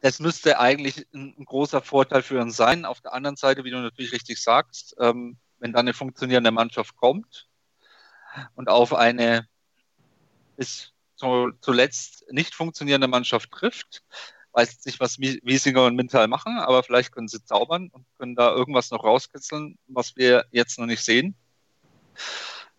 Das 0.00 0.20
müsste 0.20 0.60
eigentlich 0.60 1.06
ein, 1.12 1.34
ein 1.38 1.44
großer 1.44 1.82
Vorteil 1.82 2.22
für 2.22 2.40
uns 2.40 2.56
sein. 2.56 2.84
Auf 2.84 3.00
der 3.00 3.12
anderen 3.12 3.36
Seite, 3.36 3.64
wie 3.64 3.70
du 3.70 3.78
natürlich 3.78 4.12
richtig 4.12 4.40
sagst, 4.42 4.96
ähm, 5.00 5.38
wenn 5.58 5.72
dann 5.72 5.80
eine 5.80 5.94
funktionierende 5.94 6.52
Mannschaft 6.52 6.96
kommt 6.96 7.48
und 8.54 8.68
auf 8.68 8.94
eine 8.94 9.48
bis 10.56 10.92
zuletzt 11.16 12.24
nicht 12.30 12.54
funktionierende 12.54 13.08
Mannschaft 13.08 13.50
trifft, 13.50 14.04
weiß 14.52 14.84
nicht, 14.86 15.00
was 15.00 15.18
Wiesinger 15.18 15.84
und 15.84 15.96
Mintal 15.96 16.28
machen, 16.28 16.58
aber 16.58 16.82
vielleicht 16.82 17.12
können 17.12 17.28
sie 17.28 17.44
zaubern 17.44 17.90
und 17.92 18.06
können 18.18 18.34
da 18.34 18.50
irgendwas 18.50 18.90
noch 18.90 19.04
rauskitzeln, 19.04 19.78
was 19.86 20.16
wir 20.16 20.46
jetzt 20.50 20.78
noch 20.78 20.86
nicht 20.86 21.04
sehen. 21.04 21.36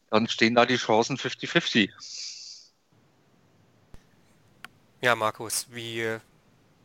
Dann 0.10 0.28
stehen 0.28 0.56
da 0.56 0.66
die 0.66 0.78
Chancen 0.78 1.18
50-50. 1.18 1.90
Ja, 5.02 5.16
Markus, 5.16 5.68
wie, 5.70 6.18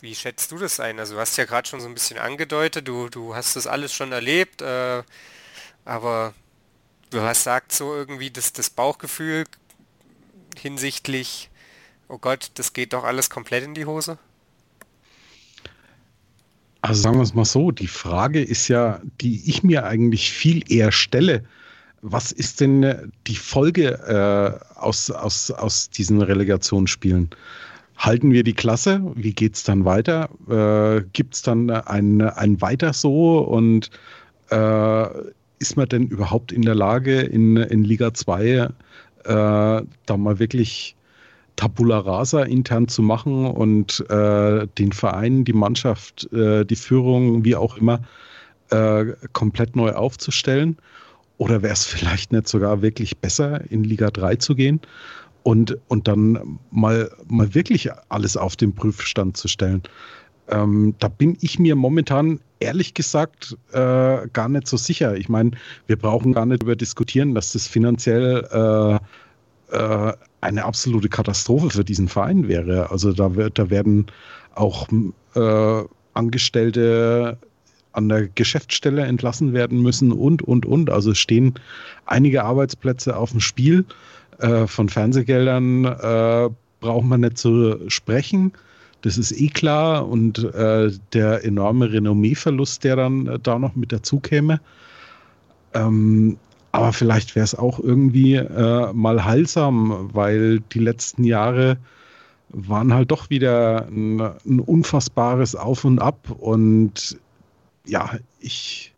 wie 0.05 0.15
schätzt 0.15 0.53
du 0.53 0.59
das 0.59 0.81
ein? 0.81 1.01
Also 1.01 1.15
du 1.15 1.21
hast 1.21 1.39
ja 1.39 1.47
gerade 1.47 1.67
schon 1.67 1.81
so 1.81 1.89
ein 1.89 1.95
bisschen 1.95 2.19
angedeutet, 2.19 2.87
du, 2.87 3.09
du 3.09 3.35
hast 3.35 3.57
das 3.57 3.67
alles 3.67 3.95
schon 3.95 4.13
erlebt, 4.13 4.61
äh, 4.61 5.03
aber 5.87 6.35
du 7.09 7.23
hast 7.23 7.45
sagt 7.45 7.73
so 7.73 7.95
irgendwie 7.95 8.31
das, 8.31 8.53
das 8.53 8.69
Bauchgefühl 8.69 9.45
hinsichtlich, 10.61 11.51
oh 12.09 12.19
Gott, 12.19 12.51
das 12.55 12.75
geht 12.75 12.93
doch 12.93 13.05
alles 13.05 13.31
komplett 13.31 13.65
in 13.65 13.73
die 13.73 13.87
Hose? 13.87 14.19
Also 16.83 17.01
sagen 17.01 17.17
wir 17.17 17.23
es 17.23 17.33
mal 17.33 17.47
so, 17.47 17.71
die 17.71 17.87
Frage 17.87 18.43
ist 18.43 18.69
ja, 18.69 19.01
die 19.23 19.49
ich 19.49 19.63
mir 19.63 19.87
eigentlich 19.87 20.31
viel 20.31 20.71
eher 20.71 20.93
stelle, 20.93 21.45
was 22.03 22.31
ist 22.31 22.61
denn 22.61 23.11
die 23.27 23.37
Folge 23.37 23.89
äh, 24.07 24.79
aus, 24.79 25.11
aus, 25.11 25.51
aus 25.51 25.89
diesen 25.89 26.21
Relegationsspielen? 26.21 27.31
Halten 27.97 28.33
wir 28.33 28.43
die 28.43 28.55
Klasse? 28.55 29.01
Wie 29.15 29.33
geht 29.33 29.55
es 29.55 29.63
dann 29.63 29.85
weiter? 29.85 30.29
Äh, 30.49 31.05
Gibt 31.13 31.35
es 31.35 31.43
dann 31.43 31.71
ein, 31.71 32.21
ein 32.21 32.61
Weiter 32.61 32.93
so? 32.93 33.39
Und 33.39 33.91
äh, 34.51 35.07
ist 35.59 35.77
man 35.77 35.89
denn 35.89 36.09
überhaupt 36.09 36.53
in 36.53 36.63
der 36.63 36.75
Lage, 36.75 37.21
in, 37.21 37.57
in 37.57 37.85
Liga 37.85 38.13
2 38.13 38.43
äh, 38.45 38.69
da 39.25 40.17
mal 40.17 40.39
wirklich 40.39 40.97
Tabula 41.57 42.01
Rasa 42.01 42.43
intern 42.43 42.89
zu 42.89 43.01
machen 43.01 43.47
und 43.47 44.05
äh, 44.11 44.67
den 44.79 44.93
Verein, 44.93 45.45
die 45.45 45.53
Mannschaft, 45.53 46.31
äh, 46.33 46.65
die 46.65 46.77
Führung, 46.77 47.45
wie 47.45 47.55
auch 47.55 47.77
immer, 47.77 48.01
äh, 48.71 49.07
komplett 49.33 49.77
neu 49.77 49.93
aufzustellen? 49.93 50.77
Oder 51.39 51.63
wäre 51.63 51.73
es 51.73 51.85
vielleicht 51.85 52.33
nicht 52.33 52.49
sogar 52.49 52.83
wirklich 52.83 53.19
besser, 53.19 53.63
in 53.71 53.85
Liga 53.85 54.11
3 54.11 54.37
zu 54.37 54.55
gehen 54.55 54.81
und, 55.45 55.79
und 55.89 56.09
dann 56.09 56.59
mal, 56.73 57.11
mal 57.29 57.55
wirklich 57.55 57.91
alles 58.09 58.37
auf 58.37 58.57
den 58.57 58.75
Prüfstand 58.75 59.37
zu 59.37 59.47
stellen? 59.47 59.83
Ähm, 60.49 60.95
da 60.99 61.09
bin 61.09 61.39
ich 61.41 61.59
mir 61.59 61.77
momentan 61.77 62.41
ehrlich 62.59 62.95
gesagt 62.95 63.57
äh, 63.73 64.27
gar 64.33 64.49
nicht 64.49 64.67
so 64.67 64.77
sicher. 64.77 65.17
Ich 65.17 65.29
meine, 65.29 65.53
wir 65.87 65.97
brauchen 65.97 66.33
gar 66.33 66.47
nicht 66.47 66.63
über 66.63 66.77
diskutieren, 66.77 67.35
dass 67.35 67.53
das 67.53 67.67
finanziell 67.67 68.47
äh, 68.51 68.99
äh, 69.75 70.13
eine 70.41 70.65
absolute 70.65 71.09
Katastrophe 71.09 71.71
für 71.71 71.85
diesen 71.85 72.09
Verein 72.09 72.49
wäre. 72.49 72.91
Also 72.91 73.13
da, 73.13 73.35
wird, 73.35 73.59
da 73.59 73.71
werden 73.71 74.07
auch 74.55 74.89
äh, 75.35 75.85
Angestellte 76.13 77.39
an 77.93 78.09
der 78.09 78.29
Geschäftsstelle 78.29 79.03
entlassen 79.03 79.53
werden 79.53 79.81
müssen 79.81 80.13
und, 80.13 80.43
und, 80.43 80.67
und. 80.67 80.91
Also 80.91 81.15
stehen 81.15 81.55
einige 82.07 82.45
Arbeitsplätze 82.45 83.17
auf 83.17 83.31
dem 83.31 83.41
Spiel. 83.41 83.85
Äh, 84.39 84.67
von 84.67 84.89
Fernsehgeldern 84.89 85.85
äh, 85.85 86.51
braucht 86.81 87.05
man 87.05 87.21
nicht 87.21 87.39
zu 87.39 87.79
sprechen. 87.89 88.53
Das 89.03 89.19
ist 89.19 89.33
eh 89.33 89.49
klar. 89.49 90.09
Und 90.09 90.43
äh, 90.55 90.91
der 91.13 91.45
enorme 91.45 91.93
Renommeeverlust, 91.93 92.85
der 92.85 92.97
dann 92.97 93.27
äh, 93.27 93.39
da 93.39 93.59
noch 93.59 93.77
mit 93.77 93.93
dazu 93.93 94.21
käme. 94.21 94.61
Ähm, 95.75 96.39
aber 96.73 96.93
vielleicht 96.93 97.37
wäre 97.37 97.45
es 97.45 97.55
auch 97.55 97.79
irgendwie 97.79 98.35
äh, 98.35 98.93
mal 98.93 99.25
heilsam, 99.25 100.11
weil 100.13 100.61
die 100.61 100.81
letzten 100.81 101.23
Jahre 101.23 101.77
waren 102.49 102.93
halt 102.93 103.11
doch 103.11 103.31
wieder 103.31 103.87
ein, 103.87 104.21
ein 104.21 104.61
unfassbares 104.61 105.55
Auf 105.55 105.85
und 105.85 106.01
Ab. 106.01 106.35
Und 106.39 107.19
ja, 107.87 108.11
ich. 108.41 108.94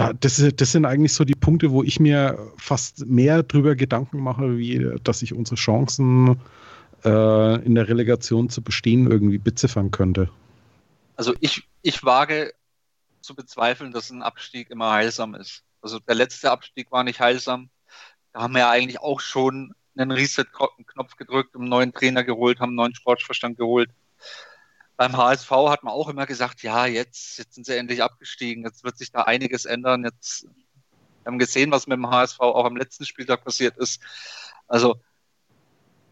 Da, 0.00 0.14
das, 0.14 0.42
das 0.56 0.72
sind 0.72 0.86
eigentlich 0.86 1.12
so 1.12 1.24
die 1.24 1.34
Punkte, 1.34 1.72
wo 1.72 1.82
ich 1.82 2.00
mir 2.00 2.38
fast 2.56 3.04
mehr 3.04 3.42
drüber 3.42 3.76
Gedanken 3.76 4.20
mache, 4.20 4.56
wie 4.56 4.98
dass 5.04 5.20
ich 5.20 5.34
unsere 5.34 5.56
Chancen 5.56 6.40
äh, 7.04 7.64
in 7.66 7.74
der 7.74 7.86
Relegation 7.86 8.48
zu 8.48 8.62
bestehen 8.62 9.10
irgendwie 9.10 9.36
beziffern 9.36 9.90
könnte. 9.90 10.30
Also 11.16 11.34
ich, 11.40 11.68
ich 11.82 12.02
wage 12.02 12.54
zu 13.20 13.34
bezweifeln, 13.34 13.92
dass 13.92 14.08
ein 14.08 14.22
Abstieg 14.22 14.70
immer 14.70 14.90
heilsam 14.90 15.34
ist. 15.34 15.64
Also 15.82 15.98
der 15.98 16.14
letzte 16.14 16.50
Abstieg 16.50 16.90
war 16.90 17.04
nicht 17.04 17.20
heilsam. 17.20 17.68
Da 18.32 18.40
haben 18.40 18.54
wir 18.54 18.60
ja 18.60 18.70
eigentlich 18.70 19.00
auch 19.00 19.20
schon 19.20 19.74
einen 19.98 20.12
Reset-Knopf 20.12 21.16
gedrückt, 21.16 21.54
einen 21.54 21.68
neuen 21.68 21.92
Trainer 21.92 22.24
geholt, 22.24 22.60
haben 22.60 22.70
einen 22.70 22.76
neuen 22.76 22.94
Sportverstand 22.94 23.58
geholt. 23.58 23.90
Beim 25.00 25.16
HSV 25.16 25.50
hat 25.50 25.82
man 25.82 25.94
auch 25.94 26.10
immer 26.10 26.26
gesagt, 26.26 26.62
ja, 26.62 26.84
jetzt, 26.84 27.38
jetzt 27.38 27.54
sind 27.54 27.64
sie 27.64 27.74
endlich 27.74 28.02
abgestiegen, 28.02 28.64
jetzt 28.64 28.84
wird 28.84 28.98
sich 28.98 29.10
da 29.10 29.22
einiges 29.22 29.64
ändern. 29.64 30.04
Jetzt 30.04 30.42
wir 30.42 31.24
haben 31.24 31.38
gesehen, 31.38 31.70
was 31.70 31.86
mit 31.86 31.96
dem 31.96 32.10
HSV 32.10 32.38
auch 32.40 32.66
am 32.66 32.76
letzten 32.76 33.06
Spieltag 33.06 33.42
passiert 33.42 33.78
ist. 33.78 34.02
Also 34.68 35.00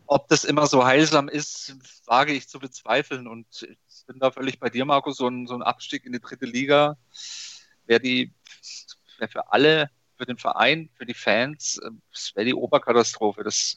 ob 0.07 0.27
das 0.29 0.45
immer 0.45 0.67
so 0.67 0.87
heilsam 0.87 1.29
ist, 1.29 1.77
wage 2.07 2.33
ich 2.33 2.49
zu 2.49 2.61
bezweifeln. 2.61 3.27
Und 3.27 3.47
ich 3.61 4.07
bin 4.07 4.21
da 4.21 4.31
völlig 4.31 4.59
bei 4.59 4.71
dir, 4.71 4.87
Marco. 4.87 5.11
So 5.11 5.29
ein, 5.29 5.47
so 5.47 5.53
ein 5.53 5.63
Abstieg 5.63 6.07
in 6.07 6.13
die 6.13 6.21
dritte 6.21 6.47
Liga 6.47 6.97
wäre 7.85 8.01
die 8.01 8.33
wäre 9.19 9.31
für 9.31 9.53
alle, 9.53 9.91
für 10.17 10.25
den 10.25 10.39
Verein, 10.39 10.89
für 10.95 11.05
die 11.05 11.13
Fans, 11.13 11.79
wäre 12.35 12.47
die 12.47 12.55
Oberkatastrophe. 12.55 13.45
Das 13.45 13.75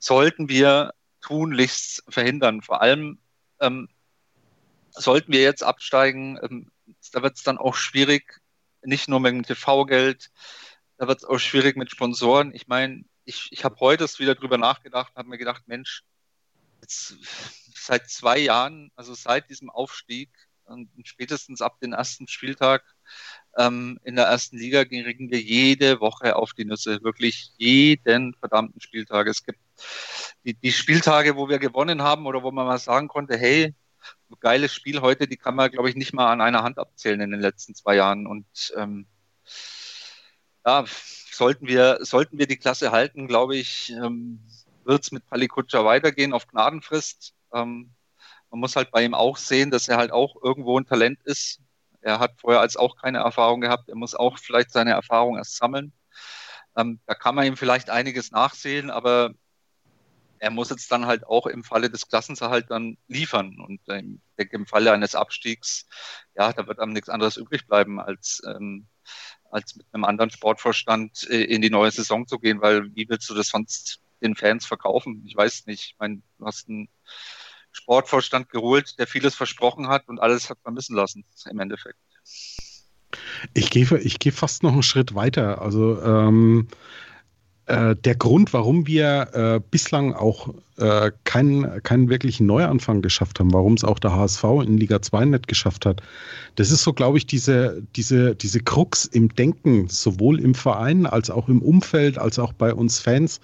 sollten 0.00 0.48
wir 0.48 0.92
tunlichst 1.20 2.02
verhindern. 2.08 2.62
Vor 2.62 2.82
allem 2.82 3.20
ähm, 3.60 3.88
sollten 4.94 5.32
wir 5.32 5.42
jetzt 5.42 5.62
absteigen, 5.62 6.38
ähm, 6.42 6.70
da 7.12 7.22
wird 7.22 7.36
es 7.36 7.42
dann 7.42 7.58
auch 7.58 7.74
schwierig, 7.74 8.40
nicht 8.82 9.08
nur 9.08 9.20
mit 9.20 9.32
dem 9.32 9.42
TV-Geld, 9.42 10.30
da 10.98 11.08
wird 11.08 11.18
es 11.18 11.24
auch 11.24 11.38
schwierig 11.38 11.76
mit 11.76 11.90
Sponsoren. 11.90 12.54
Ich 12.54 12.68
meine, 12.68 13.04
ich, 13.24 13.48
ich 13.50 13.64
habe 13.64 13.76
heute 13.80 14.06
wieder 14.18 14.34
drüber 14.34 14.58
nachgedacht 14.58 15.14
habe 15.16 15.28
mir 15.28 15.38
gedacht, 15.38 15.62
Mensch, 15.66 16.04
jetzt 16.82 17.16
seit 17.74 18.08
zwei 18.08 18.38
Jahren, 18.38 18.90
also 18.94 19.14
seit 19.14 19.48
diesem 19.50 19.70
Aufstieg 19.70 20.30
und 20.66 20.88
spätestens 21.04 21.60
ab 21.60 21.78
dem 21.80 21.92
ersten 21.92 22.28
Spieltag 22.28 22.84
ähm, 23.56 23.98
in 24.04 24.16
der 24.16 24.26
ersten 24.26 24.56
Liga 24.58 24.84
kriegen 24.84 25.30
wir 25.30 25.40
jede 25.40 26.00
Woche 26.00 26.36
auf 26.36 26.52
die 26.54 26.64
Nüsse, 26.64 27.02
wirklich 27.02 27.52
jeden 27.56 28.34
verdammten 28.34 28.80
Spieltag. 28.80 29.26
Es 29.26 29.44
gibt 29.44 29.58
die, 30.44 30.54
die 30.54 30.72
Spieltage, 30.72 31.36
wo 31.36 31.48
wir 31.48 31.58
gewonnen 31.58 32.02
haben 32.02 32.26
oder 32.26 32.42
wo 32.42 32.50
man 32.50 32.66
mal 32.66 32.78
sagen 32.78 33.08
konnte, 33.08 33.36
hey, 33.36 33.74
geiles 34.40 34.74
Spiel 34.74 35.00
heute, 35.00 35.26
die 35.26 35.36
kann 35.36 35.54
man, 35.54 35.70
glaube 35.70 35.88
ich, 35.88 35.96
nicht 35.96 36.12
mal 36.12 36.30
an 36.32 36.40
einer 36.40 36.62
Hand 36.62 36.78
abzählen 36.78 37.20
in 37.20 37.30
den 37.30 37.40
letzten 37.40 37.74
zwei 37.74 37.96
Jahren. 37.96 38.26
Und 38.26 38.46
ähm, 38.76 39.06
ja, 40.64 40.84
sollten 41.32 41.66
wir, 41.66 41.98
sollten 42.02 42.38
wir 42.38 42.46
die 42.46 42.56
Klasse 42.56 42.92
halten, 42.92 43.26
glaube 43.26 43.56
ich, 43.56 43.90
ähm, 43.90 44.40
wird 44.84 45.02
es 45.02 45.12
mit 45.12 45.26
Palikutscha 45.26 45.84
weitergehen 45.84 46.32
auf 46.32 46.46
Gnadenfrist. 46.46 47.34
Ähm, 47.52 47.90
man 48.50 48.60
muss 48.60 48.76
halt 48.76 48.90
bei 48.90 49.04
ihm 49.04 49.14
auch 49.14 49.36
sehen, 49.36 49.70
dass 49.70 49.88
er 49.88 49.96
halt 49.96 50.12
auch 50.12 50.36
irgendwo 50.42 50.78
ein 50.78 50.86
Talent 50.86 51.20
ist. 51.24 51.60
Er 52.00 52.18
hat 52.18 52.32
vorher 52.38 52.60
als 52.60 52.76
auch 52.76 52.96
keine 52.96 53.18
Erfahrung 53.18 53.60
gehabt. 53.60 53.88
Er 53.88 53.96
muss 53.96 54.14
auch 54.14 54.38
vielleicht 54.38 54.70
seine 54.70 54.92
Erfahrung 54.92 55.36
erst 55.36 55.56
sammeln. 55.56 55.92
Ähm, 56.76 57.00
da 57.06 57.14
kann 57.14 57.34
man 57.34 57.46
ihm 57.46 57.56
vielleicht 57.56 57.90
einiges 57.90 58.30
nachsehen, 58.30 58.90
aber 58.90 59.32
er 60.44 60.50
muss 60.50 60.68
jetzt 60.68 60.92
dann 60.92 61.06
halt 61.06 61.26
auch 61.26 61.46
im 61.46 61.64
Falle 61.64 61.88
des 61.88 62.06
Klassenserhalts 62.06 62.68
dann 62.68 62.98
liefern. 63.08 63.58
Und 63.60 63.80
ich 63.80 63.86
denke, 64.38 64.56
im 64.56 64.66
Falle 64.66 64.92
eines 64.92 65.14
Abstiegs, 65.14 65.86
ja, 66.36 66.52
da 66.52 66.66
wird 66.66 66.80
einem 66.80 66.92
nichts 66.92 67.08
anderes 67.08 67.38
übrig 67.38 67.66
bleiben, 67.66 67.98
als 67.98 68.42
ähm, 68.46 68.86
als 69.50 69.74
mit 69.74 69.86
einem 69.92 70.04
anderen 70.04 70.30
Sportvorstand 70.30 71.30
äh, 71.30 71.44
in 71.44 71.62
die 71.62 71.70
neue 71.70 71.90
Saison 71.90 72.26
zu 72.26 72.38
gehen, 72.38 72.60
weil 72.60 72.94
wie 72.94 73.08
willst 73.08 73.30
du 73.30 73.34
das 73.34 73.48
sonst 73.48 74.00
den 74.20 74.34
Fans 74.34 74.66
verkaufen? 74.66 75.22
Ich 75.26 75.34
weiß 75.34 75.64
nicht. 75.64 75.92
Ich 75.92 75.96
meine, 75.98 76.20
du 76.38 76.44
hast 76.44 76.68
einen 76.68 76.90
Sportvorstand 77.72 78.50
geholt, 78.50 78.98
der 78.98 79.06
vieles 79.06 79.34
versprochen 79.34 79.88
hat 79.88 80.08
und 80.08 80.20
alles 80.20 80.50
hat 80.50 80.58
vermissen 80.62 80.94
lassen 80.94 81.24
im 81.50 81.58
Endeffekt. 81.58 81.98
Ich 83.54 83.70
gehe 83.70 83.86
ich 83.98 84.18
geh 84.18 84.30
fast 84.30 84.62
noch 84.62 84.72
einen 84.72 84.82
Schritt 84.82 85.14
weiter. 85.14 85.62
Also 85.62 86.02
ähm, 86.02 86.68
äh, 87.66 87.96
der 87.96 88.14
Grund, 88.14 88.52
warum 88.52 88.86
wir 88.86 89.28
äh, 89.32 89.60
bislang 89.70 90.12
auch 90.12 90.52
äh, 90.76 91.12
keinen, 91.24 91.82
keinen 91.82 92.08
wirklichen 92.10 92.46
Neuanfang 92.46 93.00
geschafft 93.00 93.40
haben, 93.40 93.52
warum 93.52 93.74
es 93.74 93.84
auch 93.84 93.98
der 93.98 94.14
HSV 94.14 94.44
in 94.64 94.76
Liga 94.76 95.00
2 95.00 95.24
nicht 95.26 95.48
geschafft 95.48 95.86
hat, 95.86 96.02
das 96.56 96.70
ist 96.70 96.82
so, 96.82 96.92
glaube 96.92 97.18
ich, 97.18 97.26
diese, 97.26 97.82
diese, 97.96 98.34
diese 98.34 98.60
Krux 98.60 99.06
im 99.06 99.34
Denken, 99.34 99.88
sowohl 99.88 100.40
im 100.40 100.54
Verein 100.54 101.06
als 101.06 101.30
auch 101.30 101.48
im 101.48 101.62
Umfeld, 101.62 102.18
als 102.18 102.38
auch 102.38 102.52
bei 102.52 102.74
uns 102.74 102.98
Fans, 102.98 103.40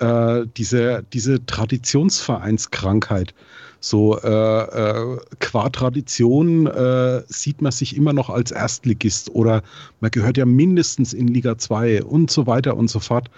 äh, 0.00 0.46
diese, 0.56 1.04
diese 1.12 1.44
Traditionsvereinskrankheit. 1.46 3.34
So 3.80 4.18
äh, 4.18 4.28
äh, 4.28 5.18
qua 5.38 5.68
Tradition 5.68 6.66
äh, 6.66 7.22
sieht 7.28 7.62
man 7.62 7.70
sich 7.70 7.96
immer 7.96 8.12
noch 8.12 8.28
als 8.28 8.50
Erstligist 8.50 9.30
oder 9.30 9.62
man 10.00 10.10
gehört 10.10 10.36
ja 10.36 10.46
mindestens 10.46 11.12
in 11.12 11.28
Liga 11.28 11.58
2 11.58 12.02
und 12.02 12.30
so 12.30 12.46
weiter 12.46 12.76
und 12.76 12.88
so 12.88 12.98
fort. 12.98 13.30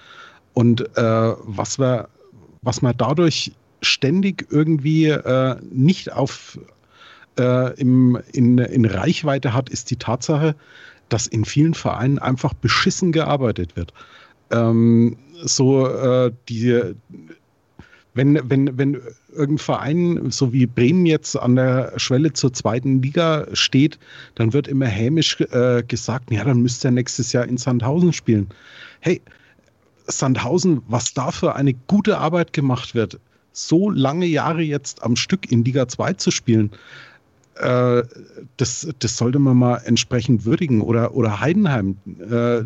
Und 0.55 0.97
äh, 0.97 1.03
was 1.03 1.79
wir, 1.79 2.09
was 2.63 2.81
man 2.81 2.95
dadurch 2.97 3.53
ständig 3.83 4.47
irgendwie 4.51 5.09
äh, 5.09 5.57
nicht 5.71 6.13
auf 6.13 6.59
äh, 7.39 7.79
im, 7.79 8.19
in, 8.33 8.59
in 8.59 8.85
Reichweite 8.85 9.53
hat, 9.53 9.69
ist 9.69 9.91
die 9.91 9.97
Tatsache, 9.97 10.55
dass 11.09 11.27
in 11.27 11.45
vielen 11.45 11.75
Vereinen 11.75 12.19
einfach 12.19 12.55
beschissen 12.55 13.13
gearbeitet 13.13 13.77
wird. 13.77 13.93
Ähm, 14.51 15.17
so 15.43 15.87
äh, 15.87 16.33
die, 16.49 16.95
wenn, 18.15 18.39
wenn, 18.49 18.77
wenn 18.77 19.01
irgendein 19.33 19.59
Verein, 19.59 20.31
so 20.31 20.53
wie 20.53 20.67
Bremen 20.67 21.07
jetzt 21.07 21.37
an 21.37 21.57
der 21.57 21.93
Schwelle 21.97 22.33
zur 22.33 22.53
zweiten 22.53 23.03
Liga 23.03 23.47
steht, 23.53 23.99
dann 24.35 24.53
wird 24.53 24.69
immer 24.69 24.87
hämisch 24.87 25.41
äh, 25.41 25.83
gesagt, 25.87 26.31
ja, 26.31 26.45
dann 26.45 26.61
müsste 26.61 26.89
er 26.89 26.93
nächstes 26.93 27.33
Jahr 27.33 27.47
in 27.47 27.57
Sandhausen 27.57 28.13
spielen. 28.13 28.49
Hey, 29.01 29.21
Sandhausen, 30.07 30.83
was 30.89 31.15
da 31.15 31.31
für 31.31 31.55
eine 31.55 31.75
gute 31.87 32.19
Arbeit 32.19 32.53
gemacht 32.53 32.95
wird, 32.95 33.21
so 33.53 33.91
lange 33.91 34.27
Jahre 34.27 34.63
jetzt 34.63 35.03
am 35.03 35.17
Stück 35.17 35.51
in 35.51 35.65
Liga 35.65 35.87
2 35.87 36.15
zu 36.15 36.31
spielen, 36.31 36.71
äh, 37.57 38.03
das, 38.57 38.89
das 38.99 39.17
sollte 39.17 39.39
man 39.39 39.57
mal 39.57 39.77
entsprechend 39.85 40.45
würdigen. 40.45 40.81
Oder, 40.81 41.15
oder 41.15 41.41
Heidenheim, 41.41 41.97
äh, 42.19 42.63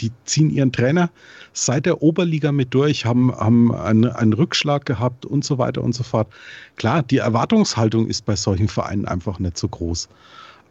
die 0.00 0.12
ziehen 0.24 0.50
ihren 0.50 0.72
Trainer 0.72 1.10
seit 1.52 1.86
der 1.86 2.02
Oberliga 2.02 2.52
mit 2.52 2.74
durch, 2.74 3.04
haben, 3.04 3.32
haben 3.34 3.74
einen, 3.74 4.06
einen 4.06 4.32
Rückschlag 4.32 4.86
gehabt 4.86 5.26
und 5.26 5.44
so 5.44 5.58
weiter 5.58 5.82
und 5.82 5.94
so 5.94 6.02
fort. 6.02 6.28
Klar, 6.76 7.02
die 7.02 7.18
Erwartungshaltung 7.18 8.06
ist 8.06 8.24
bei 8.24 8.36
solchen 8.36 8.68
Vereinen 8.68 9.06
einfach 9.06 9.38
nicht 9.38 9.58
so 9.58 9.68
groß. 9.68 10.08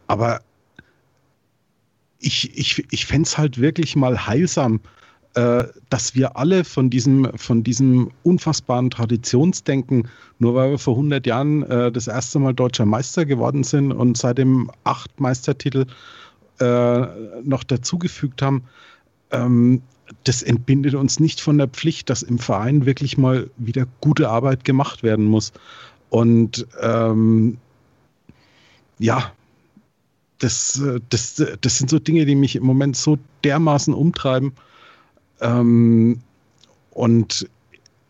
Aber 0.06 0.40
ich, 2.20 2.56
ich, 2.58 2.84
ich 2.90 3.06
fände 3.06 3.26
es 3.26 3.38
halt 3.38 3.58
wirklich 3.60 3.94
mal 3.94 4.26
heilsam, 4.26 4.80
äh, 5.34 5.64
dass 5.90 6.14
wir 6.14 6.36
alle 6.36 6.64
von 6.64 6.90
diesem, 6.90 7.30
von 7.36 7.62
diesem 7.62 8.10
unfassbaren 8.22 8.90
Traditionsdenken, 8.90 10.08
nur 10.38 10.54
weil 10.54 10.70
wir 10.70 10.78
vor 10.78 10.94
100 10.94 11.26
Jahren 11.26 11.62
äh, 11.64 11.92
das 11.92 12.08
erste 12.08 12.38
Mal 12.38 12.54
deutscher 12.54 12.86
Meister 12.86 13.24
geworden 13.24 13.62
sind 13.62 13.92
und 13.92 14.16
seitdem 14.16 14.70
acht 14.84 15.20
Meistertitel 15.20 15.86
äh, 16.60 17.06
noch 17.44 17.62
dazugefügt 17.62 18.42
haben, 18.42 18.64
ähm, 19.30 19.82
das 20.24 20.42
entbindet 20.42 20.94
uns 20.94 21.20
nicht 21.20 21.40
von 21.40 21.58
der 21.58 21.68
Pflicht, 21.68 22.10
dass 22.10 22.22
im 22.22 22.38
Verein 22.38 22.86
wirklich 22.86 23.18
mal 23.18 23.50
wieder 23.56 23.86
gute 24.00 24.28
Arbeit 24.28 24.64
gemacht 24.64 25.02
werden 25.02 25.26
muss. 25.26 25.52
Und 26.10 26.66
ähm, 26.80 27.58
ja, 28.98 29.32
das, 30.38 30.82
das, 31.10 31.42
das 31.60 31.78
sind 31.78 31.90
so 31.90 31.98
Dinge, 31.98 32.24
die 32.24 32.34
mich 32.34 32.56
im 32.56 32.64
Moment 32.64 32.96
so 32.96 33.18
dermaßen 33.44 33.92
umtreiben. 33.92 34.52
Ähm, 35.40 36.20
und 36.90 37.48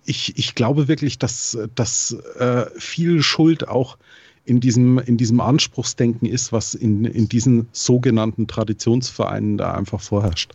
ich, 0.05 0.39
ich 0.39 0.55
glaube 0.55 0.89
wirklich, 0.89 1.19
dass, 1.19 1.59
dass 1.75 2.13
äh, 2.39 2.67
viel 2.79 3.23
Schuld 3.23 3.69
auch 3.69 3.99
in 4.45 4.61
diesem, 4.61 4.99
in 4.99 5.17
diesem 5.19 5.41
Anspruchsdenken 5.41 6.27
ist, 6.27 6.53
was 6.53 6.75
in, 6.75 7.05
in 7.05 7.29
diesen 7.29 7.69
sogenannten 7.73 8.47
Traditionsvereinen 8.47 9.59
da 9.59 9.73
einfach 9.73 10.01
vorherrscht. 10.01 10.53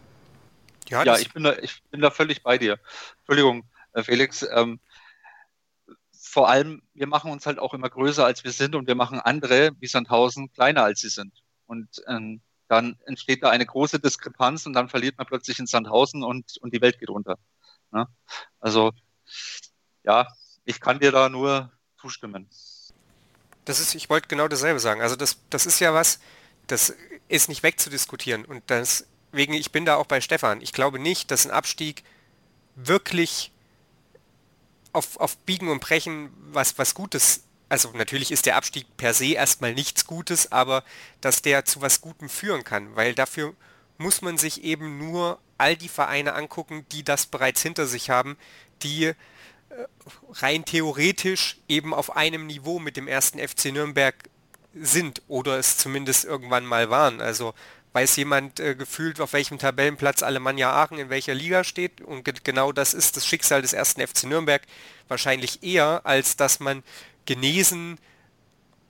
Ja, 0.94 1.04
ja 1.04 1.18
ich, 1.18 1.34
bin 1.34 1.44
da, 1.44 1.58
ich 1.58 1.84
bin 1.90 2.02
da 2.02 2.12
völlig 2.12 2.44
bei 2.44 2.58
dir. 2.58 2.80
Entschuldigung, 3.20 3.64
äh, 3.94 4.04
Felix. 4.04 4.46
Ähm, 4.54 4.80
vor 6.12 6.50
allem, 6.50 6.82
wir 6.94 7.08
machen 7.08 7.32
uns 7.32 7.46
halt 7.46 7.60
auch 7.60 7.74
immer 7.74 7.90
größer, 7.90 8.26
als 8.26 8.44
wir 8.44 8.52
sind 8.52 8.76
und 8.76 8.88
wir 8.88 8.96
machen 8.96 9.20
andere 9.20 9.72
wie 9.80 9.88
Sandhausen 9.88 10.52
kleiner, 10.52 10.84
als 10.84 11.02
sie 11.02 11.10
sind. 11.10 11.34
Und 11.66 11.90
ähm, 12.08 12.42
dann 12.68 12.98
entsteht 13.06 13.44
da 13.44 13.50
eine 13.50 13.66
große 13.66 14.00
Diskrepanz 14.00 14.66
und 14.66 14.74
dann 14.74 14.88
verliert 14.88 15.18
man 15.18 15.28
plötzlich 15.28 15.60
in 15.60 15.68
Sandhausen 15.68 16.24
und, 16.24 16.58
und 16.62 16.74
die 16.74 16.82
Welt 16.82 17.00
geht 17.00 17.10
runter. 17.10 17.38
Ne? 17.92 18.08
Also, 18.60 18.94
ja, 20.04 20.28
ich 20.64 20.80
kann 20.80 21.00
dir 21.00 21.12
da 21.12 21.30
nur 21.30 21.72
zustimmen. 22.00 22.48
Das 23.66 23.80
ist, 23.80 23.96
ich 23.96 24.10
wollte 24.10 24.28
genau 24.28 24.48
dasselbe 24.48 24.80
sagen. 24.80 25.02
Also 25.02 25.16
das, 25.16 25.40
das 25.50 25.66
ist 25.66 25.80
ja 25.80 25.94
was, 25.94 26.20
das 26.68 26.96
ist 27.28 27.50
nicht 27.50 27.64
wegzudiskutieren. 27.64 28.46
Und 28.46 28.64
das 28.68 29.08
deswegen, 29.34 29.54
ich 29.54 29.72
bin 29.72 29.86
da 29.86 29.96
auch 29.96 30.06
bei 30.06 30.22
Stefan. 30.22 30.62
Ich 30.62 30.74
glaube 30.74 31.00
nicht, 31.00 31.32
dass 31.32 31.46
ein 31.46 31.52
Abstieg 31.52 32.04
wirklich 32.76 33.52
auf, 34.94 35.18
auf 35.18 35.38
Biegen 35.38 35.70
und 35.70 35.80
Brechen 35.80 36.32
was, 36.52 36.78
was 36.78 36.94
Gutes, 36.94 37.44
also 37.68 37.92
natürlich 37.94 38.32
ist 38.32 38.46
der 38.46 38.56
Abstieg 38.56 38.86
per 38.96 39.14
se 39.14 39.34
erstmal 39.34 39.74
nichts 39.74 40.06
Gutes, 40.06 40.52
aber 40.52 40.84
dass 41.20 41.42
der 41.42 41.66
zu 41.66 41.82
was 41.82 42.02
Gutem 42.02 42.30
führen 42.30 42.64
kann, 42.64 42.96
weil 42.96 43.16
dafür 43.16 43.56
muss 43.98 44.22
man 44.22 44.38
sich 44.38 44.64
eben 44.64 44.98
nur 45.00 45.40
all 45.58 45.76
die 45.76 45.90
Vereine 45.90 46.34
angucken, 46.34 46.86
die 46.92 47.04
das 47.04 47.26
bereits 47.26 47.62
hinter 47.62 47.88
sich 47.88 48.10
haben, 48.10 48.38
die 48.84 49.06
äh, 49.06 49.16
rein 50.34 50.66
theoretisch 50.66 51.58
eben 51.68 51.94
auf 51.94 52.16
einem 52.16 52.46
Niveau 52.48 52.80
mit 52.80 52.98
dem 52.98 53.08
ersten 53.08 53.40
FC 53.40 53.66
Nürnberg 53.66 54.16
sind 54.76 55.22
oder 55.28 55.58
es 55.58 55.78
zumindest 55.78 56.26
irgendwann 56.26 56.66
mal 56.66 56.90
waren. 56.90 57.22
Also 57.22 57.54
Weiß 57.94 58.16
jemand 58.16 58.60
äh, 58.60 58.76
gefühlt, 58.76 59.22
auf 59.22 59.34
welchem 59.34 59.60
Tabellenplatz 59.60 60.24
Alemannia 60.24 60.72
Aachen 60.72 60.98
in 60.98 61.10
welcher 61.10 61.36
Liga 61.36 61.64
steht? 61.64 62.02
Und 62.02 62.26
ge 62.26 62.34
genau 62.44 62.72
das 62.72 62.96
ist 62.96 63.16
das 63.16 63.26
Schicksal 63.26 63.62
des 63.62 63.74
ersten 63.74 64.06
FC 64.06 64.24
Nürnberg 64.24 64.64
wahrscheinlich 65.08 65.62
eher, 65.62 66.02
als 66.04 66.36
dass 66.36 66.60
man 66.60 66.84
genesen 67.26 68.00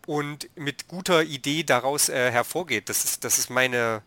und 0.05 0.49
mit 0.55 0.87
guter 0.87 1.23
Idee 1.23 1.63
daraus 1.63 2.07
äh, 2.07 2.31
hervorgeht. 2.31 2.87
Das 2.87 3.03
ist, 3.03 3.25
das 3.25 3.37
ist 3.37 3.49
meine 3.49 4.03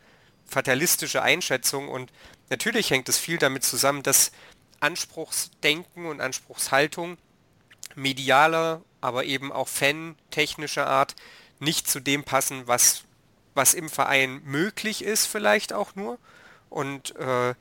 fatalistische 0.46 1.22
Einschätzung 1.22 1.88
und 1.88 2.10
natürlich 2.48 2.90
hängt 2.90 3.08
es 3.10 3.18
viel 3.18 3.36
damit 3.36 3.64
zusammen, 3.64 4.02
dass 4.02 4.32
Anspruchsdenken 4.80 6.06
und 6.06 6.20
Anspruchshaltung 6.22 7.18
medialer, 7.94 8.82
aber 9.00 9.24
eben 9.24 9.52
auch 9.52 9.68
fan-technischer 9.68 10.86
Art 10.86 11.16
nicht 11.58 11.88
zu 11.88 12.00
dem 12.00 12.24
passen, 12.24 12.66
was 12.66 13.05
was 13.56 13.74
im 13.74 13.88
Verein 13.88 14.40
möglich 14.44 15.02
ist 15.02 15.26
vielleicht 15.26 15.72
auch 15.72 15.94
nur. 15.94 16.18
Und 16.68 17.16
äh, 17.16 17.54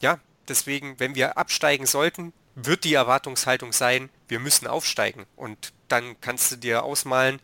ja, 0.00 0.18
deswegen, 0.48 0.98
wenn 0.98 1.14
wir 1.14 1.38
absteigen 1.38 1.86
sollten, 1.86 2.32
wird 2.54 2.84
die 2.84 2.94
Erwartungshaltung 2.94 3.72
sein, 3.72 4.08
wir 4.28 4.40
müssen 4.40 4.66
aufsteigen. 4.66 5.26
Und 5.36 5.72
dann 5.88 6.20
kannst 6.20 6.50
du 6.50 6.56
dir 6.56 6.82
ausmalen, 6.84 7.38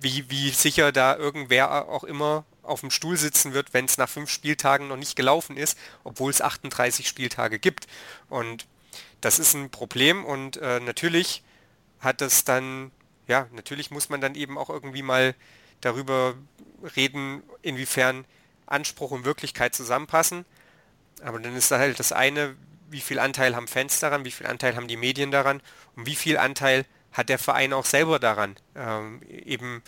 wie, 0.00 0.28
wie 0.28 0.50
sicher 0.50 0.92
da 0.92 1.16
irgendwer 1.16 1.88
auch 1.88 2.04
immer 2.04 2.44
auf 2.62 2.80
dem 2.80 2.90
Stuhl 2.90 3.16
sitzen 3.16 3.52
wird, 3.52 3.72
wenn 3.72 3.84
es 3.84 3.96
nach 3.96 4.08
fünf 4.08 4.30
Spieltagen 4.30 4.88
noch 4.88 4.96
nicht 4.96 5.16
gelaufen 5.16 5.56
ist, 5.56 5.78
obwohl 6.02 6.30
es 6.30 6.40
38 6.40 7.06
Spieltage 7.06 7.58
gibt. 7.58 7.86
Und 8.28 8.66
das 9.20 9.38
ist 9.38 9.54
ein 9.54 9.70
Problem 9.70 10.24
und 10.24 10.56
äh, 10.56 10.80
natürlich 10.80 11.42
hat 12.00 12.20
das 12.20 12.44
dann, 12.44 12.90
ja, 13.28 13.46
natürlich 13.52 13.90
muss 13.90 14.08
man 14.08 14.20
dann 14.20 14.34
eben 14.34 14.58
auch 14.58 14.68
irgendwie 14.68 15.02
mal 15.02 15.34
darüber 15.84 16.34
reden, 16.96 17.42
inwiefern 17.62 18.24
Anspruch 18.66 19.10
und 19.10 19.24
Wirklichkeit 19.24 19.74
zusammenpassen. 19.74 20.44
Aber 21.22 21.38
dann 21.38 21.56
ist 21.56 21.70
da 21.70 21.78
halt 21.78 21.98
das 21.98 22.12
eine, 22.12 22.56
wie 22.90 23.00
viel 23.00 23.18
Anteil 23.18 23.56
haben 23.56 23.68
Fans 23.68 24.00
daran, 24.00 24.24
wie 24.24 24.30
viel 24.30 24.46
Anteil 24.46 24.76
haben 24.76 24.88
die 24.88 24.96
Medien 24.96 25.30
daran 25.30 25.60
und 25.96 26.06
wie 26.06 26.14
viel 26.14 26.36
Anteil 26.36 26.84
hat 27.12 27.28
der 27.28 27.38
Verein 27.38 27.72
auch 27.72 27.84
selber 27.84 28.18
daran. 28.18 28.56
Ähm, 28.74 29.22
eben, 29.28 29.82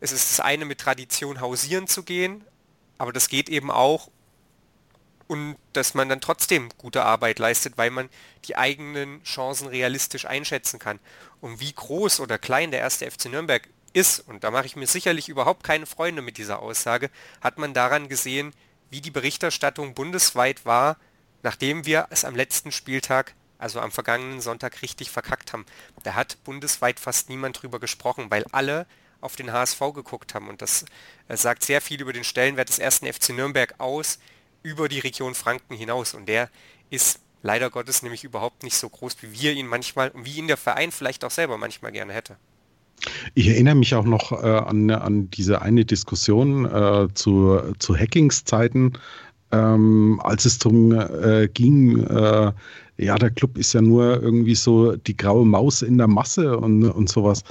es 0.00 0.12
ist 0.12 0.30
das 0.30 0.40
eine 0.40 0.64
mit 0.64 0.80
Tradition 0.80 1.40
hausieren 1.40 1.86
zu 1.86 2.02
gehen, 2.02 2.44
aber 2.98 3.12
das 3.12 3.28
geht 3.28 3.48
eben 3.48 3.70
auch 3.70 4.10
und 5.30 5.56
dass 5.74 5.94
man 5.94 6.08
dann 6.08 6.20
trotzdem 6.20 6.70
gute 6.76 7.04
Arbeit 7.04 7.38
leistet, 7.38 7.78
weil 7.78 7.90
man 7.90 8.08
die 8.46 8.56
eigenen 8.56 9.22
Chancen 9.22 9.68
realistisch 9.68 10.26
einschätzen 10.26 10.80
kann. 10.80 10.98
Und 11.40 11.60
wie 11.60 11.72
groß 11.72 12.18
oder 12.18 12.36
klein 12.36 12.72
der 12.72 12.80
erste 12.80 13.08
FC 13.08 13.26
Nürnberg 13.26 13.68
ist, 13.92 14.20
und 14.20 14.44
da 14.44 14.50
mache 14.50 14.66
ich 14.66 14.76
mir 14.76 14.86
sicherlich 14.86 15.28
überhaupt 15.28 15.64
keine 15.64 15.86
Freunde 15.86 16.22
mit 16.22 16.38
dieser 16.38 16.60
Aussage, 16.60 17.10
hat 17.40 17.58
man 17.58 17.74
daran 17.74 18.08
gesehen, 18.08 18.52
wie 18.90 19.00
die 19.00 19.10
Berichterstattung 19.10 19.94
bundesweit 19.94 20.64
war, 20.64 20.96
nachdem 21.42 21.86
wir 21.86 22.06
es 22.10 22.24
am 22.24 22.36
letzten 22.36 22.72
Spieltag, 22.72 23.34
also 23.58 23.80
am 23.80 23.92
vergangenen 23.92 24.40
Sonntag, 24.40 24.82
richtig 24.82 25.10
verkackt 25.10 25.52
haben. 25.52 25.66
Da 26.02 26.14
hat 26.14 26.42
bundesweit 26.44 26.98
fast 26.98 27.28
niemand 27.28 27.62
drüber 27.62 27.78
gesprochen, 27.78 28.30
weil 28.30 28.44
alle 28.52 28.86
auf 29.20 29.36
den 29.36 29.52
HSV 29.52 29.78
geguckt 29.94 30.34
haben. 30.34 30.48
Und 30.48 30.62
das 30.62 30.84
äh, 31.28 31.36
sagt 31.36 31.62
sehr 31.62 31.80
viel 31.80 32.00
über 32.00 32.12
den 32.12 32.24
Stellenwert 32.24 32.68
des 32.68 32.78
ersten 32.78 33.10
FC 33.10 33.30
Nürnberg 33.30 33.74
aus, 33.78 34.18
über 34.62 34.88
die 34.88 34.98
Region 34.98 35.34
Franken 35.34 35.74
hinaus. 35.74 36.14
Und 36.14 36.26
der 36.26 36.50
ist 36.90 37.20
leider 37.42 37.70
Gottes 37.70 38.02
nämlich 38.02 38.24
überhaupt 38.24 38.62
nicht 38.62 38.76
so 38.76 38.88
groß, 38.88 39.16
wie 39.20 39.32
wir 39.32 39.52
ihn 39.52 39.66
manchmal, 39.66 40.10
wie 40.14 40.36
ihn 40.36 40.48
der 40.48 40.56
Verein 40.56 40.92
vielleicht 40.92 41.24
auch 41.24 41.30
selber 41.30 41.58
manchmal 41.58 41.92
gerne 41.92 42.12
hätte. 42.12 42.36
Ich 43.34 43.48
erinnere 43.48 43.74
mich 43.74 43.94
auch 43.94 44.04
noch 44.04 44.32
äh, 44.32 44.46
an, 44.46 44.90
an 44.90 45.30
diese 45.30 45.62
eine 45.62 45.84
Diskussion 45.84 46.66
äh, 46.66 47.08
zu, 47.14 47.58
zu 47.78 47.96
Hackingszeiten, 47.96 48.98
ähm, 49.52 50.20
als 50.22 50.44
es 50.44 50.58
darum 50.58 50.92
äh, 50.92 51.48
ging, 51.48 52.04
äh, 52.04 52.52
ja, 52.98 53.16
der 53.16 53.30
Club 53.30 53.56
ist 53.56 53.72
ja 53.72 53.80
nur 53.80 54.22
irgendwie 54.22 54.54
so 54.54 54.94
die 54.94 55.16
graue 55.16 55.46
Maus 55.46 55.80
in 55.80 55.96
der 55.96 56.06
Masse 56.06 56.58
und, 56.58 56.84
und 56.84 57.08
sowas. 57.08 57.42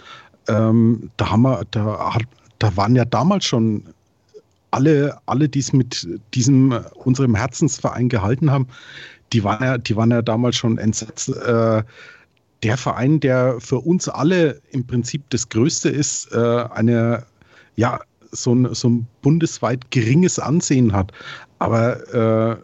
Ähm, 0.48 1.10
da 1.18 1.32
haben 1.32 1.42
wir, 1.42 1.64
da, 1.72 2.18
da 2.60 2.78
waren 2.78 2.96
ja 2.96 3.06
damals 3.06 3.46
schon 3.46 3.84
alle, 4.72 5.18
alle, 5.26 5.50
die 5.50 5.60
es 5.60 5.74
mit 5.74 6.08
diesem 6.36 6.80
unserem 6.94 7.34
Herzensverein 7.34 8.10
gehalten 8.10 8.52
haben, 8.52 8.68
die 9.34 9.44
waren 9.44 9.64
ja, 9.64 9.78
die 9.80 9.96
waren 9.96 10.12
ja 10.12 10.22
damals 10.22 10.56
schon 10.58 10.78
entsetzt. 10.78 11.32
Der 12.64 12.78
Verein, 12.78 13.20
der 13.20 13.60
für 13.60 13.80
uns 13.80 14.10
alle 14.10 14.62
im 14.72 14.86
Prinzip 14.86 15.30
das 15.30 15.50
Größte 15.50 15.90
ist, 15.90 16.32
äh, 16.34 16.66
eine, 16.72 17.26
ja, 17.76 18.00
so 18.32 18.54
ein, 18.54 18.74
so 18.74 18.90
ein 18.90 19.08
bundesweit 19.22 19.92
geringes 19.92 20.40
Ansehen 20.40 20.94
hat. 20.94 21.12
Aber 21.60 22.14
äh, 22.14 22.58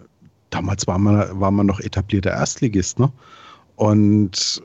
damals 0.49 0.87
war 0.87 0.97
man, 0.97 1.39
war 1.39 1.51
man 1.51 1.65
noch 1.65 1.79
etablierter 1.79 2.31
Erstligist, 2.31 2.99
ne? 2.99 3.11
Und 3.75 4.63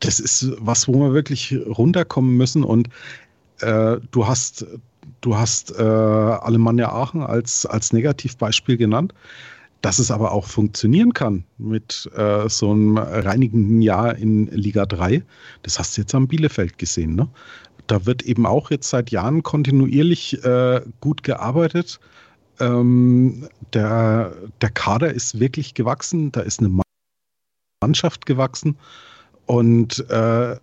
das 0.00 0.20
ist 0.20 0.52
was, 0.58 0.86
wo 0.86 0.94
wir 1.00 1.12
wirklich 1.12 1.56
runterkommen 1.66 2.36
müssen. 2.36 2.62
Und 2.62 2.88
äh, 3.60 3.96
du 4.10 4.26
hast, 4.26 4.66
du 5.20 5.36
hast 5.36 5.76
äh, 5.76 5.82
Alemannia 5.82 6.92
Aachen 6.92 7.22
als, 7.22 7.66
als 7.66 7.92
Negativbeispiel 7.92 8.76
genannt. 8.76 9.12
Dass 9.80 9.98
es 9.98 10.10
aber 10.10 10.32
auch 10.32 10.46
funktionieren 10.46 11.14
kann 11.14 11.44
mit 11.56 12.10
äh, 12.16 12.48
so 12.48 12.72
einem 12.72 12.98
reinigenden 12.98 13.80
Jahr 13.80 14.16
in 14.16 14.46
Liga 14.48 14.86
3, 14.86 15.22
das 15.62 15.78
hast 15.78 15.96
du 15.96 16.00
jetzt 16.00 16.14
am 16.14 16.26
Bielefeld 16.26 16.78
gesehen. 16.78 17.14
Ne? 17.14 17.28
Da 17.86 18.04
wird 18.04 18.22
eben 18.22 18.44
auch 18.44 18.70
jetzt 18.70 18.90
seit 18.90 19.10
Jahren 19.10 19.42
kontinuierlich 19.42 20.42
äh, 20.44 20.82
gut 21.00 21.22
gearbeitet. 21.22 22.00
Ähm, 22.60 23.48
der, 23.72 24.34
der 24.60 24.70
Kader 24.70 25.14
ist 25.14 25.38
wirklich 25.38 25.74
gewachsen, 25.74 26.32
da 26.32 26.40
ist 26.40 26.58
eine 26.58 26.82
Mannschaft 27.80 28.26
gewachsen 28.26 28.76
und 29.46 30.10
äh, 30.10 30.56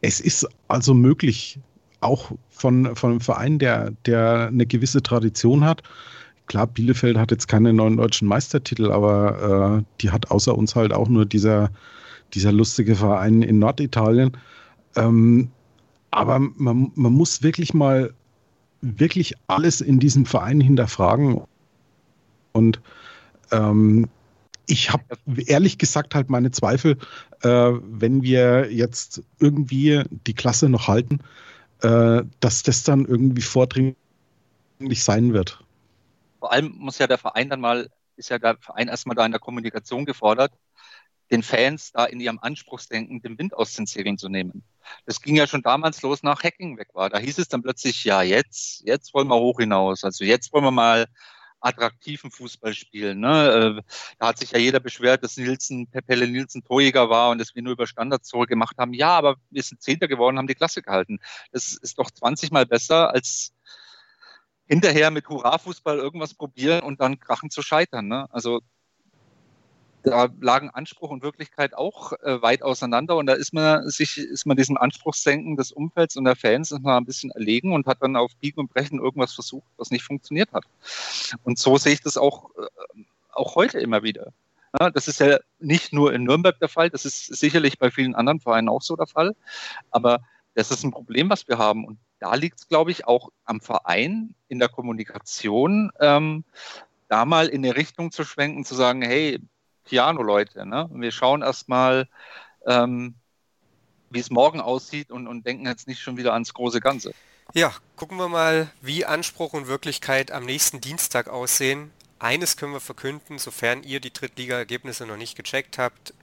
es 0.00 0.20
ist 0.20 0.48
also 0.68 0.94
möglich, 0.94 1.58
auch 2.00 2.32
von, 2.48 2.96
von 2.96 3.10
einem 3.10 3.20
Verein, 3.20 3.58
der, 3.58 3.90
der 4.06 4.48
eine 4.48 4.64
gewisse 4.64 5.02
Tradition 5.02 5.64
hat, 5.64 5.82
klar, 6.50 6.66
Bielefeld 6.66 7.16
hat 7.16 7.30
jetzt 7.30 7.46
keine 7.46 7.72
neuen 7.72 7.96
deutschen 7.96 8.26
Meistertitel, 8.26 8.90
aber 8.90 9.78
äh, 9.78 9.84
die 10.00 10.10
hat 10.10 10.32
außer 10.32 10.58
uns 10.58 10.74
halt 10.74 10.92
auch 10.92 11.08
nur 11.08 11.24
dieser, 11.24 11.70
dieser 12.34 12.50
lustige 12.50 12.96
Verein 12.96 13.42
in 13.42 13.60
Norditalien. 13.60 14.36
Ähm, 14.96 15.52
aber 16.10 16.40
man, 16.40 16.90
man 16.96 17.12
muss 17.12 17.44
wirklich 17.44 17.72
mal 17.72 18.12
wirklich 18.80 19.34
alles 19.46 19.80
in 19.80 20.00
diesem 20.00 20.26
Verein 20.26 20.60
hinterfragen. 20.60 21.40
Und 22.50 22.80
ähm, 23.52 24.08
ich 24.66 24.90
habe 24.90 25.04
ehrlich 25.46 25.78
gesagt 25.78 26.16
halt 26.16 26.30
meine 26.30 26.50
Zweifel, 26.50 26.96
äh, 27.42 27.48
wenn 27.48 28.24
wir 28.24 28.72
jetzt 28.72 29.22
irgendwie 29.38 30.02
die 30.26 30.34
Klasse 30.34 30.68
noch 30.68 30.88
halten, 30.88 31.20
äh, 31.82 32.24
dass 32.40 32.64
das 32.64 32.82
dann 32.82 33.04
irgendwie 33.04 33.42
vordringlich 33.42 33.94
sein 34.96 35.32
wird. 35.32 35.64
Vor 36.40 36.52
allem 36.52 36.74
muss 36.76 36.98
ja 36.98 37.06
der 37.06 37.18
Verein 37.18 37.48
dann 37.48 37.60
mal, 37.60 37.88
ist 38.16 38.30
ja 38.30 38.38
der 38.38 38.56
Verein 38.56 38.88
erstmal 38.88 39.14
da 39.14 39.24
in 39.24 39.32
der 39.32 39.40
Kommunikation 39.40 40.04
gefordert, 40.04 40.52
den 41.30 41.42
Fans 41.42 41.92
da 41.92 42.06
in 42.06 42.18
ihrem 42.18 42.40
Anspruchsdenken 42.40 43.22
den 43.22 43.38
Wind 43.38 43.54
aus 43.54 43.74
den 43.74 43.86
Segeln 43.86 44.18
zu 44.18 44.28
nehmen. 44.28 44.64
Das 45.06 45.20
ging 45.20 45.36
ja 45.36 45.46
schon 45.46 45.62
damals 45.62 46.02
los, 46.02 46.22
nach 46.22 46.42
Hacking 46.42 46.76
weg 46.76 46.88
war. 46.94 47.08
Da 47.08 47.18
hieß 47.18 47.38
es 47.38 47.48
dann 47.48 47.62
plötzlich, 47.62 48.02
ja, 48.04 48.22
jetzt, 48.22 48.82
jetzt 48.84 49.14
wollen 49.14 49.28
wir 49.28 49.36
hoch 49.36 49.60
hinaus. 49.60 50.02
Also 50.02 50.24
jetzt 50.24 50.52
wollen 50.52 50.64
wir 50.64 50.72
mal 50.72 51.06
attraktiven 51.60 52.30
Fußball 52.30 52.74
spielen. 52.74 53.20
Ne? 53.20 53.76
Äh, 53.78 53.82
da 54.18 54.28
hat 54.28 54.38
sich 54.38 54.50
ja 54.52 54.58
jeder 54.58 54.80
beschwert, 54.80 55.22
dass 55.22 55.36
Nielsen, 55.36 55.88
Pelle 55.88 56.26
Nielsen 56.26 56.64
Torjäger 56.64 57.10
war 57.10 57.30
und 57.30 57.38
dass 57.38 57.54
wir 57.54 57.62
nur 57.62 57.74
über 57.74 57.86
Standards 57.86 58.30
gemacht 58.48 58.76
haben. 58.78 58.94
Ja, 58.94 59.10
aber 59.10 59.36
wir 59.50 59.62
sind 59.62 59.82
Zehnter 59.82 60.08
geworden, 60.08 60.38
haben 60.38 60.46
die 60.46 60.54
Klasse 60.54 60.82
gehalten. 60.82 61.18
Das 61.52 61.74
ist 61.74 61.98
doch 61.98 62.10
20 62.10 62.50
Mal 62.50 62.66
besser 62.66 63.10
als 63.12 63.52
hinterher 64.70 65.10
mit 65.10 65.28
Hurra-Fußball 65.28 65.98
irgendwas 65.98 66.32
probieren 66.32 66.82
und 66.82 67.00
dann 67.00 67.18
krachen 67.18 67.50
zu 67.50 67.60
scheitern. 67.60 68.06
Ne? 68.06 68.28
Also 68.30 68.60
da 70.04 70.28
lagen 70.40 70.70
Anspruch 70.70 71.10
und 71.10 71.24
Wirklichkeit 71.24 71.74
auch 71.74 72.12
äh, 72.22 72.40
weit 72.40 72.62
auseinander 72.62 73.16
und 73.16 73.26
da 73.26 73.32
ist 73.32 73.52
man 73.52 73.90
sich, 73.90 74.16
ist 74.16 74.46
man 74.46 74.56
diesem 74.56 74.76
Anspruchssenken 74.76 75.56
des 75.56 75.72
Umfelds 75.72 76.16
und 76.16 76.24
der 76.24 76.36
Fans 76.36 76.70
mal 76.70 76.98
ein 76.98 77.04
bisschen 77.04 77.32
erlegen 77.32 77.74
und 77.74 77.86
hat 77.86 77.98
dann 78.00 78.14
auf 78.14 78.30
Biegen 78.36 78.60
und 78.60 78.72
Brechen 78.72 79.00
irgendwas 79.00 79.34
versucht, 79.34 79.66
was 79.76 79.90
nicht 79.90 80.04
funktioniert 80.04 80.52
hat. 80.52 80.64
Und 81.42 81.58
so 81.58 81.76
sehe 81.76 81.94
ich 81.94 82.00
das 82.00 82.16
auch, 82.16 82.50
äh, 82.56 83.02
auch 83.32 83.56
heute 83.56 83.80
immer 83.80 84.04
wieder. 84.04 84.32
Ja, 84.78 84.90
das 84.90 85.08
ist 85.08 85.18
ja 85.18 85.40
nicht 85.58 85.92
nur 85.92 86.14
in 86.14 86.22
Nürnberg 86.22 86.60
der 86.60 86.68
Fall, 86.68 86.90
das 86.90 87.04
ist 87.04 87.26
sicherlich 87.26 87.80
bei 87.80 87.90
vielen 87.90 88.14
anderen 88.14 88.38
Vereinen 88.38 88.68
auch 88.68 88.82
so 88.82 88.94
der 88.94 89.08
Fall, 89.08 89.34
aber 89.90 90.20
das 90.54 90.70
ist 90.70 90.84
ein 90.84 90.92
Problem, 90.92 91.28
was 91.28 91.48
wir 91.48 91.58
haben 91.58 91.84
und 91.84 91.98
da 92.20 92.34
liegt 92.34 92.60
es, 92.60 92.68
glaube 92.68 92.90
ich, 92.90 93.06
auch 93.06 93.30
am 93.44 93.60
Verein 93.60 94.34
in 94.48 94.58
der 94.58 94.68
Kommunikation, 94.68 95.90
ähm, 95.98 96.44
da 97.08 97.24
mal 97.24 97.48
in 97.48 97.64
eine 97.64 97.76
Richtung 97.76 98.12
zu 98.12 98.24
schwenken, 98.24 98.64
zu 98.64 98.74
sagen, 98.74 99.02
hey, 99.02 99.40
Piano-Leute, 99.84 100.64
ne? 100.66 100.88
wir 100.92 101.10
schauen 101.10 101.42
erstmal, 101.42 102.06
ähm, 102.66 103.14
wie 104.10 104.20
es 104.20 104.30
morgen 104.30 104.60
aussieht 104.60 105.10
und, 105.10 105.26
und 105.26 105.46
denken 105.46 105.66
jetzt 105.66 105.88
nicht 105.88 106.00
schon 106.00 106.16
wieder 106.16 106.34
ans 106.34 106.54
große 106.54 106.80
Ganze. 106.80 107.12
Ja, 107.52 107.74
gucken 107.96 108.18
wir 108.18 108.28
mal, 108.28 108.70
wie 108.80 109.04
Anspruch 109.04 109.54
und 109.54 109.66
Wirklichkeit 109.66 110.30
am 110.30 110.44
nächsten 110.44 110.80
Dienstag 110.80 111.28
aussehen. 111.28 111.90
Eines 112.20 112.56
können 112.56 112.72
wir 112.72 112.80
verkünden, 112.80 113.38
sofern 113.38 113.82
ihr 113.82 113.98
die 113.98 114.12
Drittliga-Ergebnisse 114.12 115.06
noch 115.06 115.16
nicht 115.16 115.36
gecheckt 115.36 115.78
habt. 115.78 116.14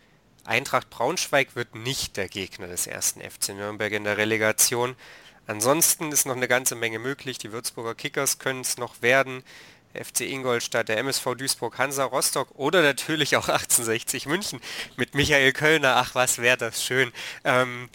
Eintracht 0.46 0.90
Braunschweig 0.90 1.56
wird 1.56 1.76
nicht 1.76 2.16
der 2.16 2.30
Gegner 2.30 2.68
des 2.68 2.88
ersten 2.88 3.20
FC 3.20 3.50
Nürnberg 3.50 3.92
in 3.92 4.06
der 4.06 4.18
Relegation. 4.18 4.96
Ansonsten 5.48 6.12
ist 6.12 6.26
noch 6.26 6.36
eine 6.36 6.48
ganze 6.48 6.76
Menge 6.76 7.00
möglich. 7.00 7.38
Die 7.38 7.52
Würzburger 7.52 7.96
Kickers 7.96 8.38
können 8.38 8.62
es 8.62 8.78
noch 8.78 9.02
werden. 9.02 9.44
FC 9.94 10.22
Ingolstadt, 10.22 10.90
der 10.90 10.98
MSV 10.98 11.36
Duisburg, 11.36 11.78
Hansa 11.78 12.04
Rostock 12.04 12.50
oder 12.56 12.82
natürlich 12.82 13.36
auch 13.36 13.48
1860 13.48 14.28
München 14.28 14.60
mit 14.96 15.16
Michael 15.16 15.54
Kölner. 15.54 15.96
Ach, 15.96 16.14
was 16.14 16.38
wäre 16.38 16.58
das 16.58 16.84
schön. 16.84 17.12
Ähm, 17.44 17.90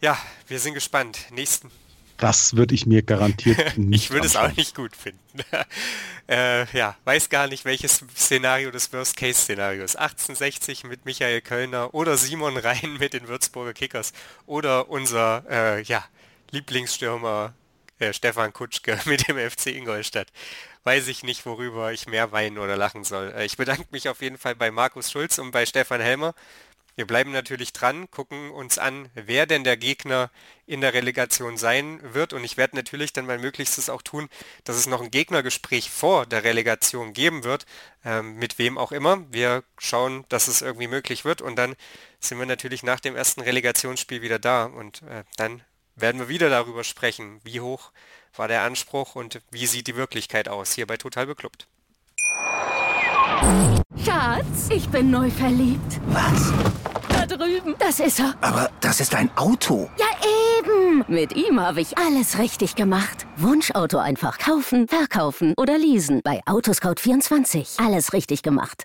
ja, 0.00 0.16
wir 0.46 0.60
sind 0.60 0.74
gespannt. 0.74 1.18
Nächsten. 1.30 1.70
Das 2.18 2.56
würde 2.56 2.74
ich 2.74 2.84
mir 2.84 3.02
garantiert 3.02 3.58
nicht 3.78 4.04
Ich 4.06 4.10
würde 4.10 4.26
es 4.26 4.36
auch 4.36 4.54
nicht 4.56 4.74
gut 4.74 4.96
finden. 4.96 5.20
äh, 6.28 6.66
ja, 6.76 6.96
weiß 7.04 7.28
gar 7.28 7.46
nicht, 7.46 7.64
welches 7.64 8.04
Szenario 8.16 8.70
das 8.70 8.92
Worst-Case-Szenario 8.92 9.84
ist. 9.84 9.96
1860 9.96 10.84
mit 10.84 11.04
Michael 11.04 11.40
Kölner 11.40 11.94
oder 11.94 12.16
Simon 12.16 12.56
Rhein 12.56 12.96
mit 12.98 13.12
den 13.12 13.28
Würzburger 13.28 13.72
Kickers 13.72 14.12
oder 14.46 14.88
unser, 14.88 15.44
äh, 15.48 15.82
ja, 15.82 16.04
Lieblingsstürmer 16.50 17.54
äh, 17.98 18.12
Stefan 18.12 18.52
Kutschke 18.52 18.98
mit 19.04 19.28
dem 19.28 19.38
FC 19.38 19.66
Ingolstadt. 19.66 20.28
Weiß 20.84 21.08
ich 21.08 21.22
nicht, 21.22 21.44
worüber 21.46 21.92
ich 21.92 22.06
mehr 22.06 22.32
weinen 22.32 22.58
oder 22.58 22.76
lachen 22.76 23.04
soll. 23.04 23.32
Äh, 23.36 23.44
ich 23.44 23.56
bedanke 23.56 23.86
mich 23.90 24.08
auf 24.08 24.22
jeden 24.22 24.38
Fall 24.38 24.54
bei 24.54 24.70
Markus 24.70 25.10
Schulz 25.10 25.38
und 25.38 25.50
bei 25.50 25.66
Stefan 25.66 26.00
Helmer. 26.00 26.34
Wir 26.98 27.06
bleiben 27.06 27.30
natürlich 27.30 27.72
dran, 27.72 28.10
gucken 28.10 28.50
uns 28.50 28.76
an, 28.76 29.08
wer 29.14 29.46
denn 29.46 29.62
der 29.62 29.76
Gegner 29.76 30.32
in 30.66 30.80
der 30.80 30.94
Relegation 30.94 31.56
sein 31.56 32.00
wird. 32.02 32.32
Und 32.32 32.42
ich 32.42 32.56
werde 32.56 32.74
natürlich 32.74 33.12
dann 33.12 33.24
mein 33.24 33.40
Möglichstes 33.40 33.88
auch 33.88 34.02
tun, 34.02 34.28
dass 34.64 34.74
es 34.74 34.88
noch 34.88 35.00
ein 35.00 35.12
Gegnergespräch 35.12 35.92
vor 35.92 36.26
der 36.26 36.42
Relegation 36.42 37.12
geben 37.12 37.44
wird, 37.44 37.66
ähm, 38.04 38.34
mit 38.34 38.58
wem 38.58 38.76
auch 38.76 38.90
immer. 38.90 39.24
Wir 39.30 39.62
schauen, 39.78 40.24
dass 40.28 40.48
es 40.48 40.60
irgendwie 40.60 40.88
möglich 40.88 41.24
wird. 41.24 41.40
Und 41.40 41.54
dann 41.54 41.76
sind 42.18 42.40
wir 42.40 42.46
natürlich 42.46 42.82
nach 42.82 42.98
dem 42.98 43.14
ersten 43.14 43.42
Relegationsspiel 43.42 44.20
wieder 44.20 44.40
da. 44.40 44.64
Und 44.64 45.02
äh, 45.02 45.22
dann 45.36 45.62
werden 46.00 46.20
wir 46.20 46.28
wieder 46.28 46.50
darüber 46.50 46.84
sprechen, 46.84 47.40
wie 47.44 47.60
hoch 47.60 47.90
war 48.36 48.48
der 48.48 48.62
Anspruch 48.62 49.14
und 49.14 49.40
wie 49.50 49.66
sieht 49.66 49.86
die 49.86 49.96
Wirklichkeit 49.96 50.48
aus 50.48 50.72
hier 50.72 50.86
bei 50.86 50.96
Total 50.96 51.26
Beklubbt. 51.26 51.66
Schatz, 54.04 54.68
ich 54.70 54.88
bin 54.88 55.10
neu 55.10 55.30
verliebt. 55.30 56.00
Was? 56.08 56.52
Da 57.08 57.26
drüben. 57.26 57.74
Das 57.78 58.00
ist 58.00 58.20
er. 58.20 58.34
Aber 58.40 58.70
das 58.80 59.00
ist 59.00 59.14
ein 59.14 59.30
Auto. 59.36 59.90
Ja, 59.98 60.06
eben. 60.58 61.04
Mit 61.08 61.34
ihm 61.34 61.60
habe 61.60 61.80
ich 61.80 61.96
alles 61.98 62.38
richtig 62.38 62.74
gemacht. 62.74 63.26
Wunschauto 63.36 63.98
einfach 63.98 64.38
kaufen, 64.38 64.88
verkaufen 64.88 65.54
oder 65.56 65.78
leasen. 65.78 66.20
Bei 66.22 66.40
Autoscout24. 66.46 67.84
Alles 67.84 68.12
richtig 68.12 68.42
gemacht. 68.42 68.84